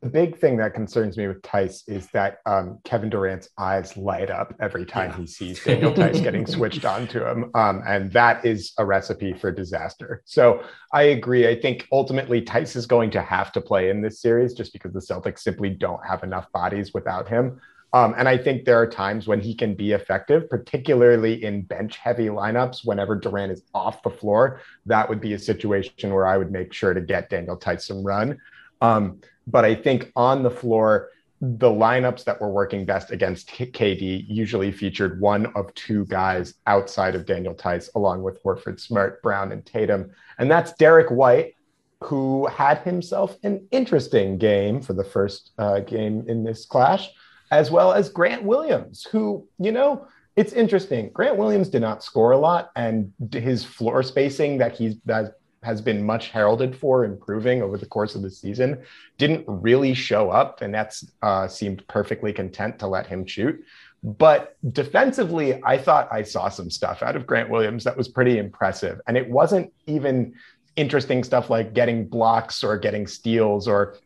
The 0.00 0.08
big 0.08 0.38
thing 0.38 0.58
that 0.58 0.74
concerns 0.74 1.16
me 1.16 1.26
with 1.26 1.42
Theis 1.42 1.82
is 1.88 2.06
that 2.12 2.38
um, 2.46 2.78
Kevin 2.84 3.10
Durant's 3.10 3.48
eyes 3.58 3.96
light 3.96 4.30
up 4.30 4.54
every 4.60 4.86
time 4.86 5.10
yeah. 5.10 5.16
he 5.16 5.26
sees 5.26 5.64
Daniel 5.64 5.92
Theis 5.92 6.20
getting 6.22 6.46
switched 6.46 6.84
on 6.84 7.08
to 7.08 7.28
him. 7.28 7.50
Um, 7.56 7.82
and 7.84 8.12
that 8.12 8.46
is 8.46 8.74
a 8.78 8.84
recipe 8.84 9.32
for 9.32 9.50
disaster. 9.50 10.22
So 10.24 10.62
I 10.92 11.02
agree. 11.02 11.48
I 11.48 11.60
think 11.60 11.88
ultimately 11.90 12.42
Theis 12.42 12.76
is 12.76 12.86
going 12.86 13.10
to 13.10 13.22
have 13.22 13.50
to 13.52 13.60
play 13.60 13.90
in 13.90 14.00
this 14.00 14.20
series 14.20 14.54
just 14.54 14.72
because 14.72 14.92
the 14.92 15.00
Celtics 15.00 15.40
simply 15.40 15.70
don't 15.70 16.06
have 16.06 16.22
enough 16.22 16.46
bodies 16.52 16.94
without 16.94 17.28
him. 17.28 17.60
Um, 17.92 18.14
and 18.18 18.28
I 18.28 18.36
think 18.36 18.64
there 18.64 18.78
are 18.78 18.86
times 18.86 19.26
when 19.26 19.40
he 19.40 19.54
can 19.54 19.74
be 19.74 19.92
effective, 19.92 20.48
particularly 20.50 21.42
in 21.44 21.62
bench 21.62 21.96
heavy 21.96 22.26
lineups. 22.26 22.84
Whenever 22.84 23.14
Durant 23.14 23.52
is 23.52 23.62
off 23.74 24.02
the 24.02 24.10
floor, 24.10 24.60
that 24.86 25.08
would 25.08 25.20
be 25.20 25.32
a 25.32 25.38
situation 25.38 26.12
where 26.12 26.26
I 26.26 26.36
would 26.36 26.52
make 26.52 26.72
sure 26.72 26.92
to 26.92 27.00
get 27.00 27.30
Daniel 27.30 27.58
some 27.78 28.02
run. 28.02 28.38
Um, 28.80 29.20
but 29.46 29.64
I 29.64 29.74
think 29.74 30.12
on 30.14 30.42
the 30.42 30.50
floor, 30.50 31.08
the 31.40 31.68
lineups 31.70 32.24
that 32.24 32.40
were 32.40 32.50
working 32.50 32.84
best 32.84 33.10
against 33.10 33.48
KD 33.48 34.24
usually 34.28 34.72
featured 34.72 35.20
one 35.20 35.46
of 35.54 35.72
two 35.74 36.04
guys 36.06 36.54
outside 36.66 37.14
of 37.14 37.26
Daniel 37.26 37.54
Theis, 37.54 37.90
along 37.94 38.22
with 38.22 38.42
Horford, 38.42 38.80
Smart, 38.80 39.22
Brown, 39.22 39.52
and 39.52 39.64
Tatum. 39.64 40.10
And 40.38 40.50
that's 40.50 40.72
Derrick 40.74 41.10
White, 41.10 41.54
who 42.02 42.46
had 42.46 42.78
himself 42.78 43.36
an 43.44 43.66
interesting 43.70 44.36
game 44.36 44.82
for 44.82 44.92
the 44.92 45.04
first 45.04 45.52
uh, 45.58 45.80
game 45.80 46.24
in 46.28 46.44
this 46.44 46.66
clash 46.66 47.08
as 47.50 47.70
well 47.70 47.92
as 47.92 48.08
Grant 48.08 48.42
Williams, 48.42 49.06
who, 49.10 49.46
you 49.58 49.72
know, 49.72 50.06
it's 50.36 50.52
interesting. 50.52 51.10
Grant 51.12 51.36
Williams 51.36 51.68
did 51.68 51.82
not 51.82 52.04
score 52.04 52.30
a 52.30 52.38
lot, 52.38 52.70
and 52.76 53.12
his 53.32 53.64
floor 53.64 54.02
spacing 54.02 54.58
that 54.58 54.76
he's 54.76 54.96
that 55.04 55.34
has 55.62 55.80
been 55.80 56.06
much 56.06 56.28
heralded 56.28 56.76
for 56.76 57.04
improving 57.04 57.62
over 57.62 57.76
the 57.76 57.86
course 57.86 58.14
of 58.14 58.22
the 58.22 58.30
season 58.30 58.80
didn't 59.16 59.44
really 59.48 59.92
show 59.92 60.30
up. 60.30 60.62
And 60.62 60.72
that's 60.72 61.04
uh, 61.22 61.48
seemed 61.48 61.86
perfectly 61.88 62.32
content 62.32 62.78
to 62.78 62.86
let 62.86 63.08
him 63.08 63.26
shoot. 63.26 63.60
But 64.04 64.56
defensively, 64.72 65.60
I 65.64 65.76
thought 65.76 66.08
I 66.12 66.22
saw 66.22 66.48
some 66.48 66.70
stuff 66.70 67.02
out 67.02 67.16
of 67.16 67.26
Grant 67.26 67.50
Williams 67.50 67.82
that 67.84 67.96
was 67.96 68.06
pretty 68.06 68.38
impressive. 68.38 69.00
And 69.08 69.16
it 69.16 69.28
wasn't 69.28 69.72
even 69.86 70.34
interesting 70.76 71.24
stuff 71.24 71.50
like 71.50 71.74
getting 71.74 72.06
blocks 72.06 72.62
or 72.62 72.78
getting 72.78 73.08
steals 73.08 73.66
or 73.66 73.96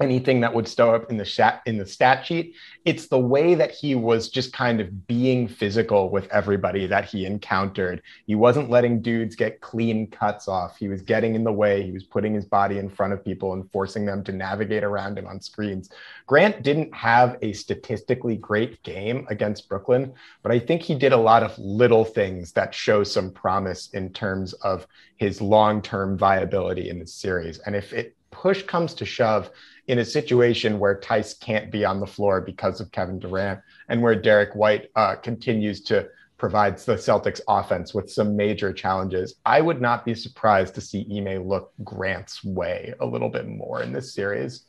anything 0.00 0.40
that 0.40 0.54
would 0.54 0.68
show 0.68 0.94
up 0.94 1.10
in 1.10 1.16
the 1.16 1.24
stat 1.24 1.62
in 1.66 1.76
the 1.78 1.86
stat 1.86 2.24
sheet. 2.24 2.54
It's 2.84 3.08
the 3.08 3.18
way 3.18 3.54
that 3.54 3.72
he 3.72 3.94
was 3.94 4.28
just 4.28 4.52
kind 4.52 4.80
of 4.80 5.06
being 5.06 5.48
physical 5.48 6.10
with 6.10 6.28
everybody 6.30 6.86
that 6.86 7.04
he 7.04 7.26
encountered. 7.26 8.02
He 8.26 8.34
wasn't 8.34 8.70
letting 8.70 9.02
dudes 9.02 9.34
get 9.34 9.60
clean 9.60 10.06
cuts 10.06 10.48
off. 10.48 10.76
He 10.76 10.88
was 10.88 11.02
getting 11.02 11.34
in 11.34 11.44
the 11.44 11.52
way. 11.52 11.82
He 11.82 11.92
was 11.92 12.04
putting 12.04 12.34
his 12.34 12.44
body 12.44 12.78
in 12.78 12.88
front 12.88 13.12
of 13.12 13.24
people 13.24 13.52
and 13.52 13.70
forcing 13.70 14.06
them 14.06 14.22
to 14.24 14.32
navigate 14.32 14.84
around 14.84 15.18
him 15.18 15.26
on 15.26 15.40
screens. 15.40 15.90
Grant 16.26 16.62
didn't 16.62 16.94
have 16.94 17.36
a 17.42 17.52
statistically 17.52 18.36
great 18.36 18.82
game 18.82 19.26
against 19.30 19.68
Brooklyn, 19.68 20.12
but 20.42 20.52
I 20.52 20.58
think 20.58 20.82
he 20.82 20.94
did 20.94 21.12
a 21.12 21.16
lot 21.16 21.42
of 21.42 21.58
little 21.58 22.04
things 22.04 22.52
that 22.52 22.74
show 22.74 23.02
some 23.04 23.30
promise 23.32 23.90
in 23.90 24.12
terms 24.12 24.52
of 24.54 24.86
his 25.16 25.40
long-term 25.40 26.16
viability 26.16 26.88
in 26.88 26.98
the 26.98 27.06
series. 27.06 27.58
And 27.58 27.74
if 27.74 27.92
it 27.92 28.14
push 28.40 28.62
comes 28.62 28.94
to 28.94 29.04
shove 29.04 29.50
in 29.88 29.98
a 29.98 30.04
situation 30.04 30.78
where 30.78 31.00
Theis 31.00 31.34
can't 31.34 31.72
be 31.72 31.84
on 31.84 31.98
the 31.98 32.06
floor 32.06 32.40
because 32.40 32.80
of 32.80 32.92
Kevin 32.92 33.18
Durant 33.18 33.60
and 33.88 34.00
where 34.00 34.14
Derrick 34.14 34.54
White 34.54 34.90
uh, 34.94 35.16
continues 35.16 35.82
to 35.84 36.08
provide 36.36 36.78
the 36.78 36.94
Celtics 36.94 37.40
offense 37.48 37.92
with 37.92 38.10
some 38.10 38.36
major 38.36 38.72
challenges, 38.72 39.34
I 39.44 39.60
would 39.60 39.80
not 39.80 40.04
be 40.04 40.14
surprised 40.14 40.74
to 40.76 40.80
see 40.80 41.06
Ime 41.10 41.48
look 41.48 41.72
Grant's 41.82 42.44
way 42.44 42.94
a 43.00 43.06
little 43.06 43.28
bit 43.28 43.48
more 43.48 43.82
in 43.82 43.92
this 43.92 44.14
series. 44.14 44.64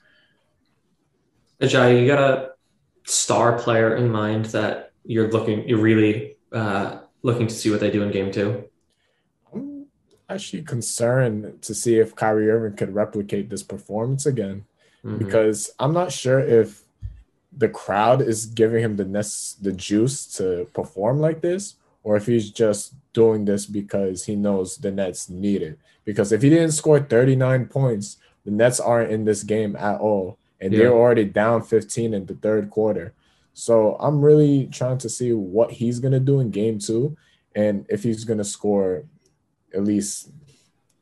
Ajay, 1.61 2.01
you 2.01 2.07
got 2.07 2.19
a 2.19 2.51
star 3.05 3.59
player 3.59 3.97
in 3.97 4.09
mind 4.09 4.45
that 4.45 4.93
you're 5.03 5.29
looking, 5.29 5.67
you're 5.67 5.79
really 5.79 6.37
uh, 6.51 6.99
looking 7.21 7.47
to 7.47 7.53
see 7.53 7.69
what 7.69 7.81
they 7.81 7.91
do 7.91 8.01
in 8.01 8.11
game 8.11 8.31
two? 8.31 8.68
I'm 10.29 10.35
actually 10.35 10.63
concerned 10.63 11.61
to 11.63 11.73
see 11.73 11.97
if 11.97 12.15
Kyrie 12.15 12.49
Irving 12.49 12.77
could 12.77 12.93
replicate 12.93 13.49
this 13.49 13.63
performance 13.63 14.25
again 14.25 14.65
mm-hmm. 15.03 15.17
because 15.17 15.71
I'm 15.79 15.93
not 15.93 16.11
sure 16.11 16.39
if 16.39 16.83
the 17.55 17.69
crowd 17.69 18.21
is 18.21 18.45
giving 18.45 18.83
him 18.83 18.95
the 18.95 19.05
nest 19.05 19.63
the 19.63 19.71
juice 19.71 20.25
to 20.37 20.67
perform 20.73 21.19
like 21.19 21.41
this 21.41 21.75
or 22.03 22.15
if 22.15 22.27
he's 22.27 22.51
just 22.51 22.93
doing 23.13 23.45
this 23.45 23.65
because 23.65 24.25
he 24.25 24.35
knows 24.35 24.77
the 24.77 24.91
Nets 24.91 25.29
need 25.29 25.61
it. 25.61 25.79
Because 26.05 26.31
if 26.31 26.41
he 26.41 26.49
didn't 26.49 26.71
score 26.71 26.99
39 26.99 27.65
points, 27.67 28.17
the 28.45 28.51
Nets 28.51 28.79
aren't 28.79 29.11
in 29.11 29.25
this 29.25 29.43
game 29.43 29.75
at 29.75 29.99
all. 29.99 30.37
And 30.61 30.71
yeah. 30.71 30.79
they're 30.79 30.93
already 30.93 31.25
down 31.25 31.63
15 31.63 32.13
in 32.13 32.25
the 32.25 32.35
third 32.35 32.69
quarter. 32.69 33.13
So 33.53 33.95
I'm 33.99 34.21
really 34.21 34.67
trying 34.67 34.97
to 34.99 35.09
see 35.09 35.33
what 35.33 35.71
he's 35.71 35.99
going 35.99 36.13
to 36.13 36.19
do 36.19 36.39
in 36.39 36.51
game 36.51 36.79
two 36.79 37.17
and 37.55 37.85
if 37.89 38.03
he's 38.03 38.23
going 38.23 38.37
to 38.37 38.45
score 38.45 39.03
at 39.73 39.83
least 39.83 40.31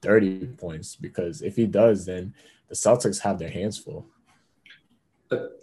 30 0.02 0.48
points. 0.58 0.96
Because 0.96 1.42
if 1.42 1.56
he 1.56 1.66
does, 1.66 2.06
then 2.06 2.34
the 2.70 2.76
Celtics 2.76 3.22
have 3.22 3.40
their 3.40 3.50
hands 3.50 3.78
full. 3.78 4.06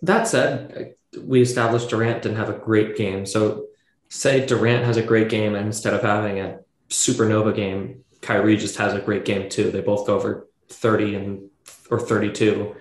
That 0.03 0.29
said, 0.29 0.95
we 1.23 1.41
established 1.41 1.89
Durant 1.89 2.23
didn't 2.23 2.39
have 2.39 2.51
a 2.51 2.59
great 2.59 2.97
game. 2.97 3.25
So, 3.25 3.67
say 4.09 4.45
Durant 4.45 4.85
has 4.85 4.97
a 4.97 5.03
great 5.03 5.29
game, 5.29 5.55
and 5.55 5.67
instead 5.67 5.95
of 5.95 6.03
having 6.03 6.41
a 6.41 6.59
supernova 6.91 7.55
game, 7.55 8.05
Kyrie 8.21 8.57
just 8.57 8.77
has 8.77 8.95
a 8.95 9.01
great 9.01 9.25
game 9.25 9.49
too. 9.49 9.71
They 9.71 9.81
both 9.81 10.07
go 10.07 10.15
over 10.17 10.49
30 10.69 11.15
and 11.15 11.51
or 11.91 12.01
32. 12.01 12.75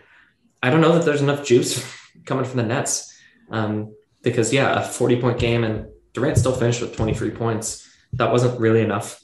I 0.62 0.70
don't 0.70 0.82
know 0.82 0.94
that 0.94 1.06
there's 1.06 1.22
enough 1.22 1.46
juice 1.46 1.86
coming 2.26 2.46
from 2.46 2.58
the 2.58 2.64
Nets 2.64 3.18
um, 3.50 3.94
because, 4.22 4.54
yeah, 4.54 4.80
a 4.80 4.84
40 4.84 5.22
point 5.22 5.40
game 5.40 5.64
and 5.64 5.88
Durant 6.14 6.38
still 6.38 6.56
finished 6.56 6.82
with 6.82 6.96
23 6.96 7.32
points. 7.32 7.90
That 8.14 8.32
wasn't 8.32 8.60
really 8.60 8.82
enough 8.82 9.20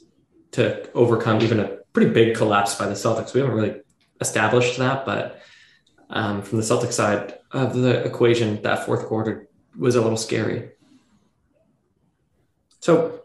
to 0.52 0.90
overcome 0.94 1.40
even 1.42 1.60
a 1.60 1.78
pretty 1.92 2.10
big 2.10 2.36
collapse 2.36 2.74
by 2.74 2.86
the 2.86 2.94
Celtics. 2.94 3.34
We 3.34 3.40
haven't 3.40 3.56
really 3.56 3.80
established 4.20 4.78
that, 4.78 5.04
but 5.04 5.40
um, 6.10 6.42
from 6.42 6.58
the 6.58 6.64
Celtic 6.64 6.92
side 6.92 7.38
of 7.52 7.74
the 7.74 8.04
equation, 8.04 8.60
that 8.62 8.84
fourth 8.84 9.06
quarter 9.06 9.48
was 9.78 9.94
a 9.96 10.02
little 10.02 10.16
scary. 10.16 10.70
So, 12.80 13.22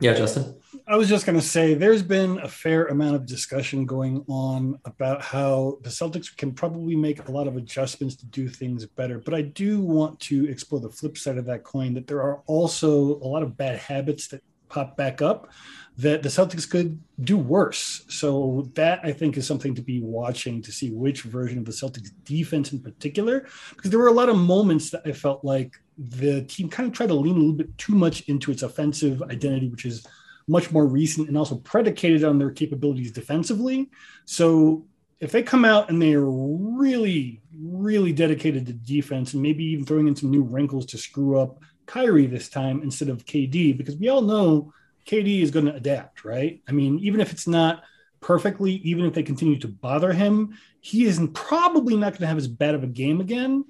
yeah, 0.00 0.14
Justin. 0.14 0.56
I 0.86 0.96
was 0.96 1.08
just 1.08 1.26
going 1.26 1.38
to 1.38 1.46
say 1.46 1.74
there's 1.74 2.02
been 2.02 2.38
a 2.40 2.48
fair 2.48 2.86
amount 2.86 3.14
of 3.14 3.24
discussion 3.24 3.86
going 3.86 4.24
on 4.28 4.78
about 4.84 5.22
how 5.22 5.78
the 5.82 5.90
Celtics 5.90 6.36
can 6.36 6.52
probably 6.52 6.96
make 6.96 7.28
a 7.28 7.30
lot 7.30 7.46
of 7.46 7.56
adjustments 7.56 8.16
to 8.16 8.26
do 8.26 8.48
things 8.48 8.84
better. 8.84 9.18
But 9.18 9.34
I 9.34 9.42
do 9.42 9.80
want 9.80 10.18
to 10.20 10.50
explore 10.50 10.80
the 10.80 10.90
flip 10.90 11.16
side 11.16 11.38
of 11.38 11.46
that 11.46 11.62
coin 11.62 11.94
that 11.94 12.06
there 12.06 12.20
are 12.20 12.42
also 12.46 13.16
a 13.20 13.26
lot 13.28 13.42
of 13.42 13.56
bad 13.56 13.78
habits 13.78 14.28
that 14.28 14.42
pop 14.68 14.96
back 14.96 15.22
up 15.22 15.50
that 15.98 16.22
the 16.22 16.28
Celtics 16.28 16.68
could 16.68 16.98
do 17.20 17.36
worse. 17.36 18.04
So 18.08 18.70
that 18.74 19.00
I 19.04 19.12
think 19.12 19.36
is 19.36 19.46
something 19.46 19.74
to 19.74 19.82
be 19.82 20.00
watching 20.00 20.62
to 20.62 20.72
see 20.72 20.90
which 20.90 21.22
version 21.22 21.58
of 21.58 21.64
the 21.64 21.72
Celtics 21.72 22.10
defense 22.24 22.72
in 22.72 22.80
particular, 22.80 23.46
because 23.74 23.90
there 23.90 24.00
were 24.00 24.08
a 24.08 24.12
lot 24.12 24.28
of 24.28 24.36
moments 24.36 24.90
that 24.90 25.02
I 25.04 25.12
felt 25.12 25.44
like 25.44 25.74
the 25.98 26.42
team 26.42 26.70
kind 26.70 26.88
of 26.88 26.94
tried 26.94 27.08
to 27.08 27.14
lean 27.14 27.36
a 27.36 27.38
little 27.38 27.52
bit 27.52 27.76
too 27.76 27.94
much 27.94 28.22
into 28.28 28.50
its 28.50 28.62
offensive 28.62 29.22
identity, 29.22 29.68
which 29.68 29.84
is 29.84 30.06
much 30.48 30.72
more 30.72 30.86
recent 30.86 31.28
and 31.28 31.36
also 31.36 31.56
predicated 31.56 32.24
on 32.24 32.38
their 32.38 32.50
capabilities 32.50 33.12
defensively. 33.12 33.90
So 34.24 34.86
if 35.20 35.30
they 35.30 35.42
come 35.42 35.64
out 35.64 35.88
and 35.88 36.02
they 36.02 36.14
are 36.14 36.28
really, 36.28 37.42
really 37.56 38.12
dedicated 38.12 38.66
to 38.66 38.72
defense 38.72 39.34
and 39.34 39.42
maybe 39.42 39.62
even 39.64 39.84
throwing 39.84 40.08
in 40.08 40.16
some 40.16 40.30
new 40.30 40.42
wrinkles 40.42 40.86
to 40.86 40.98
screw 40.98 41.38
up 41.38 41.60
Kyrie 41.86 42.26
this 42.26 42.48
time 42.48 42.82
instead 42.82 43.08
of 43.08 43.24
KD, 43.24 43.76
because 43.76 43.96
we 43.96 44.08
all 44.08 44.22
know 44.22 44.72
KD 45.06 45.42
is 45.42 45.50
going 45.50 45.66
to 45.66 45.74
adapt, 45.74 46.24
right? 46.24 46.62
I 46.68 46.72
mean, 46.72 46.98
even 47.00 47.20
if 47.20 47.32
it's 47.32 47.46
not 47.46 47.82
perfectly, 48.20 48.72
even 48.74 49.04
if 49.04 49.14
they 49.14 49.22
continue 49.22 49.58
to 49.58 49.68
bother 49.68 50.12
him, 50.12 50.56
he 50.80 51.04
isn't 51.04 51.34
probably 51.34 51.96
not 51.96 52.12
going 52.12 52.20
to 52.20 52.26
have 52.26 52.38
as 52.38 52.48
bad 52.48 52.74
of 52.74 52.84
a 52.84 52.88
game 52.88 53.20
again. 53.20 53.64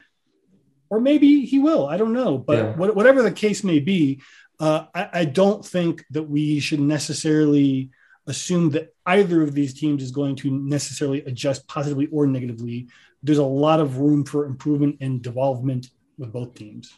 Or 0.90 1.00
maybe 1.00 1.46
he 1.46 1.58
will. 1.58 1.86
I 1.86 1.96
don't 1.96 2.12
know. 2.12 2.36
But 2.36 2.58
yeah. 2.58 2.72
whatever 2.74 3.22
the 3.22 3.32
case 3.32 3.64
may 3.64 3.80
be, 3.80 4.20
uh, 4.60 4.86
I, 4.94 5.08
I 5.12 5.24
don't 5.24 5.64
think 5.64 6.04
that 6.10 6.24
we 6.24 6.60
should 6.60 6.80
necessarily 6.80 7.90
assume 8.26 8.70
that 8.70 8.94
either 9.06 9.42
of 9.42 9.54
these 9.54 9.74
teams 9.74 10.02
is 10.02 10.10
going 10.10 10.36
to 10.36 10.50
necessarily 10.50 11.24
adjust 11.24 11.66
positively 11.66 12.08
or 12.12 12.26
negatively. 12.26 12.88
There's 13.22 13.38
a 13.38 13.44
lot 13.44 13.80
of 13.80 13.98
room 13.98 14.24
for 14.24 14.44
improvement 14.44 14.98
and 15.00 15.22
development 15.22 15.88
with 16.18 16.32
both 16.32 16.54
teams 16.54 16.92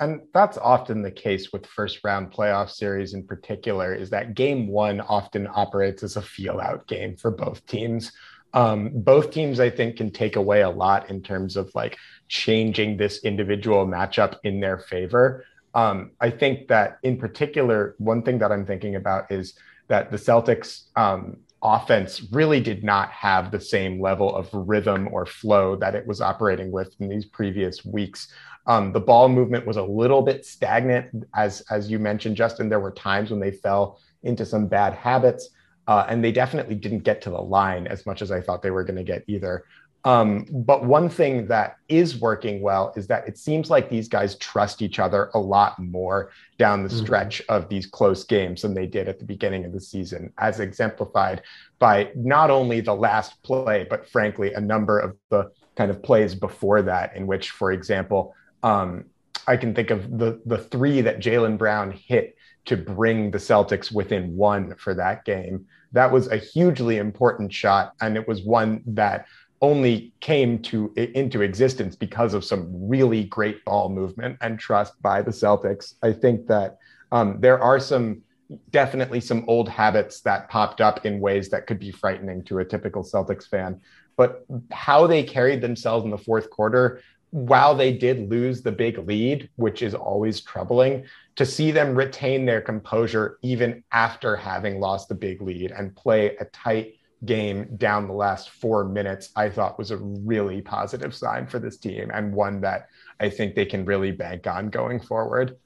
and 0.00 0.22
that's 0.32 0.56
often 0.58 1.02
the 1.02 1.10
case 1.10 1.52
with 1.52 1.66
first 1.66 2.00
round 2.04 2.32
playoff 2.32 2.70
series 2.70 3.14
in 3.14 3.26
particular 3.26 3.94
is 3.94 4.10
that 4.10 4.34
game 4.34 4.66
one 4.66 5.00
often 5.00 5.46
operates 5.54 6.02
as 6.02 6.16
a 6.16 6.22
feel 6.22 6.60
out 6.60 6.86
game 6.86 7.16
for 7.16 7.30
both 7.30 7.64
teams. 7.66 8.12
Um, 8.52 8.90
both 8.92 9.30
teams 9.30 9.60
i 9.60 9.70
think 9.70 9.96
can 9.96 10.10
take 10.10 10.34
away 10.34 10.62
a 10.62 10.70
lot 10.70 11.08
in 11.08 11.22
terms 11.22 11.56
of 11.56 11.70
like 11.74 11.96
changing 12.26 12.96
this 12.96 13.22
individual 13.24 13.86
matchup 13.86 14.38
in 14.42 14.58
their 14.58 14.78
favor. 14.78 15.44
Um, 15.74 16.12
i 16.20 16.30
think 16.30 16.68
that 16.68 16.98
in 17.02 17.16
particular 17.16 17.94
one 17.98 18.22
thing 18.22 18.38
that 18.38 18.50
i'm 18.50 18.66
thinking 18.66 18.96
about 18.96 19.30
is 19.30 19.54
that 19.86 20.10
the 20.10 20.16
celtics 20.16 20.84
um, 20.96 21.36
offense 21.62 22.22
really 22.32 22.60
did 22.60 22.82
not 22.82 23.10
have 23.10 23.50
the 23.50 23.60
same 23.60 24.00
level 24.00 24.34
of 24.34 24.48
rhythm 24.52 25.08
or 25.12 25.26
flow 25.26 25.76
that 25.76 25.94
it 25.94 26.06
was 26.06 26.20
operating 26.20 26.70
with 26.70 26.94
in 27.00 27.08
these 27.08 27.26
previous 27.26 27.84
weeks. 27.84 28.28
Um, 28.66 28.92
the 28.92 29.00
ball 29.00 29.28
movement 29.28 29.66
was 29.66 29.76
a 29.76 29.82
little 29.82 30.22
bit 30.22 30.44
stagnant, 30.44 31.26
as 31.34 31.62
as 31.70 31.90
you 31.90 31.98
mentioned, 31.98 32.36
Justin. 32.36 32.68
There 32.68 32.80
were 32.80 32.92
times 32.92 33.30
when 33.30 33.40
they 33.40 33.50
fell 33.50 34.00
into 34.22 34.44
some 34.44 34.68
bad 34.68 34.94
habits, 34.94 35.50
uh, 35.86 36.06
and 36.08 36.22
they 36.22 36.32
definitely 36.32 36.74
didn't 36.74 37.00
get 37.00 37.22
to 37.22 37.30
the 37.30 37.40
line 37.40 37.86
as 37.86 38.06
much 38.06 38.22
as 38.22 38.30
I 38.30 38.40
thought 38.40 38.62
they 38.62 38.70
were 38.70 38.84
going 38.84 38.96
to 38.96 39.02
get 39.02 39.24
either. 39.26 39.64
Um, 40.04 40.46
but 40.50 40.84
one 40.84 41.10
thing 41.10 41.46
that 41.48 41.76
is 41.88 42.18
working 42.18 42.62
well 42.62 42.92
is 42.96 43.06
that 43.08 43.28
it 43.28 43.36
seems 43.36 43.68
like 43.68 43.90
these 43.90 44.08
guys 44.08 44.36
trust 44.36 44.80
each 44.80 44.98
other 44.98 45.30
a 45.34 45.38
lot 45.38 45.78
more 45.78 46.30
down 46.58 46.82
the 46.82 46.88
mm-hmm. 46.88 47.04
stretch 47.04 47.42
mm-hmm. 47.42 47.52
of 47.52 47.68
these 47.68 47.86
close 47.86 48.24
games 48.24 48.62
than 48.62 48.72
they 48.72 48.86
did 48.86 49.08
at 49.08 49.18
the 49.18 49.26
beginning 49.26 49.66
of 49.66 49.72
the 49.72 49.80
season, 49.80 50.32
as 50.38 50.58
exemplified 50.58 51.42
by 51.78 52.10
not 52.14 52.50
only 52.50 52.80
the 52.80 52.94
last 52.94 53.42
play, 53.42 53.86
but 53.90 54.08
frankly, 54.08 54.54
a 54.54 54.60
number 54.60 54.98
of 54.98 55.16
the 55.28 55.50
kind 55.76 55.90
of 55.90 56.02
plays 56.02 56.34
before 56.34 56.80
that, 56.82 57.14
in 57.14 57.26
which, 57.26 57.50
for 57.50 57.70
example, 57.70 58.34
um, 58.62 59.04
I 59.46 59.56
can 59.56 59.74
think 59.74 59.90
of 59.90 60.18
the 60.18 60.40
the 60.46 60.58
three 60.58 61.00
that 61.02 61.20
Jaylen 61.20 61.58
Brown 61.58 61.90
hit 61.90 62.36
to 62.66 62.76
bring 62.76 63.30
the 63.30 63.38
Celtics 63.38 63.92
within 63.92 64.36
one 64.36 64.74
for 64.76 64.94
that 64.94 65.24
game. 65.24 65.66
That 65.92 66.12
was 66.12 66.28
a 66.28 66.36
hugely 66.36 66.98
important 66.98 67.52
shot, 67.52 67.94
and 68.00 68.16
it 68.16 68.28
was 68.28 68.42
one 68.42 68.82
that 68.86 69.26
only 69.62 70.14
came 70.20 70.58
to 70.60 70.92
into 70.96 71.42
existence 71.42 71.94
because 71.94 72.32
of 72.34 72.44
some 72.44 72.66
really 72.70 73.24
great 73.24 73.64
ball 73.64 73.88
movement 73.88 74.38
and 74.40 74.58
trust 74.58 75.00
by 75.02 75.20
the 75.20 75.30
Celtics. 75.30 75.94
I 76.02 76.12
think 76.12 76.46
that 76.46 76.78
um, 77.12 77.36
there 77.40 77.62
are 77.62 77.78
some 77.78 78.22
definitely 78.70 79.20
some 79.20 79.44
old 79.46 79.68
habits 79.68 80.22
that 80.22 80.48
popped 80.48 80.80
up 80.80 81.04
in 81.06 81.20
ways 81.20 81.50
that 81.50 81.66
could 81.66 81.78
be 81.78 81.90
frightening 81.90 82.42
to 82.44 82.58
a 82.58 82.64
typical 82.64 83.02
Celtics 83.02 83.46
fan. 83.46 83.80
But 84.16 84.44
how 84.70 85.06
they 85.06 85.22
carried 85.22 85.60
themselves 85.60 86.04
in 86.04 86.10
the 86.10 86.18
fourth 86.18 86.50
quarter, 86.50 87.00
while 87.30 87.74
they 87.74 87.92
did 87.92 88.28
lose 88.28 88.60
the 88.60 88.72
big 88.72 88.98
lead, 89.06 89.48
which 89.56 89.82
is 89.82 89.94
always 89.94 90.40
troubling, 90.40 91.04
to 91.36 91.46
see 91.46 91.70
them 91.70 91.94
retain 91.94 92.44
their 92.44 92.60
composure 92.60 93.38
even 93.42 93.84
after 93.92 94.36
having 94.36 94.80
lost 94.80 95.08
the 95.08 95.14
big 95.14 95.40
lead 95.40 95.70
and 95.70 95.94
play 95.94 96.36
a 96.36 96.44
tight 96.46 96.94
game 97.24 97.76
down 97.76 98.06
the 98.06 98.14
last 98.14 98.50
four 98.50 98.84
minutes, 98.84 99.30
I 99.36 99.50
thought 99.50 99.78
was 99.78 99.90
a 99.90 99.98
really 99.98 100.62
positive 100.62 101.14
sign 101.14 101.46
for 101.46 101.58
this 101.58 101.76
team 101.76 102.10
and 102.12 102.32
one 102.32 102.60
that 102.62 102.86
I 103.18 103.28
think 103.28 103.54
they 103.54 103.66
can 103.66 103.84
really 103.84 104.12
bank 104.12 104.46
on 104.46 104.70
going 104.70 105.00
forward. 105.00 105.56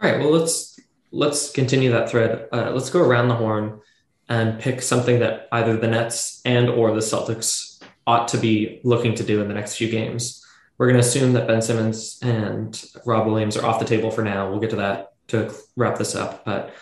All 0.00 0.10
right. 0.10 0.20
Well, 0.20 0.30
let's 0.30 0.78
let's 1.10 1.50
continue 1.50 1.90
that 1.92 2.08
thread. 2.08 2.48
Uh, 2.52 2.70
let's 2.70 2.90
go 2.90 3.00
around 3.00 3.28
the 3.28 3.34
horn 3.34 3.80
and 4.28 4.60
pick 4.60 4.82
something 4.82 5.20
that 5.20 5.48
either 5.52 5.76
the 5.76 5.88
Nets 5.88 6.40
and 6.44 6.68
or 6.68 6.92
the 6.92 7.00
Celtics 7.00 7.82
ought 8.06 8.28
to 8.28 8.38
be 8.38 8.80
looking 8.84 9.14
to 9.14 9.24
do 9.24 9.40
in 9.40 9.48
the 9.48 9.54
next 9.54 9.76
few 9.76 9.90
games. 9.90 10.44
We're 10.76 10.86
going 10.86 11.00
to 11.00 11.06
assume 11.06 11.32
that 11.32 11.48
Ben 11.48 11.60
Simmons 11.60 12.18
and 12.22 12.82
Rob 13.04 13.26
Williams 13.26 13.56
are 13.56 13.66
off 13.66 13.80
the 13.80 13.84
table 13.84 14.10
for 14.10 14.22
now. 14.22 14.48
We'll 14.48 14.60
get 14.60 14.70
to 14.70 14.76
that 14.76 15.12
to 15.28 15.52
wrap 15.76 15.98
this 15.98 16.14
up. 16.14 16.44
But 16.44 16.72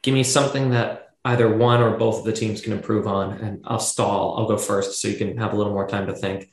give 0.00 0.14
me 0.14 0.24
something 0.24 0.70
that 0.70 1.01
either 1.24 1.54
one 1.54 1.80
or 1.80 1.96
both 1.96 2.18
of 2.18 2.24
the 2.24 2.32
teams 2.32 2.60
can 2.60 2.72
improve 2.72 3.06
on. 3.06 3.32
And 3.38 3.64
I'll 3.64 3.78
stall. 3.78 4.38
I'll 4.38 4.48
go 4.48 4.58
first 4.58 5.00
so 5.00 5.08
you 5.08 5.16
can 5.16 5.36
have 5.38 5.52
a 5.52 5.56
little 5.56 5.72
more 5.72 5.86
time 5.86 6.06
to 6.06 6.14
think. 6.14 6.48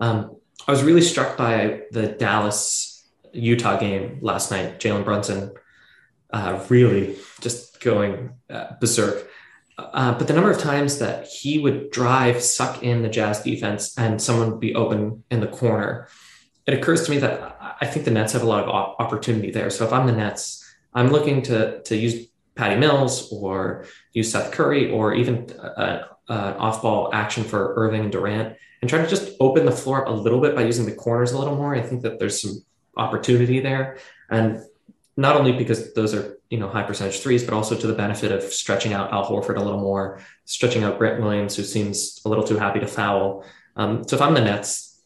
Um, 0.00 0.36
I 0.66 0.70
was 0.72 0.82
really 0.82 1.00
struck 1.00 1.36
by 1.36 1.82
the 1.90 2.08
Dallas 2.08 3.08
Utah 3.32 3.78
game 3.78 4.18
last 4.20 4.50
night. 4.50 4.78
Jalen 4.78 5.04
Brunson 5.04 5.52
uh, 6.32 6.64
really 6.68 7.16
just 7.40 7.80
going 7.80 8.34
uh, 8.48 8.72
berserk. 8.80 9.28
Uh, 9.78 10.16
but 10.18 10.26
the 10.28 10.34
number 10.34 10.50
of 10.50 10.58
times 10.58 10.98
that 10.98 11.26
he 11.26 11.58
would 11.58 11.90
drive, 11.90 12.42
suck 12.42 12.82
in 12.82 13.02
the 13.02 13.08
Jazz 13.08 13.42
defense, 13.42 13.96
and 13.96 14.20
someone 14.20 14.50
would 14.50 14.60
be 14.60 14.74
open 14.74 15.24
in 15.30 15.40
the 15.40 15.46
corner, 15.46 16.08
it 16.66 16.74
occurs 16.74 17.04
to 17.04 17.10
me 17.10 17.18
that 17.18 17.56
I 17.80 17.86
think 17.86 18.04
the 18.04 18.10
Nets 18.10 18.34
have 18.34 18.42
a 18.42 18.46
lot 18.46 18.64
of 18.64 18.96
opportunity 18.98 19.50
there. 19.50 19.70
So 19.70 19.86
if 19.86 19.92
I'm 19.92 20.06
the 20.06 20.12
Nets, 20.12 20.62
I'm 20.92 21.10
looking 21.10 21.42
to 21.42 21.82
to 21.82 21.96
use 21.96 22.26
Patty 22.54 22.78
Mills 22.78 23.32
or 23.32 23.86
use 24.12 24.32
Seth 24.32 24.52
Curry 24.52 24.90
or 24.90 25.14
even 25.14 25.52
an 25.76 26.02
off 26.28 26.82
ball 26.82 27.10
action 27.12 27.44
for 27.44 27.74
Irving 27.76 28.02
and 28.02 28.12
Durant 28.12 28.56
and 28.80 28.88
try 28.88 29.00
to 29.00 29.08
just 29.08 29.36
open 29.40 29.64
the 29.64 29.72
floor 29.72 30.02
up 30.02 30.08
a 30.08 30.12
little 30.12 30.40
bit 30.40 30.54
by 30.54 30.62
using 30.62 30.86
the 30.86 30.94
corners 30.94 31.32
a 31.32 31.38
little 31.38 31.56
more. 31.56 31.74
I 31.74 31.82
think 31.82 32.02
that 32.02 32.18
there's 32.18 32.40
some 32.40 32.64
opportunity 32.96 33.60
there. 33.60 33.98
And 34.30 34.60
not 35.16 35.36
only 35.36 35.52
because 35.52 35.92
those 35.94 36.14
are, 36.14 36.38
you 36.48 36.58
know, 36.58 36.68
high 36.68 36.82
percentage 36.82 37.20
threes, 37.20 37.44
but 37.44 37.54
also 37.54 37.76
to 37.76 37.86
the 37.86 37.94
benefit 37.94 38.32
of 38.32 38.42
stretching 38.42 38.92
out 38.92 39.12
Al 39.12 39.28
Horford 39.28 39.56
a 39.56 39.62
little 39.62 39.80
more, 39.80 40.20
stretching 40.44 40.82
out 40.82 40.98
Grant 40.98 41.20
Williams, 41.20 41.56
who 41.56 41.62
seems 41.62 42.20
a 42.24 42.28
little 42.28 42.44
too 42.44 42.56
happy 42.56 42.80
to 42.80 42.86
foul. 42.86 43.44
Um, 43.76 44.06
so 44.06 44.16
if 44.16 44.22
I'm 44.22 44.34
the 44.34 44.40
Nets, 44.40 45.02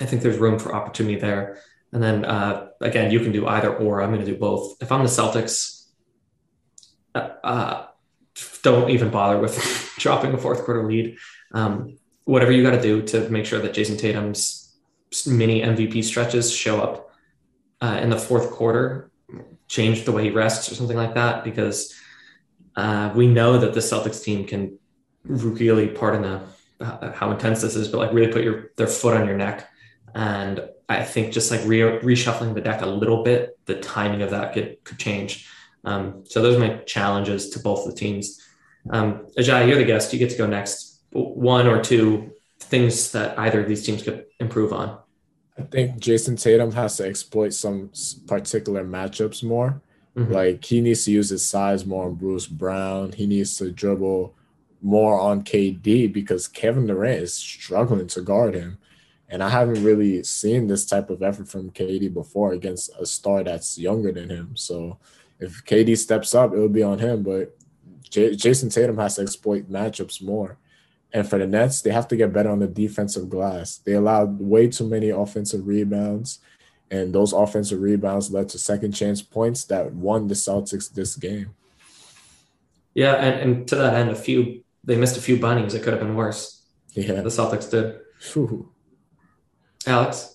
I 0.00 0.06
think 0.06 0.22
there's 0.22 0.38
room 0.38 0.58
for 0.58 0.74
opportunity 0.74 1.16
there. 1.16 1.58
And 1.92 2.02
then 2.02 2.24
uh, 2.24 2.68
again, 2.80 3.10
you 3.10 3.20
can 3.20 3.32
do 3.32 3.46
either 3.46 3.74
or. 3.76 4.00
I'm 4.00 4.10
going 4.10 4.24
to 4.24 4.30
do 4.30 4.38
both. 4.38 4.76
If 4.80 4.90
I'm 4.90 5.02
the 5.02 5.10
Celtics, 5.10 5.71
uh, 7.14 7.86
don't 8.62 8.90
even 8.90 9.10
bother 9.10 9.38
with 9.38 9.94
dropping 9.98 10.32
a 10.32 10.38
fourth 10.38 10.64
quarter 10.64 10.86
lead. 10.86 11.16
Um, 11.52 11.98
whatever 12.24 12.52
you 12.52 12.62
got 12.62 12.70
to 12.70 12.82
do 12.82 13.02
to 13.02 13.28
make 13.28 13.46
sure 13.46 13.60
that 13.60 13.74
Jayson 13.74 13.98
Tatum's 13.98 14.76
mini 15.26 15.60
MVP 15.60 16.04
stretches 16.04 16.52
show 16.52 16.80
up 16.80 17.10
uh, 17.80 17.98
in 18.00 18.10
the 18.10 18.18
fourth 18.18 18.50
quarter, 18.50 19.10
change 19.68 20.04
the 20.04 20.12
way 20.12 20.24
he 20.24 20.30
rests 20.30 20.70
or 20.70 20.74
something 20.74 20.96
like 20.96 21.14
that, 21.14 21.44
because 21.44 21.94
uh, 22.76 23.12
we 23.14 23.26
know 23.26 23.58
that 23.58 23.74
the 23.74 23.80
Celtics 23.80 24.22
team 24.22 24.46
can 24.46 24.78
really, 25.24 25.88
pardon 25.88 26.22
the 26.22 26.40
uh, 26.80 27.12
how 27.12 27.30
intense 27.30 27.60
this 27.60 27.76
is, 27.76 27.88
but 27.88 27.98
like 27.98 28.12
really 28.12 28.32
put 28.32 28.42
your 28.42 28.70
their 28.76 28.86
foot 28.86 29.16
on 29.16 29.26
your 29.26 29.36
neck. 29.36 29.68
And 30.14 30.68
I 30.88 31.04
think 31.04 31.32
just 31.32 31.50
like 31.50 31.60
re- 31.64 32.00
reshuffling 32.00 32.54
the 32.54 32.60
deck 32.60 32.82
a 32.82 32.86
little 32.86 33.22
bit, 33.22 33.58
the 33.66 33.76
timing 33.80 34.22
of 34.22 34.30
that 34.30 34.52
could 34.52 34.82
could 34.84 34.98
change. 34.98 35.48
Um, 35.84 36.24
so 36.24 36.42
those 36.42 36.56
are 36.56 36.60
my 36.60 36.76
challenges 36.84 37.50
to 37.50 37.58
both 37.58 37.84
the 37.86 37.92
teams. 37.92 38.40
Um, 38.90 39.26
Ajay, 39.38 39.68
you're 39.68 39.78
the 39.78 39.84
guest. 39.84 40.12
You 40.12 40.18
get 40.18 40.30
to 40.30 40.38
go 40.38 40.46
next. 40.46 41.00
One 41.10 41.66
or 41.66 41.82
two 41.82 42.32
things 42.60 43.12
that 43.12 43.38
either 43.38 43.60
of 43.60 43.68
these 43.68 43.84
teams 43.84 44.02
could 44.02 44.26
improve 44.40 44.72
on. 44.72 44.98
I 45.58 45.62
think 45.62 45.98
Jayson 45.98 46.40
Tatum 46.40 46.72
has 46.72 46.96
to 46.96 47.06
exploit 47.06 47.52
some 47.52 47.90
particular 48.26 48.84
matchups 48.84 49.42
more. 49.42 49.82
Mm-hmm. 50.16 50.32
Like 50.32 50.64
he 50.64 50.80
needs 50.80 51.04
to 51.04 51.10
use 51.10 51.30
his 51.30 51.46
size 51.46 51.84
more 51.84 52.06
on 52.06 52.14
Bruce 52.14 52.46
Brown. 52.46 53.12
He 53.12 53.26
needs 53.26 53.56
to 53.58 53.70
dribble 53.70 54.34
more 54.80 55.20
on 55.20 55.42
KD 55.42 56.12
because 56.12 56.48
Kevin 56.48 56.86
Durant 56.86 57.22
is 57.22 57.34
struggling 57.34 58.06
to 58.08 58.20
guard 58.20 58.54
him. 58.54 58.78
And 59.28 59.42
I 59.42 59.48
haven't 59.48 59.82
really 59.82 60.22
seen 60.24 60.66
this 60.66 60.84
type 60.84 61.08
of 61.08 61.22
effort 61.22 61.48
from 61.48 61.70
KD 61.70 62.12
before 62.12 62.52
against 62.52 62.90
a 62.98 63.06
star 63.06 63.42
that's 63.42 63.78
younger 63.78 64.12
than 64.12 64.28
him. 64.28 64.56
So 64.56 64.98
if 65.42 65.64
KD 65.64 65.98
steps 65.98 66.34
up, 66.34 66.52
it'll 66.52 66.68
be 66.68 66.82
on 66.82 66.98
him. 66.98 67.22
But 67.22 67.56
J- 68.08 68.34
Jayson 68.34 68.72
Tatum 68.72 68.98
has 68.98 69.16
to 69.16 69.22
exploit 69.22 69.70
matchups 69.70 70.22
more. 70.22 70.58
And 71.12 71.28
for 71.28 71.38
the 71.38 71.46
Nets, 71.46 71.82
they 71.82 71.90
have 71.90 72.08
to 72.08 72.16
get 72.16 72.32
better 72.32 72.48
on 72.48 72.60
the 72.60 72.66
defensive 72.66 73.28
glass. 73.28 73.78
They 73.78 73.92
allowed 73.92 74.40
way 74.40 74.68
too 74.68 74.88
many 74.88 75.10
offensive 75.10 75.66
rebounds, 75.66 76.38
and 76.90 77.14
those 77.14 77.34
offensive 77.34 77.80
rebounds 77.80 78.30
led 78.30 78.48
to 78.50 78.58
second 78.58 78.92
chance 78.92 79.20
points 79.20 79.64
that 79.64 79.92
won 79.92 80.28
the 80.28 80.34
Celtics 80.34 80.90
this 80.92 81.16
game. 81.16 81.54
Yeah, 82.94 83.14
and, 83.14 83.40
and 83.40 83.68
to 83.68 83.76
that 83.76 83.94
end, 83.94 84.10
a 84.10 84.14
few 84.14 84.62
they 84.84 84.96
missed 84.96 85.16
a 85.16 85.20
few 85.20 85.38
bunnies. 85.38 85.74
It 85.74 85.82
could 85.82 85.92
have 85.92 86.02
been 86.02 86.16
worse. 86.16 86.62
Yeah, 86.92 87.20
the 87.20 87.30
Celtics 87.30 87.70
did. 87.70 88.00
Whew. 88.32 88.70
Alex. 89.86 90.31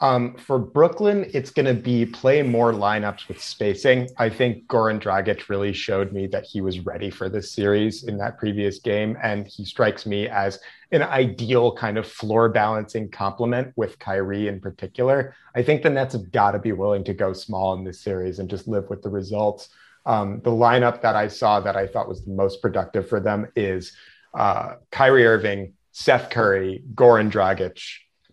Um, 0.00 0.36
for 0.36 0.60
Brooklyn, 0.60 1.28
it's 1.34 1.50
going 1.50 1.66
to 1.66 1.74
be 1.74 2.06
play 2.06 2.42
more 2.42 2.72
lineups 2.72 3.26
with 3.26 3.42
spacing. 3.42 4.08
I 4.16 4.28
think 4.28 4.66
Goran 4.68 5.00
Dragic 5.00 5.48
really 5.48 5.72
showed 5.72 6.12
me 6.12 6.28
that 6.28 6.44
he 6.44 6.60
was 6.60 6.80
ready 6.80 7.10
for 7.10 7.28
this 7.28 7.50
series 7.50 8.04
in 8.04 8.16
that 8.18 8.38
previous 8.38 8.78
game, 8.78 9.18
and 9.20 9.48
he 9.48 9.64
strikes 9.64 10.06
me 10.06 10.28
as 10.28 10.60
an 10.92 11.02
ideal 11.02 11.74
kind 11.74 11.98
of 11.98 12.06
floor 12.06 12.48
balancing 12.48 13.10
complement 13.10 13.72
with 13.74 13.98
Kyrie 13.98 14.46
in 14.46 14.60
particular. 14.60 15.34
I 15.56 15.64
think 15.64 15.82
the 15.82 15.90
Nets 15.90 16.12
have 16.12 16.30
got 16.30 16.52
to 16.52 16.60
be 16.60 16.72
willing 16.72 17.02
to 17.04 17.14
go 17.14 17.32
small 17.32 17.74
in 17.74 17.82
this 17.82 18.00
series 18.00 18.38
and 18.38 18.48
just 18.48 18.68
live 18.68 18.88
with 18.88 19.02
the 19.02 19.10
results. 19.10 19.68
Um, 20.06 20.40
the 20.44 20.50
lineup 20.50 21.02
that 21.02 21.16
I 21.16 21.26
saw 21.26 21.58
that 21.60 21.76
I 21.76 21.88
thought 21.88 22.08
was 22.08 22.24
the 22.24 22.30
most 22.30 22.62
productive 22.62 23.08
for 23.08 23.18
them 23.18 23.48
is 23.56 23.96
uh, 24.32 24.74
Kyrie 24.92 25.26
Irving, 25.26 25.72
Seth 25.90 26.30
Curry, 26.30 26.84
Goran 26.94 27.32
Dragic, 27.32 27.82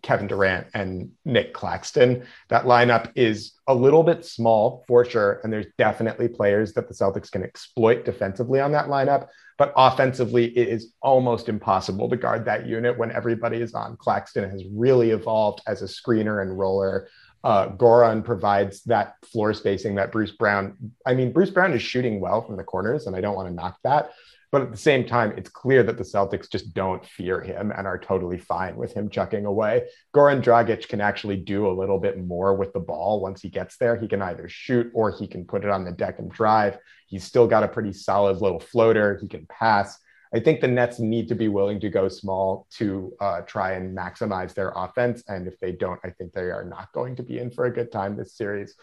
Kevin 0.06 0.28
Durant 0.28 0.68
and 0.76 1.10
Nic 1.26 1.52
Claxton. 1.52 2.28
That 2.50 2.66
lineup 2.66 3.12
is 3.16 3.54
a 3.68 3.74
little 3.74 4.04
bit 4.04 4.24
small 4.24 4.86
for 4.88 5.04
sure. 5.04 5.42
And 5.44 5.52
there's 5.52 5.66
definitely 5.80 6.28
players 6.28 6.74
that 6.74 6.88
the 6.88 6.94
Celtics 6.94 7.32
can 7.32 7.42
exploit 7.42 8.06
defensively 8.06 8.60
on 8.60 8.72
that 8.74 8.86
lineup. 8.86 9.30
But 9.58 9.74
offensively, 9.76 10.56
it 10.56 10.68
is 10.68 10.94
almost 11.02 11.50
impossible 11.50 12.08
to 12.10 12.18
guard 12.18 12.46
that 12.46 12.68
unit 12.68 12.96
when 13.00 13.12
everybody 13.12 13.58
is 13.58 13.74
on. 13.74 13.98
Claxton 13.98 14.48
has 14.48 14.64
really 14.72 15.10
evolved 15.10 15.62
as 15.66 15.82
a 15.82 15.86
screener 15.86 16.44
and 16.44 16.56
roller. 16.56 17.08
Uh, 17.44 17.70
Goran 17.70 18.24
provides 18.24 18.84
that 18.84 19.16
floor 19.24 19.56
spacing 19.56 19.96
that 19.96 20.12
Bruce 20.12 20.32
Brown. 20.32 20.78
I 21.06 21.16
mean, 21.16 21.32
Bruce 21.32 21.50
Brown 21.50 21.74
is 21.74 21.82
shooting 21.82 22.20
well 22.20 22.42
from 22.42 22.58
the 22.58 22.64
corners, 22.64 23.08
and 23.08 23.16
I 23.16 23.22
don't 23.22 23.36
want 23.36 23.48
to 23.48 23.54
knock 23.54 23.78
that 23.84 24.12
But 24.56 24.62
at 24.62 24.72
the 24.72 24.78
same 24.78 25.06
time, 25.06 25.34
it's 25.36 25.50
clear 25.50 25.84
that 25.84 25.98
the 25.98 26.06
Celtics 26.06 26.50
just 26.50 26.74
don't 26.74 27.06
fear 27.06 27.42
him 27.42 27.74
and 27.76 27.86
are 27.86 28.00
totally 28.00 28.38
fine 28.38 28.78
with 28.78 28.94
him 28.94 29.10
chucking 29.10 29.46
away. 29.46 29.90
Goran 30.16 30.42
Dragic 30.42 30.88
can 30.88 31.02
actually 31.02 31.36
do 31.36 31.68
a 31.68 31.76
little 31.78 32.00
bit 32.00 32.26
more 32.26 32.56
with 32.56 32.72
the 32.72 32.80
ball 32.80 33.20
once 33.20 33.42
he 33.42 33.50
gets 33.50 33.76
there. 33.76 33.98
He 33.98 34.08
can 34.08 34.22
either 34.22 34.48
shoot 34.48 34.90
or 34.94 35.12
he 35.12 35.28
can 35.28 35.44
put 35.44 35.66
it 35.66 35.70
on 35.70 35.84
the 35.84 35.92
deck 35.92 36.20
and 36.20 36.32
drive. 36.32 36.78
He's 37.06 37.26
still 37.26 37.48
got 37.48 37.64
a 37.64 37.68
pretty 37.68 37.92
solid 37.92 38.42
little 38.42 38.62
floater. 38.62 39.20
He 39.22 39.28
can 39.28 39.46
pass. 39.48 40.00
I 40.34 40.40
think 40.40 40.62
the 40.62 40.70
Nets 40.70 41.02
need 41.02 41.28
to 41.28 41.36
be 41.36 41.50
willing 41.50 41.82
to 41.82 41.90
go 41.90 42.08
small 42.08 42.66
to 42.78 43.12
uh, 43.20 43.42
try 43.42 43.74
and 43.74 43.94
maximize 43.94 44.54
their 44.54 44.72
offense. 44.74 45.22
And 45.28 45.50
if 45.50 45.60
they 45.60 45.74
don't, 45.74 46.00
I 46.06 46.12
think 46.12 46.32
they 46.32 46.44
are 46.44 46.64
not 46.64 46.94
going 46.94 47.18
to 47.18 47.24
be 47.24 47.40
in 47.40 47.52
for 47.52 47.66
a 47.66 47.74
good 47.74 47.92
time 47.92 48.16
this 48.16 48.38
series. 48.38 48.74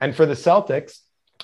And 0.00 0.12
for 0.12 0.26
the 0.26 0.34
Celtics, 0.34 0.98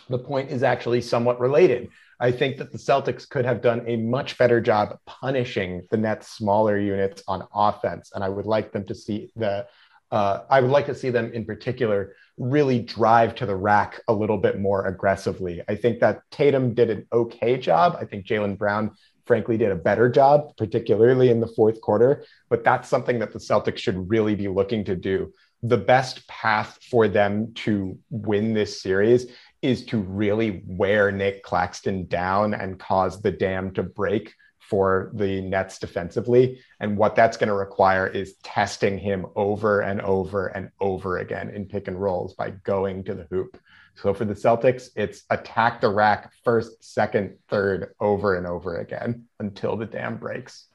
the 0.08 0.18
point 0.18 0.50
is 0.50 0.62
actually 0.62 1.00
somewhat 1.00 1.40
related. 1.40 1.88
I 2.18 2.32
think 2.32 2.56
that 2.58 2.72
the 2.72 2.78
Celtics 2.78 3.28
could 3.28 3.44
have 3.44 3.60
done 3.60 3.84
a 3.86 3.96
much 3.96 4.38
better 4.38 4.60
job 4.60 4.98
punishing 5.06 5.86
the 5.90 5.96
Nets' 5.96 6.28
smaller 6.28 6.78
units 6.78 7.22
on 7.28 7.46
offense, 7.54 8.12
and 8.14 8.24
I 8.24 8.28
would 8.28 8.46
like 8.46 8.72
them 8.72 8.86
to 8.86 8.94
see 8.94 9.30
the. 9.36 9.66
Uh, 10.12 10.42
I 10.48 10.60
would 10.60 10.70
like 10.70 10.86
to 10.86 10.94
see 10.94 11.10
them 11.10 11.32
in 11.32 11.44
particular 11.44 12.14
really 12.38 12.80
drive 12.80 13.34
to 13.34 13.46
the 13.46 13.56
rack 13.56 14.00
a 14.08 14.12
little 14.12 14.38
bit 14.38 14.60
more 14.60 14.86
aggressively. 14.86 15.62
I 15.68 15.74
think 15.74 15.98
that 16.00 16.20
Tatum 16.30 16.74
did 16.74 16.90
an 16.90 17.06
okay 17.12 17.56
job. 17.56 17.96
I 18.00 18.04
think 18.04 18.24
Jaylen 18.24 18.56
Brown, 18.56 18.92
frankly, 19.24 19.56
did 19.56 19.72
a 19.72 19.76
better 19.76 20.08
job, 20.08 20.56
particularly 20.56 21.30
in 21.30 21.40
the 21.40 21.48
fourth 21.48 21.80
quarter. 21.80 22.24
But 22.48 22.62
that's 22.62 22.88
something 22.88 23.18
that 23.18 23.32
the 23.32 23.40
Celtics 23.40 23.78
should 23.78 24.08
really 24.08 24.36
be 24.36 24.48
looking 24.48 24.84
to 24.84 24.94
do. 24.94 25.32
The 25.62 25.78
best 25.78 26.28
path 26.28 26.78
for 26.88 27.08
them 27.08 27.52
to 27.64 27.98
win 28.10 28.54
this 28.54 28.80
series 28.80 29.26
is 29.66 29.84
to 29.86 29.98
really 29.98 30.62
wear 30.66 31.10
Nic 31.10 31.42
Claxton 31.42 32.06
down 32.06 32.54
and 32.54 32.78
cause 32.78 33.20
the 33.20 33.32
dam 33.32 33.72
to 33.74 33.82
break 33.82 34.34
for 34.58 35.10
the 35.14 35.40
Nets 35.42 35.78
defensively. 35.78 36.60
And 36.80 36.96
what 36.96 37.14
that's 37.14 37.36
going 37.36 37.48
to 37.48 37.54
require 37.54 38.06
is 38.06 38.34
testing 38.42 38.98
him 38.98 39.26
over 39.36 39.80
and 39.80 40.00
over 40.00 40.48
and 40.48 40.70
over 40.80 41.18
again 41.18 41.50
in 41.50 41.66
pick 41.66 41.88
and 41.88 42.00
rolls 42.00 42.34
by 42.34 42.50
going 42.50 43.04
to 43.04 43.14
the 43.14 43.26
hoop. 43.30 43.58
So 43.94 44.12
for 44.12 44.24
the 44.24 44.34
Celtics, 44.34 44.88
it's 44.94 45.22
attack 45.30 45.80
the 45.80 45.88
rack 45.88 46.32
first, 46.44 46.84
second, 46.84 47.38
third, 47.48 47.94
over 48.00 48.36
and 48.36 48.46
over 48.46 48.78
again 48.78 49.24
until 49.40 49.76
the 49.76 49.86
dam 49.86 50.18
breaks. 50.18 50.66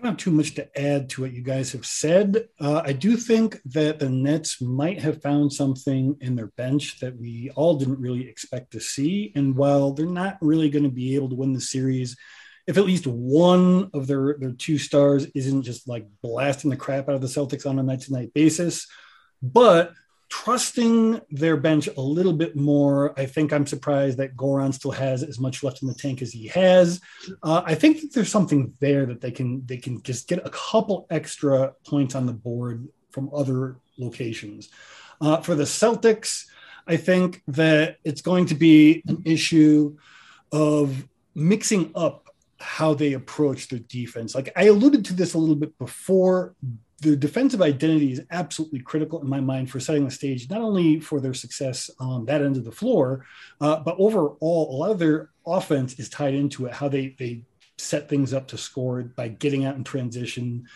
I 0.00 0.02
don't 0.04 0.12
have 0.12 0.18
too 0.18 0.30
much 0.30 0.54
to 0.54 0.80
add 0.80 1.10
to 1.10 1.20
what 1.20 1.34
you 1.34 1.42
guys 1.42 1.72
have 1.72 1.84
said. 1.84 2.48
Uh, 2.58 2.80
I 2.82 2.94
do 2.94 3.18
think 3.18 3.60
that 3.66 3.98
the 3.98 4.08
Nets 4.08 4.62
might 4.62 4.98
have 5.02 5.20
found 5.20 5.52
something 5.52 6.16
in 6.22 6.36
their 6.36 6.46
bench 6.46 7.00
that 7.00 7.18
we 7.18 7.50
all 7.54 7.76
didn't 7.76 8.00
really 8.00 8.26
expect 8.26 8.70
to 8.70 8.80
see. 8.80 9.30
And 9.36 9.54
while 9.54 9.92
they're 9.92 10.06
not 10.06 10.38
really 10.40 10.70
going 10.70 10.84
to 10.84 10.90
be 10.90 11.16
able 11.16 11.28
to 11.28 11.34
win 11.34 11.52
the 11.52 11.60
series, 11.60 12.16
if 12.66 12.78
at 12.78 12.86
least 12.86 13.06
one 13.06 13.90
of 13.92 14.06
their, 14.06 14.36
their 14.38 14.52
two 14.52 14.78
stars 14.78 15.26
isn't 15.34 15.64
just 15.64 15.86
like 15.86 16.06
blasting 16.22 16.70
the 16.70 16.78
crap 16.78 17.10
out 17.10 17.14
of 17.16 17.20
the 17.20 17.26
Celtics 17.26 17.68
on 17.68 17.78
a 17.78 17.82
night 17.82 18.00
to 18.00 18.12
night 18.14 18.32
basis, 18.32 18.86
but 19.42 19.92
trusting 20.30 21.20
their 21.30 21.56
bench 21.56 21.88
a 21.88 22.00
little 22.00 22.32
bit 22.32 22.56
more. 22.56 23.18
I 23.18 23.26
think 23.26 23.52
I'm 23.52 23.66
surprised 23.66 24.16
that 24.18 24.36
Goran 24.36 24.72
still 24.72 24.92
has 24.92 25.22
as 25.22 25.38
much 25.38 25.62
left 25.62 25.82
in 25.82 25.88
the 25.88 25.94
tank 25.94 26.22
as 26.22 26.32
he 26.32 26.46
has. 26.48 27.00
Uh, 27.42 27.62
I 27.66 27.74
think 27.74 28.00
that 28.00 28.14
there's 28.14 28.30
something 28.30 28.72
there 28.80 29.04
that 29.06 29.20
they 29.20 29.32
can 29.32 29.66
they 29.66 29.76
can 29.76 30.02
just 30.02 30.28
get 30.28 30.46
a 30.46 30.50
couple 30.50 31.06
extra 31.10 31.74
points 31.86 32.14
on 32.14 32.26
the 32.26 32.32
board 32.32 32.88
from 33.10 33.28
other 33.34 33.76
locations. 33.98 34.70
Uh, 35.20 35.38
for 35.38 35.54
the 35.54 35.64
Celtics, 35.64 36.46
I 36.86 36.96
think 36.96 37.42
that 37.48 37.96
it's 38.04 38.22
going 38.22 38.46
to 38.46 38.54
be 38.54 39.02
an 39.08 39.22
issue 39.26 39.96
of 40.52 41.06
mixing 41.34 41.90
up 41.94 42.28
how 42.58 42.94
they 42.94 43.14
approach 43.14 43.68
their 43.68 43.80
defense. 43.80 44.34
Like 44.34 44.52
I 44.56 44.64
alluded 44.64 45.04
to 45.06 45.12
this 45.12 45.34
a 45.34 45.38
little 45.38 45.56
bit 45.56 45.76
before, 45.76 46.54
the 47.00 47.16
defensive 47.16 47.62
identity 47.62 48.12
is 48.12 48.22
absolutely 48.30 48.80
critical 48.80 49.20
in 49.20 49.28
my 49.28 49.40
mind 49.40 49.70
for 49.70 49.80
setting 49.80 50.04
the 50.04 50.10
stage, 50.10 50.50
not 50.50 50.60
only 50.60 51.00
for 51.00 51.20
their 51.20 51.34
success 51.34 51.90
on 51.98 52.26
that 52.26 52.42
end 52.42 52.56
of 52.56 52.64
the 52.64 52.72
floor, 52.72 53.26
uh, 53.60 53.80
but 53.80 53.96
overall, 53.98 54.70
a 54.70 54.76
lot 54.76 54.90
of 54.90 54.98
their 54.98 55.30
offense 55.46 55.98
is 55.98 56.08
tied 56.08 56.34
into 56.34 56.66
it, 56.66 56.72
how 56.72 56.88
they, 56.88 57.14
they 57.18 57.42
set 57.78 58.08
things 58.08 58.34
up 58.34 58.48
to 58.48 58.58
score 58.58 59.02
by 59.02 59.28
getting 59.28 59.64
out 59.64 59.76
in 59.76 59.84
transition. 59.84 60.66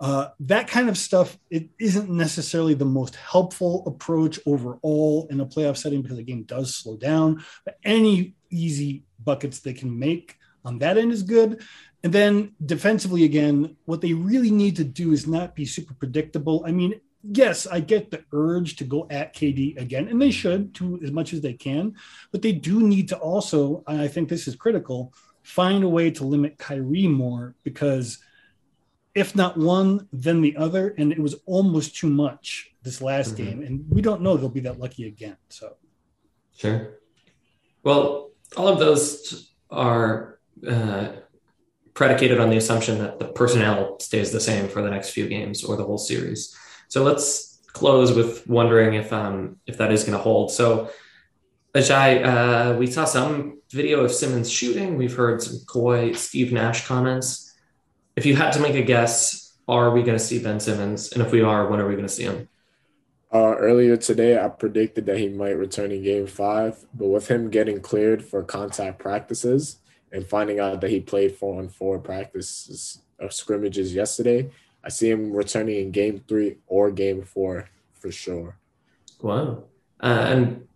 Uh, 0.00 0.28
that 0.40 0.68
kind 0.68 0.88
of 0.88 0.98
stuff, 0.98 1.38
it 1.50 1.68
isn't 1.78 2.10
necessarily 2.10 2.74
the 2.74 2.84
most 2.84 3.14
helpful 3.16 3.84
approach 3.86 4.40
overall 4.46 5.26
in 5.30 5.40
a 5.40 5.46
playoff 5.46 5.76
setting 5.76 6.02
because 6.02 6.16
the 6.16 6.22
game 6.22 6.42
does 6.44 6.74
slow 6.74 6.96
down. 6.96 7.44
But 7.64 7.78
any 7.84 8.34
easy 8.50 9.04
buckets 9.22 9.60
they 9.60 9.74
can 9.74 9.98
make 9.98 10.36
on 10.64 10.78
that 10.78 10.98
end 10.98 11.12
is 11.12 11.22
good. 11.22 11.62
And 12.04 12.12
then 12.12 12.52
defensively, 12.64 13.24
again, 13.24 13.76
what 13.86 14.02
they 14.02 14.12
really 14.12 14.50
need 14.50 14.76
to 14.76 14.84
do 14.84 15.12
is 15.12 15.26
not 15.26 15.56
be 15.56 15.64
super 15.64 15.94
predictable. 15.94 16.62
I 16.66 16.70
mean, 16.70 17.00
yes, 17.22 17.66
I 17.66 17.80
get 17.80 18.10
the 18.10 18.22
urge 18.30 18.76
to 18.76 18.84
go 18.84 19.06
at 19.08 19.34
KD 19.34 19.80
again, 19.80 20.08
and 20.08 20.20
they 20.20 20.30
should 20.30 20.74
to 20.74 21.00
as 21.02 21.10
much 21.10 21.32
as 21.32 21.40
they 21.40 21.54
can, 21.54 21.94
but 22.30 22.42
they 22.42 22.52
do 22.52 22.86
need 22.86 23.08
to 23.08 23.16
also, 23.16 23.82
and 23.86 24.02
I 24.02 24.08
think 24.08 24.28
this 24.28 24.46
is 24.46 24.54
critical, 24.54 25.14
find 25.42 25.82
a 25.82 25.88
way 25.88 26.10
to 26.10 26.24
limit 26.24 26.58
Kyrie 26.58 27.08
more 27.08 27.54
because 27.64 28.18
if 29.14 29.34
not 29.34 29.56
one, 29.56 30.06
then 30.12 30.42
the 30.42 30.56
other. 30.56 30.94
And 30.98 31.10
it 31.12 31.20
was 31.20 31.36
almost 31.46 31.96
too 31.96 32.10
much 32.10 32.72
this 32.82 33.00
last 33.00 33.34
mm-hmm. 33.34 33.44
game. 33.44 33.62
And 33.62 33.84
we 33.88 34.02
don't 34.02 34.20
know 34.20 34.36
they'll 34.36 34.48
be 34.48 34.60
that 34.60 34.78
lucky 34.78 35.06
again. 35.06 35.36
So, 35.48 35.76
sure. 36.56 36.98
Well, 37.82 38.32
all 38.56 38.68
of 38.68 38.78
those 38.78 39.52
are 39.70 40.40
uh, 40.66 41.08
predicated 41.94 42.40
on 42.40 42.50
the 42.50 42.56
assumption 42.56 42.98
that 42.98 43.18
the 43.18 43.26
personnel 43.26 43.98
stays 44.00 44.32
the 44.32 44.40
same 44.40 44.68
for 44.68 44.82
the 44.82 44.90
next 44.90 45.10
few 45.10 45.28
games 45.28 45.64
or 45.64 45.76
the 45.76 45.84
whole 45.84 45.98
series. 45.98 46.54
So 46.88 47.02
let's 47.02 47.60
close 47.72 48.12
with 48.12 48.46
wondering 48.46 48.94
if 48.94 49.12
um, 49.12 49.56
if 49.66 49.78
that 49.78 49.92
is 49.92 50.04
going 50.04 50.16
to 50.16 50.22
hold. 50.22 50.50
So, 50.50 50.90
Ajay, 51.74 52.24
uh, 52.24 52.76
we 52.76 52.86
saw 52.86 53.04
some 53.04 53.60
video 53.70 54.04
of 54.04 54.12
Simmons 54.12 54.50
shooting. 54.50 54.96
We've 54.96 55.14
heard 55.14 55.42
some 55.42 55.58
Kawhi, 55.66 56.16
Steve 56.16 56.52
Nash 56.52 56.86
comments. 56.86 57.52
If 58.16 58.26
you 58.26 58.36
had 58.36 58.52
to 58.52 58.60
make 58.60 58.76
a 58.76 58.82
guess, 58.82 59.56
are 59.66 59.90
we 59.90 60.02
going 60.02 60.18
to 60.18 60.24
see 60.24 60.40
Ben 60.40 60.60
Simmons? 60.60 61.12
And 61.12 61.22
if 61.22 61.32
we 61.32 61.42
are, 61.42 61.68
when 61.68 61.80
are 61.80 61.88
we 61.88 61.94
going 61.94 62.06
to 62.06 62.12
see 62.12 62.24
him? 62.24 62.48
Uh, 63.32 63.56
earlier 63.56 63.96
today, 63.96 64.38
I 64.38 64.46
predicted 64.46 65.06
that 65.06 65.18
he 65.18 65.28
might 65.28 65.58
return 65.58 65.90
in 65.90 66.04
game 66.04 66.28
five, 66.28 66.84
but 66.94 67.08
with 67.08 67.26
him 67.26 67.50
getting 67.50 67.80
cleared 67.80 68.24
for 68.24 68.44
contact 68.44 69.00
practices, 69.00 69.78
and 70.14 70.24
finding 70.26 70.60
out 70.60 70.80
that 70.80 70.90
he 70.90 71.00
played 71.00 71.36
four 71.36 71.58
on 71.58 71.68
four 71.68 71.98
practices 71.98 73.02
of 73.18 73.32
scrimmages 73.32 73.92
yesterday, 73.92 74.48
I 74.84 74.88
see 74.88 75.10
him 75.10 75.32
returning 75.32 75.76
in 75.80 75.90
game 75.90 76.22
three 76.28 76.58
or 76.68 76.90
game 76.90 77.22
four 77.22 77.68
for 77.92 78.12
sure. 78.12 78.56
Wow. 79.20 79.64
Uh, 80.00 80.26
and 80.28 80.68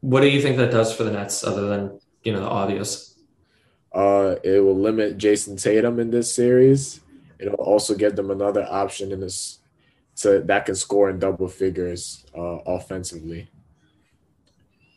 what 0.00 0.20
do 0.20 0.28
you 0.28 0.42
think 0.42 0.58
that 0.58 0.70
does 0.70 0.94
for 0.94 1.04
the 1.04 1.10
Nets 1.10 1.42
other 1.42 1.66
than, 1.68 2.00
you 2.22 2.32
know, 2.32 2.40
the 2.40 2.48
obvious? 2.48 3.18
Uh, 3.94 4.36
it 4.44 4.60
will 4.62 4.78
limit 4.78 5.16
Jayson 5.16 5.56
Tatum 5.56 5.98
in 5.98 6.10
this 6.10 6.32
series. 6.32 7.00
It'll 7.38 7.54
also 7.54 7.94
give 7.94 8.14
them 8.14 8.30
another 8.30 8.66
option 8.68 9.10
in 9.10 9.20
this 9.20 9.60
so 10.14 10.40
that 10.40 10.66
can 10.66 10.74
score 10.74 11.08
in 11.08 11.18
double 11.18 11.48
figures 11.48 12.26
uh, 12.36 12.58
offensively. 12.66 13.48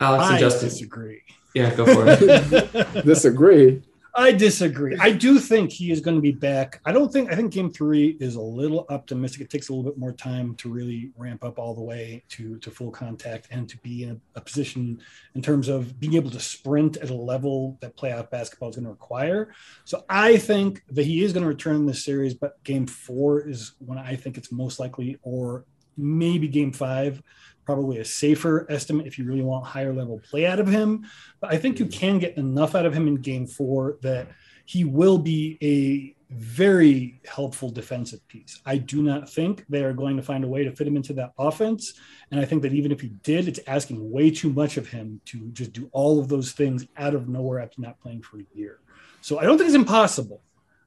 Alex 0.01 0.25
and 0.25 0.35
I 0.35 0.39
Justin 0.39 0.69
disagree. 0.69 1.21
Yeah, 1.53 1.73
go 1.75 1.85
for 1.85 2.05
it. 2.07 3.05
Disagree. 3.05 3.81
I 4.19 4.31
disagree. 4.31 4.97
I 4.99 5.11
do 5.11 5.39
think 5.39 5.71
he 5.71 5.91
is 5.91 6.01
going 6.01 6.17
to 6.17 6.21
be 6.21 6.31
back. 6.31 6.81
I 6.83 6.91
don't 6.91 7.11
think. 7.11 7.31
I 7.31 7.35
think 7.35 7.53
Game 7.53 7.71
Three 7.71 8.17
is 8.19 8.35
a 8.35 8.41
little 8.41 8.85
optimistic. 8.89 9.41
It 9.41 9.49
takes 9.49 9.69
a 9.69 9.73
little 9.73 9.89
bit 9.89 9.97
more 9.97 10.11
time 10.11 10.55
to 10.55 10.69
really 10.69 11.11
ramp 11.15 11.43
up 11.43 11.59
all 11.59 11.73
the 11.73 11.81
way 11.81 12.23
to 12.29 12.57
to 12.57 12.71
full 12.71 12.91
contact 12.91 13.47
and 13.51 13.69
to 13.69 13.77
be 13.77 14.03
in 14.03 14.09
a, 14.09 14.39
a 14.39 14.41
position 14.41 14.99
in 15.35 15.41
terms 15.41 15.69
of 15.69 15.99
being 15.99 16.15
able 16.15 16.31
to 16.31 16.39
sprint 16.39 16.97
at 16.97 17.11
a 17.11 17.15
level 17.15 17.77
that 17.81 17.95
playoff 17.95 18.29
basketball 18.29 18.69
is 18.69 18.75
going 18.75 18.85
to 18.85 18.91
require. 18.91 19.53
So 19.85 20.03
I 20.09 20.37
think 20.37 20.83
that 20.91 21.05
he 21.05 21.23
is 21.23 21.31
going 21.31 21.43
to 21.43 21.49
return 21.49 21.77
in 21.77 21.85
this 21.85 22.03
series, 22.03 22.33
but 22.33 22.61
Game 22.63 22.87
Four 22.87 23.47
is 23.47 23.73
when 23.79 23.97
I 23.97 24.15
think 24.15 24.37
it's 24.37 24.51
most 24.51 24.79
likely, 24.79 25.17
or 25.21 25.65
maybe 25.95 26.47
Game 26.47 26.73
Five 26.73 27.21
probably 27.69 27.99
a 27.99 28.05
safer 28.05 28.65
estimate 28.67 29.05
if 29.05 29.19
you 29.19 29.25
really 29.25 29.43
want 29.43 29.63
higher 29.63 29.93
level 29.93 30.19
play 30.27 30.47
out 30.47 30.59
of 30.59 30.67
him. 30.67 31.05
But 31.39 31.53
I 31.53 31.57
think 31.57 31.77
you 31.77 31.85
can 31.85 32.17
get 32.17 32.35
enough 32.35 32.73
out 32.73 32.87
of 32.87 32.95
him 32.95 33.07
in 33.07 33.17
game 33.17 33.45
four 33.45 33.99
that 34.01 34.27
he 34.65 34.85
will 34.85 35.19
be 35.19 35.59
a 35.61 36.15
very 36.33 37.21
helpful 37.27 37.69
defensive 37.69 38.27
piece. 38.27 38.59
I 38.65 38.79
do 38.79 39.03
not 39.03 39.29
think 39.29 39.65
they 39.69 39.83
are 39.83 39.93
going 39.93 40.17
to 40.17 40.23
find 40.23 40.43
a 40.43 40.47
way 40.47 40.63
to 40.63 40.75
fit 40.75 40.87
him 40.87 40.95
into 40.95 41.13
that 41.13 41.33
offense. 41.37 41.93
And 42.31 42.39
I 42.39 42.45
think 42.45 42.63
that 42.63 42.73
even 42.73 42.91
if 42.91 43.01
he 43.01 43.09
did, 43.21 43.47
it's 43.47 43.59
asking 43.67 44.11
way 44.11 44.31
too 44.31 44.51
much 44.51 44.77
of 44.77 44.87
him 44.87 45.21
to 45.25 45.51
just 45.51 45.71
do 45.71 45.89
all 45.91 46.19
of 46.19 46.27
those 46.27 46.53
things 46.53 46.87
out 46.97 47.13
of 47.13 47.29
nowhere 47.29 47.59
after 47.59 47.81
not 47.83 47.99
playing 47.99 48.23
for 48.23 48.39
a 48.39 48.45
year. 48.55 48.79
So 49.21 49.37
I 49.37 49.43
don't 49.43 49.59
think 49.59 49.67
it's 49.67 49.75
impossible. 49.75 50.41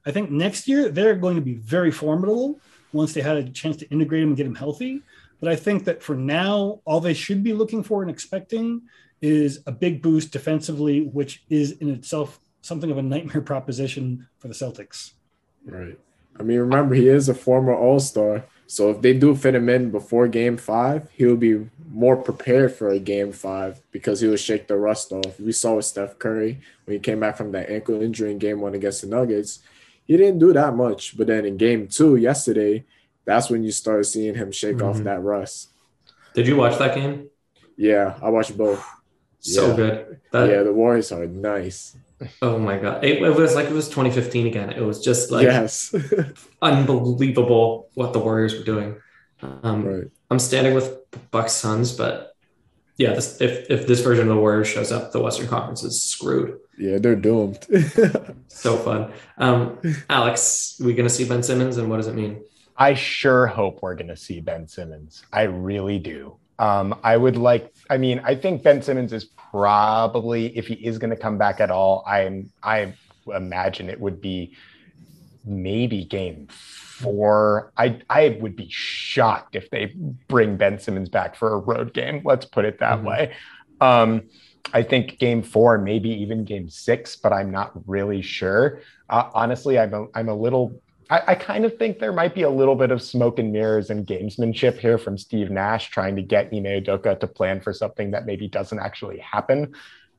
I 0.05 0.11
think 0.11 0.31
next 0.31 0.67
year 0.67 0.89
they're 0.89 1.15
going 1.15 1.35
to 1.35 1.41
be 1.41 1.53
very 1.53 1.91
formidable 1.91 2.59
once 2.91 3.13
they 3.13 3.21
had 3.21 3.37
a 3.37 3.49
chance 3.49 3.77
to 3.77 3.89
integrate 3.89 4.21
him 4.21 4.29
and 4.29 4.37
get 4.37 4.45
him 4.45 4.55
healthy. 4.55 5.01
But 5.43 5.51
I 5.51 5.57
think 5.57 5.83
that 5.83 6.01
for 6.01 6.15
now, 6.15 6.79
all 6.85 7.01
they 7.01 7.13
should 7.13 7.43
be 7.43 7.51
looking 7.51 7.83
for 7.83 8.01
and 8.01 8.09
expecting 8.09 8.83
is 9.21 9.59
a 9.67 9.73
big 9.73 10.01
boost 10.01 10.31
defensively, 10.31 11.01
which 11.01 11.43
is 11.49 11.73
in 11.73 11.89
itself 11.89 12.39
something 12.61 12.89
of 12.89 12.97
a 12.97 13.01
nightmare 13.01 13.41
proposition 13.51 14.25
for 14.39 14.47
the 14.47 14.53
Celtics. 14.53 15.11
Right. 15.65 15.99
I 16.39 16.43
mean, 16.43 16.59
remember 16.59 16.95
he 16.95 17.09
is 17.09 17.27
a 17.27 17.33
former 17.33 17.75
All 17.75 17.99
Star, 17.99 18.45
so 18.67 18.89
if 18.91 19.01
they 19.01 19.13
do 19.13 19.35
fit 19.35 19.53
him 19.53 19.67
in 19.67 19.91
before 19.91 20.29
Game 20.29 20.55
Five, 20.55 21.09
he'll 21.11 21.35
be 21.35 21.69
more 21.91 22.15
prepared 22.15 22.71
for 22.71 22.87
a 22.87 22.97
Game 22.97 23.33
Five 23.33 23.81
because 23.91 24.21
he 24.21 24.29
will 24.29 24.37
shake 24.37 24.67
the 24.67 24.77
rust 24.77 25.11
off. 25.11 25.41
We 25.41 25.51
saw 25.51 25.75
with 25.75 25.83
Steph 25.83 26.19
Curry 26.19 26.61
when 26.85 26.93
he 26.95 26.99
came 27.01 27.19
back 27.19 27.35
from 27.35 27.51
that 27.51 27.69
ankle 27.69 28.01
injury 28.01 28.31
in 28.31 28.37
Game 28.37 28.61
One 28.61 28.75
against 28.75 29.01
the 29.01 29.07
Nuggets. 29.07 29.59
He 30.05 30.15
didn't 30.15 30.39
do 30.39 30.53
that 30.53 30.73
much, 30.73 31.17
but 31.17 31.27
then 31.27 31.43
in 31.43 31.57
Game 31.57 31.89
Two 31.89 32.15
yesterday, 32.15 32.85
that's 33.25 33.49
when 33.49 33.63
you 33.63 33.71
started 33.71 34.05
seeing 34.05 34.35
him 34.35 34.51
shake 34.51 34.77
mm-hmm. 34.77 34.87
off 34.87 34.97
that 35.03 35.21
rust. 35.21 35.69
Did 36.33 36.47
you 36.47 36.55
watch 36.55 36.77
that 36.79 36.95
game? 36.95 37.29
Yeah, 37.77 38.17
I 38.21 38.29
watched 38.29 38.57
both. 38.57 38.85
So 39.39 39.69
yeah. 39.69 39.75
good. 39.75 40.21
That, 40.31 40.49
yeah, 40.49 40.63
the 40.63 40.73
Warriors 40.73 41.11
are 41.11 41.25
nice. 41.25 41.97
Oh 42.41 42.57
my 42.57 42.77
god! 42.77 43.03
It, 43.03 43.21
it, 43.21 43.35
was 43.35 43.55
like 43.55 43.67
it 43.67 43.73
was 43.73 43.89
2015 43.89 44.47
again. 44.47 44.69
It 44.69 44.81
was 44.81 45.03
just 45.03 45.31
like 45.31 45.43
yes, 45.43 45.93
unbelievable 46.61 47.89
what 47.95 48.13
the 48.13 48.19
Warriors 48.19 48.55
were 48.57 48.63
doing. 48.63 48.95
Um, 49.41 49.85
right. 49.85 50.05
I'm 50.31 50.39
standing 50.39 50.73
with 50.73 50.97
Bucks 51.31 51.51
Suns, 51.51 51.91
but 51.91 52.35
yeah, 52.97 53.13
this, 53.13 53.41
if 53.41 53.69
if 53.69 53.87
this 53.87 54.01
version 54.01 54.29
of 54.29 54.35
the 54.35 54.39
Warriors 54.39 54.69
shows 54.69 54.91
up, 54.91 55.11
the 55.11 55.19
Western 55.19 55.47
Conference 55.47 55.83
is 55.83 56.01
screwed. 56.01 56.59
Yeah, 56.77 56.97
they're 56.99 57.15
doomed. 57.15 57.65
so 58.47 58.77
fun. 58.77 59.11
Um, 59.37 59.79
Alex, 60.09 60.79
we 60.83 60.93
gonna 60.93 61.09
see 61.09 61.27
Ben 61.27 61.43
Simmons, 61.43 61.77
and 61.77 61.89
what 61.89 61.97
does 61.97 62.07
it 62.07 62.15
mean? 62.15 62.43
I 62.77 62.93
sure 62.93 63.47
hope 63.47 63.79
we're 63.81 63.95
gonna 63.95 64.17
see 64.17 64.39
Ben 64.39 64.67
Simmons. 64.67 65.23
I 65.31 65.43
really 65.43 65.99
do. 65.99 66.37
Um, 66.59 66.99
I 67.03 67.17
would 67.17 67.37
like. 67.37 67.73
I 67.89 67.97
mean, 67.97 68.21
I 68.23 68.35
think 68.35 68.63
Ben 68.63 68.81
Simmons 68.81 69.11
is 69.13 69.25
probably, 69.25 70.55
if 70.57 70.67
he 70.67 70.75
is 70.75 70.97
going 70.97 71.09
to 71.09 71.15
come 71.15 71.37
back 71.37 71.59
at 71.59 71.71
all, 71.71 72.03
I'm 72.07 72.51
I 72.61 72.93
imagine 73.27 73.89
it 73.89 73.99
would 73.99 74.21
be 74.21 74.55
maybe 75.45 76.05
Game 76.05 76.47
Four. 76.49 77.71
I 77.77 78.01
I 78.09 78.37
would 78.39 78.55
be 78.55 78.67
shocked 78.69 79.55
if 79.55 79.69
they 79.69 79.95
bring 80.27 80.57
Ben 80.57 80.79
Simmons 80.79 81.09
back 81.09 81.35
for 81.35 81.53
a 81.53 81.57
road 81.57 81.93
game. 81.93 82.21
Let's 82.23 82.45
put 82.45 82.65
it 82.65 82.79
that 82.79 82.97
mm-hmm. 82.97 83.07
way. 83.07 83.33
Um, 83.81 84.23
I 84.73 84.83
think 84.83 85.19
Game 85.19 85.41
Four, 85.41 85.77
maybe 85.79 86.09
even 86.09 86.45
Game 86.45 86.69
Six, 86.69 87.15
but 87.15 87.33
I'm 87.33 87.51
not 87.51 87.71
really 87.87 88.21
sure. 88.21 88.81
Uh, 89.09 89.29
honestly, 89.33 89.77
I'm 89.77 89.93
a, 89.93 90.05
I'm 90.15 90.29
a 90.29 90.35
little 90.35 90.81
I, 91.13 91.33
I, 91.33 91.35
kind 91.35 91.63
of 91.63 91.77
think 91.77 91.99
there 91.99 92.11
might 92.11 92.33
be 92.33 92.41
a 92.41 92.49
little 92.49 92.75
bit 92.75 92.89
of 92.89 92.99
smoke 92.99 93.37
and 93.37 93.53
mirrors 93.53 93.91
and 93.91 94.07
gamesmanship 94.07 94.79
here 94.79 94.97
from 94.97 95.15
Steve 95.15 95.51
Nash 95.51 95.91
trying 95.91 96.15
to 96.15 96.23
get 96.23 96.47
Ime 96.47 96.63
Udoka 96.63 97.19
to 97.19 97.27
plan 97.27 97.61
for 97.61 97.71
something 97.71 98.09
that 98.11 98.25
maybe 98.25 98.47
doesn't 98.47 98.79
actually 98.79 99.19
happen. 99.19 99.75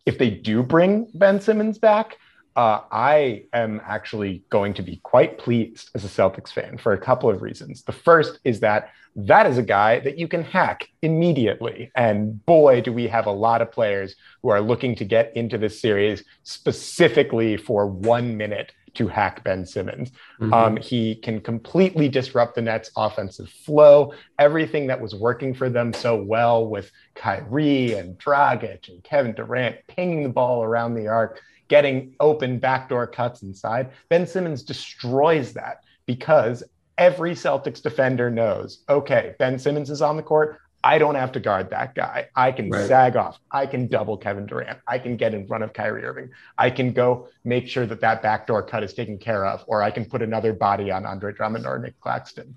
If 0.07 0.18
they 0.18 0.30
do 0.30 0.62
bring 0.62 1.11
Ben 1.14 1.40
Simmons 1.40 1.78
back, 1.78 2.18
uh, 2.55 2.82
I 2.92 3.47
am 3.53 3.80
actually 3.84 4.45
going 4.51 4.72
to 4.74 4.82
be 4.82 5.01
quite 5.03 5.36
pleased 5.36 5.90
as 5.97 6.05
a 6.05 6.09
Celtics 6.09 6.53
fan 6.53 6.78
for 6.78 6.92
a 6.92 6.99
couple 6.99 7.28
of 7.28 7.42
reasons. 7.42 7.82
The 7.82 7.90
first 7.90 8.38
is 8.45 8.61
that 8.61 8.90
that 9.16 9.47
is 9.47 9.59
a 9.59 9.62
guy 9.64 9.99
that 9.99 10.16
you 10.16 10.28
can 10.28 10.45
hack 10.45 10.88
immediately. 11.03 11.90
And 11.97 12.45
boy, 12.47 12.82
do 12.82 12.92
we 12.92 13.09
have 13.09 13.26
a 13.26 13.32
lot 13.32 13.62
of 13.62 13.72
players 13.72 14.14
who 14.42 14.51
are 14.51 14.61
looking 14.61 14.95
to 14.97 15.05
get 15.05 15.36
into 15.36 15.59
this 15.59 15.80
series 15.80 16.22
specifically 16.45 17.57
for 17.57 17.88
one 17.88 18.36
minute 18.36 18.70
to 18.95 19.09
hack 19.09 19.45
Ben 19.45 19.66
Simmons. 19.66 20.11
Mm-hmm. 20.40 20.53
Um, 20.53 20.76
he 20.76 21.16
can 21.16 21.40
completely 21.40 22.09
disrupt 22.09 22.55
the 22.55 22.62
Nets' 22.62 22.90
offensive 22.97 23.49
flow. 23.49 24.12
Everything 24.38 24.86
that 24.86 25.01
was 25.01 25.14
working 25.14 25.55
for 25.55 25.68
them 25.68 25.92
so 25.92 26.20
well 26.20 26.66
with 26.66 26.90
Kyrie 27.14 27.95
and 27.95 28.18
Dragic 28.18 28.88
and 28.88 29.03
Kevin 29.05 29.34
Durant 29.34 29.76
pinging 29.86 30.22
the 30.22 30.28
ball 30.28 30.62
around 30.62 30.95
the 30.95 31.09
arc, 31.09 31.40
getting 31.68 32.14
open 32.20 32.59
backdoor 32.59 33.07
cuts 33.07 33.42
inside. 33.42 33.90
Ben 34.09 34.26
Simmons 34.26 34.62
destroys 34.62 35.53
that 35.55 35.80
because 36.07 36.62
every 36.99 37.32
Celtics 37.32 37.82
defender 37.82 38.30
knows 38.30 38.84
okay, 38.88 39.34
Ben 39.38 39.59
Simmons 39.59 39.90
is 39.90 40.03
on 40.03 40.16
the 40.16 40.22
court. 40.22 40.59
I 40.85 40.99
don't 40.99 41.14
have 41.14 41.32
to 41.32 41.41
guard 41.41 41.70
that 41.70 41.95
guy. 41.95 42.28
I 42.37 42.53
can 42.53 42.68
right. 42.68 42.87
sag 42.87 43.16
off. 43.16 43.41
I 43.51 43.64
can 43.64 43.87
double 43.87 44.18
Kevin 44.18 44.45
Durant. 44.45 44.80
I 44.87 44.99
can 44.99 45.16
get 45.16 45.32
in 45.32 45.47
front 45.47 45.64
of 45.64 45.72
Kyrie 45.72 46.05
Irving. 46.05 46.28
I 46.59 46.68
can 46.68 46.93
go 46.93 47.28
make 47.43 47.66
sure 47.66 47.87
that 47.87 48.03
that 48.03 48.20
backdoor 48.20 48.64
cut 48.64 48.85
is 48.85 48.93
taken 48.93 49.16
care 49.16 49.47
of, 49.47 49.64
or 49.66 49.82
I 49.82 49.91
can 49.91 50.05
put 50.05 50.20
another 50.20 50.53
body 50.53 50.91
on 50.91 51.07
Andre 51.07 51.32
Drummond 51.32 51.66
or 51.66 51.78
Nic 51.78 51.99
Claxton. 52.01 52.55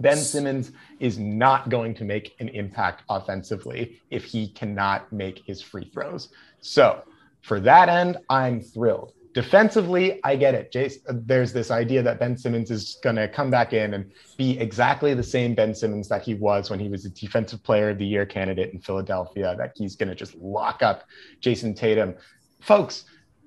Ben 0.00 0.16
Simmons 0.16 0.72
is 1.00 1.18
not 1.18 1.68
going 1.68 1.92
to 1.96 2.04
make 2.04 2.34
an 2.40 2.48
impact 2.48 3.02
offensively 3.10 4.00
if 4.10 4.24
he 4.24 4.48
cannot 4.48 5.12
make 5.12 5.42
his 5.44 5.60
free 5.60 5.90
throws. 5.92 6.30
So, 6.60 7.02
for 7.42 7.60
that 7.60 7.90
end, 7.90 8.16
I'm 8.30 8.62
thrilled. 8.62 9.12
Defensively, 9.36 10.18
I 10.24 10.34
get 10.34 10.54
it. 10.54 10.72
Jason, 10.72 11.22
there's 11.26 11.52
this 11.52 11.70
idea 11.70 12.02
that 12.02 12.18
Ben 12.18 12.38
Simmons 12.38 12.70
is 12.70 12.98
going 13.02 13.16
to 13.16 13.28
come 13.28 13.50
back 13.50 13.74
in 13.74 13.92
and 13.92 14.10
be 14.38 14.58
exactly 14.58 15.12
the 15.12 15.22
same 15.22 15.54
Ben 15.54 15.74
Simmons 15.74 16.08
that 16.08 16.22
he 16.22 16.32
was 16.32 16.70
when 16.70 16.80
he 16.80 16.88
was 16.88 17.04
a 17.04 17.10
defensive 17.10 17.62
player 17.62 17.90
of 17.90 17.98
the 17.98 18.06
year 18.06 18.24
candidate 18.24 18.72
in 18.72 18.80
Philadelphia, 18.80 19.54
that 19.58 19.72
he's 19.76 19.94
going 19.94 20.08
to 20.08 20.14
just 20.14 20.34
lock 20.36 20.82
up 20.82 21.04
Jayson 21.42 21.74
Tatum. 21.74 22.14
Folks, 22.62 23.04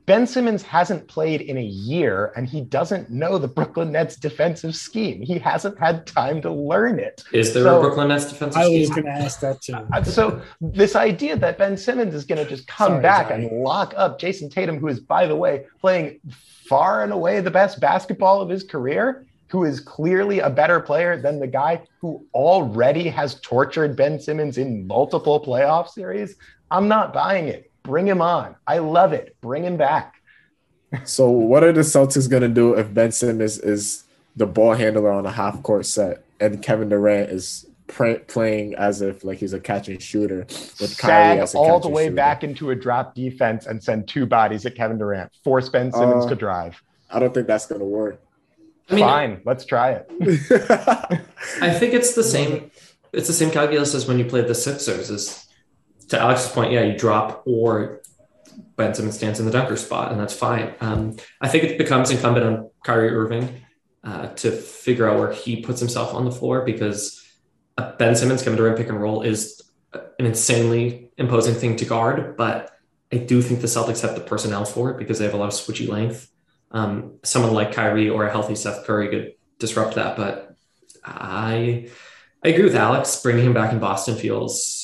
Ben 0.09 0.25
Simmons 0.25 0.63
hasn't 0.63 1.07
played 1.07 1.39
in 1.39 1.55
a 1.55 1.63
year 1.63 2.33
and 2.35 2.49
he 2.49 2.61
doesn't 2.61 3.11
know 3.11 3.37
the 3.37 3.47
Brooklyn 3.47 3.91
Nets 3.91 4.15
defensive 4.15 4.75
scheme. 4.75 5.21
He 5.21 5.37
hasn't 5.37 5.77
had 5.77 6.07
time 6.07 6.41
to 6.41 6.51
learn 6.51 6.97
it. 6.97 7.23
Is 7.31 7.53
there 7.53 7.65
so, 7.65 7.77
a 7.77 7.81
Brooklyn 7.81 8.07
Nets 8.07 8.25
defensive 8.25 8.59
scheme? 8.59 8.75
I 8.75 8.79
was 8.79 8.89
going 8.89 9.03
to 9.03 9.11
ask 9.11 9.39
that 9.41 9.61
too. 9.61 9.75
Uh, 9.93 10.03
so, 10.03 10.41
this 10.61 10.95
idea 10.95 11.35
that 11.35 11.59
Ben 11.59 11.77
Simmons 11.77 12.15
is 12.15 12.25
going 12.25 12.43
to 12.43 12.49
just 12.49 12.65
come 12.65 12.93
Sorry, 12.93 13.03
back 13.03 13.29
and 13.29 13.61
lock 13.61 13.93
up 13.95 14.19
Jayson 14.19 14.49
Tatum, 14.49 14.79
who 14.79 14.87
is, 14.87 14.99
by 14.99 15.27
the 15.27 15.35
way, 15.35 15.67
playing 15.79 16.19
far 16.31 17.03
and 17.03 17.13
away 17.13 17.39
the 17.39 17.51
best 17.51 17.79
basketball 17.79 18.41
of 18.41 18.49
his 18.49 18.63
career, 18.63 19.27
who 19.49 19.63
is 19.63 19.79
clearly 19.79 20.39
a 20.39 20.49
better 20.49 20.79
player 20.79 21.21
than 21.21 21.39
the 21.39 21.45
guy 21.45 21.83
who 22.01 22.25
already 22.33 23.09
has 23.09 23.39
tortured 23.41 23.95
Ben 23.95 24.19
Simmons 24.19 24.57
in 24.57 24.87
multiple 24.87 25.39
playoff 25.39 25.87
series, 25.87 26.35
I'm 26.71 26.87
not 26.87 27.13
buying 27.13 27.47
it. 27.47 27.68
Bring 27.89 28.05
him 28.05 28.21
on. 28.21 28.55
I 28.67 28.77
love 28.77 29.13
it. 29.13 29.35
Bring 29.41 29.63
him 29.63 29.75
back. 29.75 30.21
so, 31.05 31.27
what 31.27 31.63
are 31.63 31.71
the 31.71 31.81
Celtics 31.81 32.29
going 32.29 32.43
to 32.43 32.47
do 32.47 32.75
if 32.75 32.93
Ben 32.93 33.11
Simmons 33.11 33.57
is 33.57 34.03
the 34.35 34.45
ball 34.45 34.75
handler 34.75 35.11
on 35.11 35.25
a 35.25 35.31
half 35.31 35.63
court 35.63 35.87
set 35.87 36.23
and 36.39 36.61
Kevin 36.61 36.89
Durant 36.89 37.31
is 37.31 37.65
playing 37.87 38.75
as 38.75 39.01
if 39.01 39.23
like 39.23 39.39
he's 39.39 39.53
a 39.53 39.59
catch 39.59 39.87
and 39.87 39.99
shooter 39.99 40.45
with 40.79 40.95
Kyrie 40.99 41.39
as 41.39 41.55
a 41.55 41.57
all 41.57 41.79
the 41.79 41.89
way 41.89 42.05
shooter. 42.05 42.15
back 42.15 42.43
into 42.43 42.69
a 42.69 42.75
drop 42.75 43.15
defense 43.15 43.65
and 43.65 43.83
send 43.83 44.07
two 44.07 44.27
bodies 44.27 44.67
at 44.67 44.75
Kevin 44.75 44.99
Durant. 44.99 45.31
Force 45.43 45.67
Ben 45.67 45.91
Simmons 45.91 46.25
uh, 46.25 46.29
to 46.29 46.35
drive. 46.35 46.79
I 47.09 47.17
don't 47.17 47.33
think 47.33 47.47
that's 47.47 47.65
going 47.65 47.79
to 47.79 47.87
work. 47.87 48.21
I 48.87 48.93
mean, 48.93 49.03
Fine, 49.03 49.41
let's 49.45 49.65
try 49.65 49.93
it. 49.93 50.11
I 51.59 51.71
think 51.71 51.95
it's 51.95 52.13
the 52.13 52.23
same. 52.23 52.69
It's 53.13 53.25
the 53.25 53.33
same 53.33 53.49
calculus 53.49 53.95
as 53.95 54.07
when 54.07 54.19
you 54.19 54.25
played 54.25 54.47
the 54.47 54.53
Sixers. 54.53 55.09
Is 55.09 55.48
to 56.09 56.19
Alex's 56.19 56.51
point, 56.51 56.71
yeah, 56.71 56.83
you 56.83 56.97
drop 56.97 57.43
or 57.45 58.01
Ben 58.75 58.93
Simmons 58.93 59.15
stands 59.15 59.39
in 59.39 59.45
the 59.45 59.51
dunker 59.51 59.77
spot, 59.77 60.11
and 60.11 60.19
that's 60.19 60.33
fine. 60.33 60.73
Um, 60.81 61.17
I 61.41 61.47
think 61.47 61.63
it 61.63 61.77
becomes 61.77 62.11
incumbent 62.11 62.45
on 62.45 62.69
Kyrie 62.83 63.09
Irving 63.09 63.61
uh, 64.03 64.27
to 64.27 64.51
figure 64.51 65.07
out 65.07 65.19
where 65.19 65.31
he 65.31 65.61
puts 65.61 65.79
himself 65.79 66.13
on 66.13 66.25
the 66.25 66.31
floor 66.31 66.63
because 66.65 67.23
Ben 67.97 68.15
Simmons 68.15 68.43
coming 68.43 68.57
to 68.57 68.63
rim 68.63 68.75
pick 68.75 68.89
and 68.89 68.99
roll 68.99 69.21
is 69.21 69.61
an 69.93 70.25
insanely 70.25 71.11
imposing 71.17 71.55
thing 71.55 71.75
to 71.77 71.85
guard, 71.85 72.37
but 72.37 72.71
I 73.11 73.17
do 73.17 73.41
think 73.41 73.61
the 73.61 73.67
Celtics 73.67 74.01
have 74.01 74.15
the 74.15 74.21
personnel 74.21 74.65
for 74.65 74.91
it 74.91 74.97
because 74.97 75.19
they 75.19 75.25
have 75.25 75.33
a 75.33 75.37
lot 75.37 75.47
of 75.47 75.53
switchy 75.53 75.87
length. 75.87 76.31
Um, 76.71 77.19
someone 77.23 77.53
like 77.53 77.73
Kyrie 77.73 78.09
or 78.09 78.25
a 78.25 78.31
healthy 78.31 78.55
Seth 78.55 78.85
Curry 78.85 79.09
could 79.09 79.33
disrupt 79.57 79.95
that, 79.95 80.15
but 80.15 80.55
I 81.03 81.89
I 82.43 82.49
agree 82.49 82.65
with 82.65 82.75
Alex. 82.75 83.21
Bringing 83.21 83.45
him 83.45 83.53
back 83.53 83.73
in 83.73 83.79
Boston 83.79 84.15
feels 84.15 84.78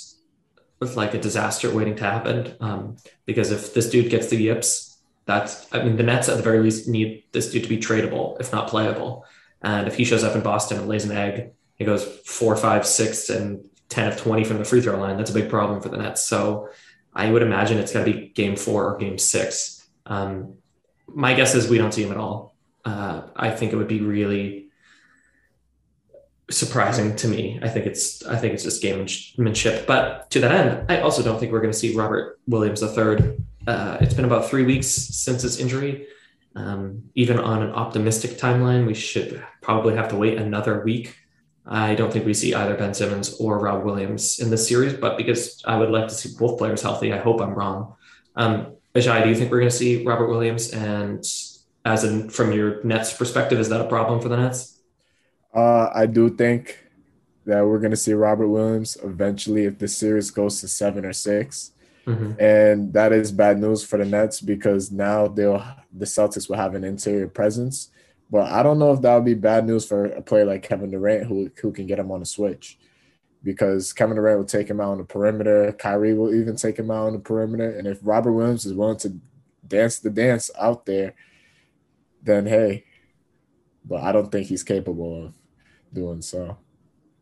like 0.79 1.13
a 1.13 1.19
disaster 1.19 1.73
waiting 1.73 1.95
to 1.95 2.03
happen. 2.03 2.55
Um, 2.59 2.97
because 3.25 3.51
if 3.51 3.73
this 3.73 3.89
dude 3.89 4.09
gets 4.09 4.27
the 4.27 4.37
yips, 4.37 4.97
that's 5.25 5.73
I 5.73 5.83
mean 5.83 5.95
the 5.95 6.03
Nets 6.03 6.29
at 6.29 6.37
the 6.37 6.43
very 6.43 6.59
least 6.59 6.87
need 6.87 7.23
this 7.31 7.51
dude 7.51 7.63
to 7.63 7.69
be 7.69 7.77
tradable, 7.77 8.39
if 8.39 8.51
not 8.51 8.67
playable. 8.67 9.25
And 9.61 9.87
if 9.87 9.95
he 9.95 10.05
shows 10.05 10.23
up 10.23 10.35
in 10.35 10.41
Boston 10.41 10.77
and 10.77 10.87
lays 10.87 11.05
an 11.05 11.15
egg, 11.15 11.51
he 11.75 11.85
goes 11.85 12.03
four, 12.25 12.55
five, 12.55 12.85
six, 12.85 13.29
and 13.29 13.67
ten 13.89 14.07
of 14.11 14.17
twenty 14.17 14.43
from 14.43 14.59
the 14.59 14.65
free 14.65 14.81
throw 14.81 14.99
line. 14.99 15.17
That's 15.17 15.31
a 15.31 15.33
big 15.33 15.49
problem 15.49 15.81
for 15.81 15.89
the 15.89 15.97
Nets. 15.97 16.23
So 16.25 16.69
I 17.13 17.31
would 17.31 17.41
imagine 17.41 17.77
it's 17.77 17.93
going 17.93 18.05
to 18.05 18.11
be 18.11 18.27
game 18.29 18.55
four 18.55 18.93
or 18.93 18.97
game 18.97 19.17
six. 19.17 19.87
Um, 20.05 20.55
my 21.07 21.33
guess 21.33 21.55
is 21.55 21.69
we 21.69 21.77
don't 21.77 21.93
see 21.93 22.03
him 22.03 22.11
at 22.11 22.17
all. 22.17 22.55
Uh, 22.83 23.23
I 23.35 23.49
think 23.49 23.73
it 23.73 23.77
would 23.77 23.87
be 23.87 24.01
really 24.01 24.64
surprising 26.49 27.15
to 27.17 27.27
me. 27.27 27.59
I 27.61 27.69
think 27.69 27.85
it's 27.85 28.25
I 28.25 28.37
think 28.37 28.53
it's 28.53 28.63
just 28.63 28.83
gamemanship. 28.83 29.85
But 29.85 30.29
to 30.31 30.39
that 30.39 30.51
end, 30.51 30.91
I 30.91 31.01
also 31.01 31.23
don't 31.23 31.39
think 31.39 31.51
we're 31.51 31.61
going 31.61 31.73
to 31.73 31.77
see 31.77 31.95
Robert 31.95 32.39
Williams 32.47 32.81
III. 32.81 33.37
Uh, 33.67 33.97
it's 33.99 34.13
been 34.13 34.25
about 34.25 34.49
three 34.49 34.63
weeks 34.63 34.87
since 34.87 35.41
his 35.41 35.59
injury. 35.59 36.07
Um, 36.55 37.03
even 37.15 37.39
on 37.39 37.63
an 37.63 37.71
optimistic 37.71 38.31
timeline, 38.31 38.85
we 38.85 38.93
should 38.93 39.43
probably 39.61 39.95
have 39.95 40.07
to 40.09 40.15
wait 40.15 40.37
another 40.37 40.83
week. 40.83 41.17
I 41.65 41.95
don't 41.95 42.13
think 42.13 42.25
we 42.25 42.33
see 42.33 42.53
either 42.53 42.75
Ben 42.75 42.93
Simmons 42.93 43.35
or 43.39 43.59
Rob 43.59 43.83
Williams 43.83 44.39
in 44.39 44.51
this 44.51 44.67
series, 44.67 44.93
but 44.93 45.17
because 45.17 45.61
I 45.65 45.77
would 45.77 45.89
like 45.89 46.07
to 46.07 46.13
see 46.13 46.29
both 46.37 46.59
players 46.59 46.81
healthy, 46.81 47.11
I 47.11 47.17
hope 47.17 47.41
I'm 47.41 47.55
wrong. 47.55 47.95
Um, 48.35 48.75
Ajay, 48.93 49.23
do 49.23 49.29
you 49.29 49.35
think 49.35 49.51
we're 49.51 49.59
going 49.59 49.71
to 49.71 49.75
see 49.75 50.03
Robert 50.03 50.27
Williams? 50.27 50.71
And 50.71 51.25
as 51.83 52.03
in 52.03 52.29
from 52.29 52.53
your 52.53 52.83
Nets 52.83 53.13
perspective, 53.13 53.59
is 53.59 53.69
that 53.69 53.81
a 53.81 53.87
problem 53.87 54.21
for 54.21 54.29
the 54.29 54.37
Nets? 54.37 54.74
Uh, 55.55 55.89
I 55.95 56.05
do 56.05 56.29
think 56.29 56.77
that 57.45 57.65
we're 57.65 57.79
going 57.79 57.91
to 57.91 57.97
see 57.97 58.13
Robert 58.13 58.49
Williams 58.49 58.97
eventually 59.03 59.65
if 59.65 59.79
the 59.79 59.87
series 59.87 60.29
goes 60.31 60.59
to 60.61 60.67
seven 60.67 61.05
or 61.05 61.13
6 61.13 61.71
mm-hmm. 62.05 62.33
and 62.39 62.91
that 62.91 63.13
is 63.13 63.31
bad 63.31 63.59
news 63.59 63.83
for 63.83 63.97
the 63.97 64.05
Nets 64.05 64.41
because 64.41 64.91
now 64.91 65.27
they'll 65.27 65.65
the 65.93 66.05
Celtics 66.05 66.49
will 66.49 66.57
have 66.57 66.75
an 66.75 66.83
interior 66.83 67.27
presence. 67.27 67.89
But 68.29 68.51
I 68.51 68.63
don't 68.63 68.79
know 68.79 68.91
if 68.91 69.01
that 69.01 69.15
would 69.15 69.25
be 69.25 69.35
bad 69.35 69.65
news 69.65 69.87
for 69.87 70.05
a 70.05 70.21
player 70.21 70.45
like 70.45 70.63
Kevin 70.63 70.91
Durant 70.91 71.27
who 71.27 71.49
who 71.61 71.71
can 71.71 71.87
get 71.87 71.99
him 71.99 72.11
on 72.11 72.21
a 72.21 72.25
switch 72.25 72.77
because 73.43 73.93
Kevin 73.93 74.15
Durant 74.15 74.39
will 74.39 74.45
take 74.45 74.67
him 74.67 74.81
out 74.81 74.91
on 74.91 74.97
the 74.97 75.03
perimeter. 75.03 75.71
Kyrie 75.73 76.15
will 76.15 76.33
even 76.33 76.55
take 76.55 76.77
him 76.77 76.89
out 76.89 77.05
on 77.05 77.13
the 77.13 77.19
perimeter. 77.19 77.69
And 77.77 77.87
if 77.87 77.99
Robert 78.01 78.33
Williams 78.33 78.65
is 78.65 78.73
willing 78.73 78.97
to 78.97 79.15
dance 79.65 79.99
the 79.99 80.09
dance 80.09 80.49
out 80.59 80.85
there, 80.87 81.13
then 82.23 82.47
hey. 82.47 82.85
But 83.85 84.01
I 84.01 84.11
don't 84.11 84.31
think 84.31 84.47
he's 84.47 84.63
capable 84.63 85.25
of 85.27 85.33
doing 85.95 86.21
so. 86.21 86.57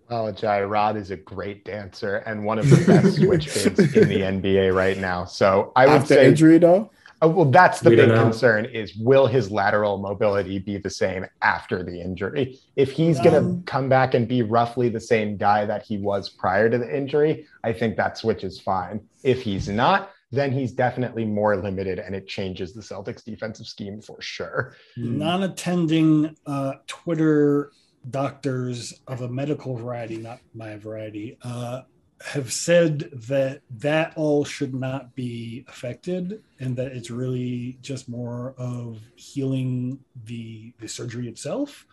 Oh, 0.10 0.32
Jai 0.32 0.64
Rod 0.64 0.98
is 0.98 1.12
a 1.12 1.16
great 1.18 1.64
dancer 1.64 2.18
and 2.18 2.44
one 2.44 2.60
of 2.60 2.70
the 2.70 2.84
best 2.86 3.16
switch 3.22 3.50
kids 3.50 3.80
in 3.96 4.10
the 4.10 4.20
NBA 4.20 4.76
right 4.76 4.98
now. 4.98 5.26
So 5.26 5.72
I 5.76 5.88
would 5.88 6.02
After 6.02 6.16
say 6.16 6.28
injury 6.28 6.58
though. 6.58 6.92
Oh, 7.22 7.30
well, 7.30 7.46
that's 7.46 7.80
the 7.80 7.90
we 7.90 7.96
big 7.96 8.10
concern 8.10 8.66
is 8.66 8.98
will 8.98 9.28
his 9.28 9.50
lateral 9.50 9.98
mobility 9.98 10.60
be 10.60 10.78
the 10.78 10.90
same 10.90 11.26
after 11.42 11.82
the 11.82 12.02
injury? 12.02 12.60
If 12.76 12.92
he's 12.92 13.18
um, 13.20 13.24
going 13.24 13.44
to 13.44 13.64
come 13.64 13.88
back 13.88 14.14
and 14.14 14.28
be 14.28 14.42
roughly 14.42 14.90
the 14.90 15.00
same 15.00 15.38
guy 15.38 15.66
that 15.66 15.84
he 15.84 15.98
was 15.98 16.28
prior 16.28 16.70
to 16.70 16.78
the 16.78 16.96
injury, 16.96 17.48
I 17.64 17.72
think 17.72 17.96
that 17.96 18.18
switch 18.18 18.44
is 18.44 18.60
fine. 18.60 19.00
If 19.24 19.42
he's 19.42 19.70
not, 19.70 20.12
then 20.34 20.52
he's 20.52 20.74
definitely 20.74 21.24
more 21.24 21.56
limited 21.56 21.98
and 21.98 22.14
it 22.14 22.28
changes 22.28 22.74
the 22.74 22.82
Celtics 22.82 23.24
defensive 23.24 23.68
scheme 23.68 24.02
for 24.02 24.20
sure. 24.20 24.76
Non 24.98 25.44
attending 25.44 26.36
uh, 26.46 26.74
Twitter 26.88 27.72
doctors 28.10 29.02
of 29.08 29.22
a 29.22 29.30
medical 29.30 29.76
variety, 29.76 30.18
not 30.18 30.40
my 30.54 30.78
variety, 30.78 31.38
uh, 31.44 31.82
have 32.24 32.52
said 32.54 33.10
that 33.12 33.62
that 33.70 34.14
all 34.16 34.46
should 34.46 34.74
not 34.74 35.14
be 35.14 35.66
affected 35.68 36.42
and 36.60 36.76
that 36.78 36.94
it's 36.94 37.12
really 37.12 37.78
just 37.82 38.08
more 38.08 38.56
of 38.58 39.00
healing 39.16 40.00
the 40.26 40.74
the 40.80 40.88
surgery 40.88 41.28
itself. 41.28 41.86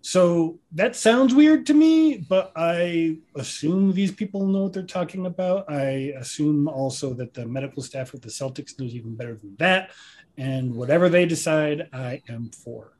So 0.00 0.58
that 0.72 0.96
sounds 0.96 1.34
weird 1.34 1.64
to 1.66 1.74
me 1.74 2.18
but 2.28 2.52
i 2.56 3.16
assume 3.36 3.92
these 3.92 4.12
people 4.12 4.46
know 4.46 4.64
what 4.64 4.72
they're 4.72 4.82
talking 4.82 5.26
about. 5.26 5.70
I 5.70 6.14
assume 6.18 6.66
also 6.66 7.12
that 7.14 7.34
the 7.34 7.46
medical 7.46 7.82
staff 7.82 8.14
at 8.14 8.22
the 8.22 8.28
celtics 8.28 8.78
knows 8.78 8.94
even 8.94 9.14
better 9.16 9.34
than 9.34 9.56
that. 9.58 9.90
And 10.38 10.74
whatever 10.74 11.10
they 11.10 11.26
decide 11.26 11.88
i 11.92 12.22
am 12.28 12.50
for 12.50 12.93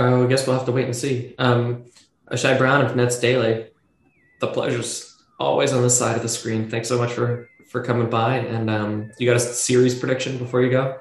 i 0.00 0.26
guess 0.26 0.46
we'll 0.46 0.56
have 0.56 0.66
to 0.66 0.72
wait 0.72 0.86
and 0.86 0.96
see 0.96 1.34
um 1.38 1.84
Ashai 2.30 2.56
Brown 2.56 2.84
of 2.84 2.94
Nets 2.94 3.18
Daily, 3.18 3.66
the 4.40 4.46
pleasure's 4.46 5.16
always 5.38 5.72
on 5.72 5.82
the 5.82 5.90
side 5.90 6.16
of 6.16 6.22
the 6.22 6.28
screen. 6.28 6.70
Thanks 6.70 6.88
so 6.88 6.96
much 6.96 7.12
for 7.12 7.48
for 7.68 7.82
coming 7.82 8.08
by. 8.08 8.36
And 8.36 8.70
um, 8.70 9.10
you 9.18 9.26
got 9.26 9.36
a 9.36 9.40
series 9.40 9.98
prediction 9.98 10.38
before 10.38 10.62
you 10.62 10.70
go? 10.70 10.98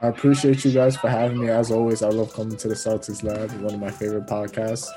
I 0.00 0.08
appreciate 0.08 0.64
you 0.64 0.72
guys 0.72 0.96
for 0.96 1.08
having 1.08 1.40
me. 1.40 1.48
As 1.48 1.70
always, 1.70 2.02
I 2.02 2.08
love 2.08 2.32
coming 2.32 2.56
to 2.56 2.68
the 2.68 2.74
Celtics 2.74 3.22
Lab, 3.22 3.50
one 3.62 3.74
of 3.74 3.80
my 3.80 3.90
favorite 3.90 4.26
podcasts. 4.26 4.88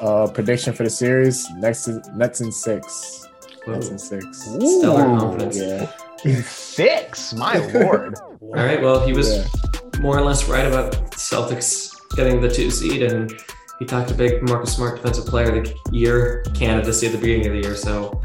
Uh, 0.00 0.30
prediction 0.30 0.72
for 0.72 0.84
the 0.84 0.90
series: 0.90 1.48
next 1.52 1.88
Nets 2.14 2.40
in 2.40 2.52
six. 2.52 3.26
Whoa. 3.64 3.74
Nets 3.74 3.88
in 3.88 3.98
six. 3.98 4.48
Ooh. 4.48 4.80
Stellar 4.80 5.18
confidence. 5.18 5.58
Yeah. 5.58 6.42
six, 6.42 7.32
my 7.34 7.56
lord. 7.72 8.18
All 8.20 8.52
right. 8.52 8.80
Well, 8.80 9.04
he 9.04 9.12
was 9.12 9.34
yeah. 9.34 10.00
more 10.00 10.18
or 10.18 10.22
less 10.22 10.46
right 10.48 10.66
about 10.66 10.92
Celtics 11.12 11.91
getting 12.14 12.40
the 12.40 12.48
two 12.48 12.70
seed 12.70 13.02
and 13.02 13.32
he 13.78 13.84
talked 13.84 14.10
a 14.10 14.14
big 14.14 14.42
Marcus 14.48 14.76
Smart 14.76 14.96
defensive 14.96 15.26
player 15.26 15.56
of 15.56 15.64
the 15.64 15.76
year 15.90 16.44
candidacy 16.54 17.06
at 17.06 17.12
the 17.12 17.18
beginning 17.18 17.46
of 17.46 17.52
the 17.52 17.60
year. 17.60 17.74
So 17.76 18.22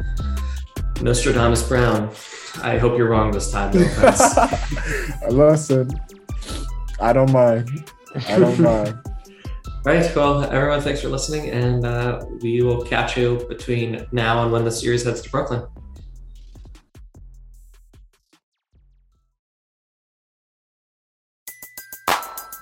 Nostradamus 1.02 1.68
Brown, 1.68 2.12
I 2.62 2.78
hope 2.78 2.98
you're 2.98 3.10
wrong 3.10 3.32
this 3.32 3.52
time. 3.52 3.74
No 3.74 5.30
Listen, 5.30 5.90
I 7.00 7.14
don't 7.14 7.32
mind. 7.32 7.92
I 8.28 8.40
don't 8.40 8.60
mind. 8.60 9.00
Right. 9.86 10.14
Well, 10.14 10.44
everyone, 10.44 10.82
thanks 10.82 11.00
for 11.00 11.08
listening, 11.08 11.50
and 11.52 11.86
uh, 11.86 12.26
we 12.42 12.62
will 12.62 12.84
catch 12.84 13.16
you 13.16 13.46
between 13.48 14.06
now 14.12 14.44
and 14.44 14.52
when 14.52 14.66
the 14.66 14.72
series 14.72 15.06
heads 15.06 15.22
to 15.22 15.30
Brooklyn. 15.30 15.66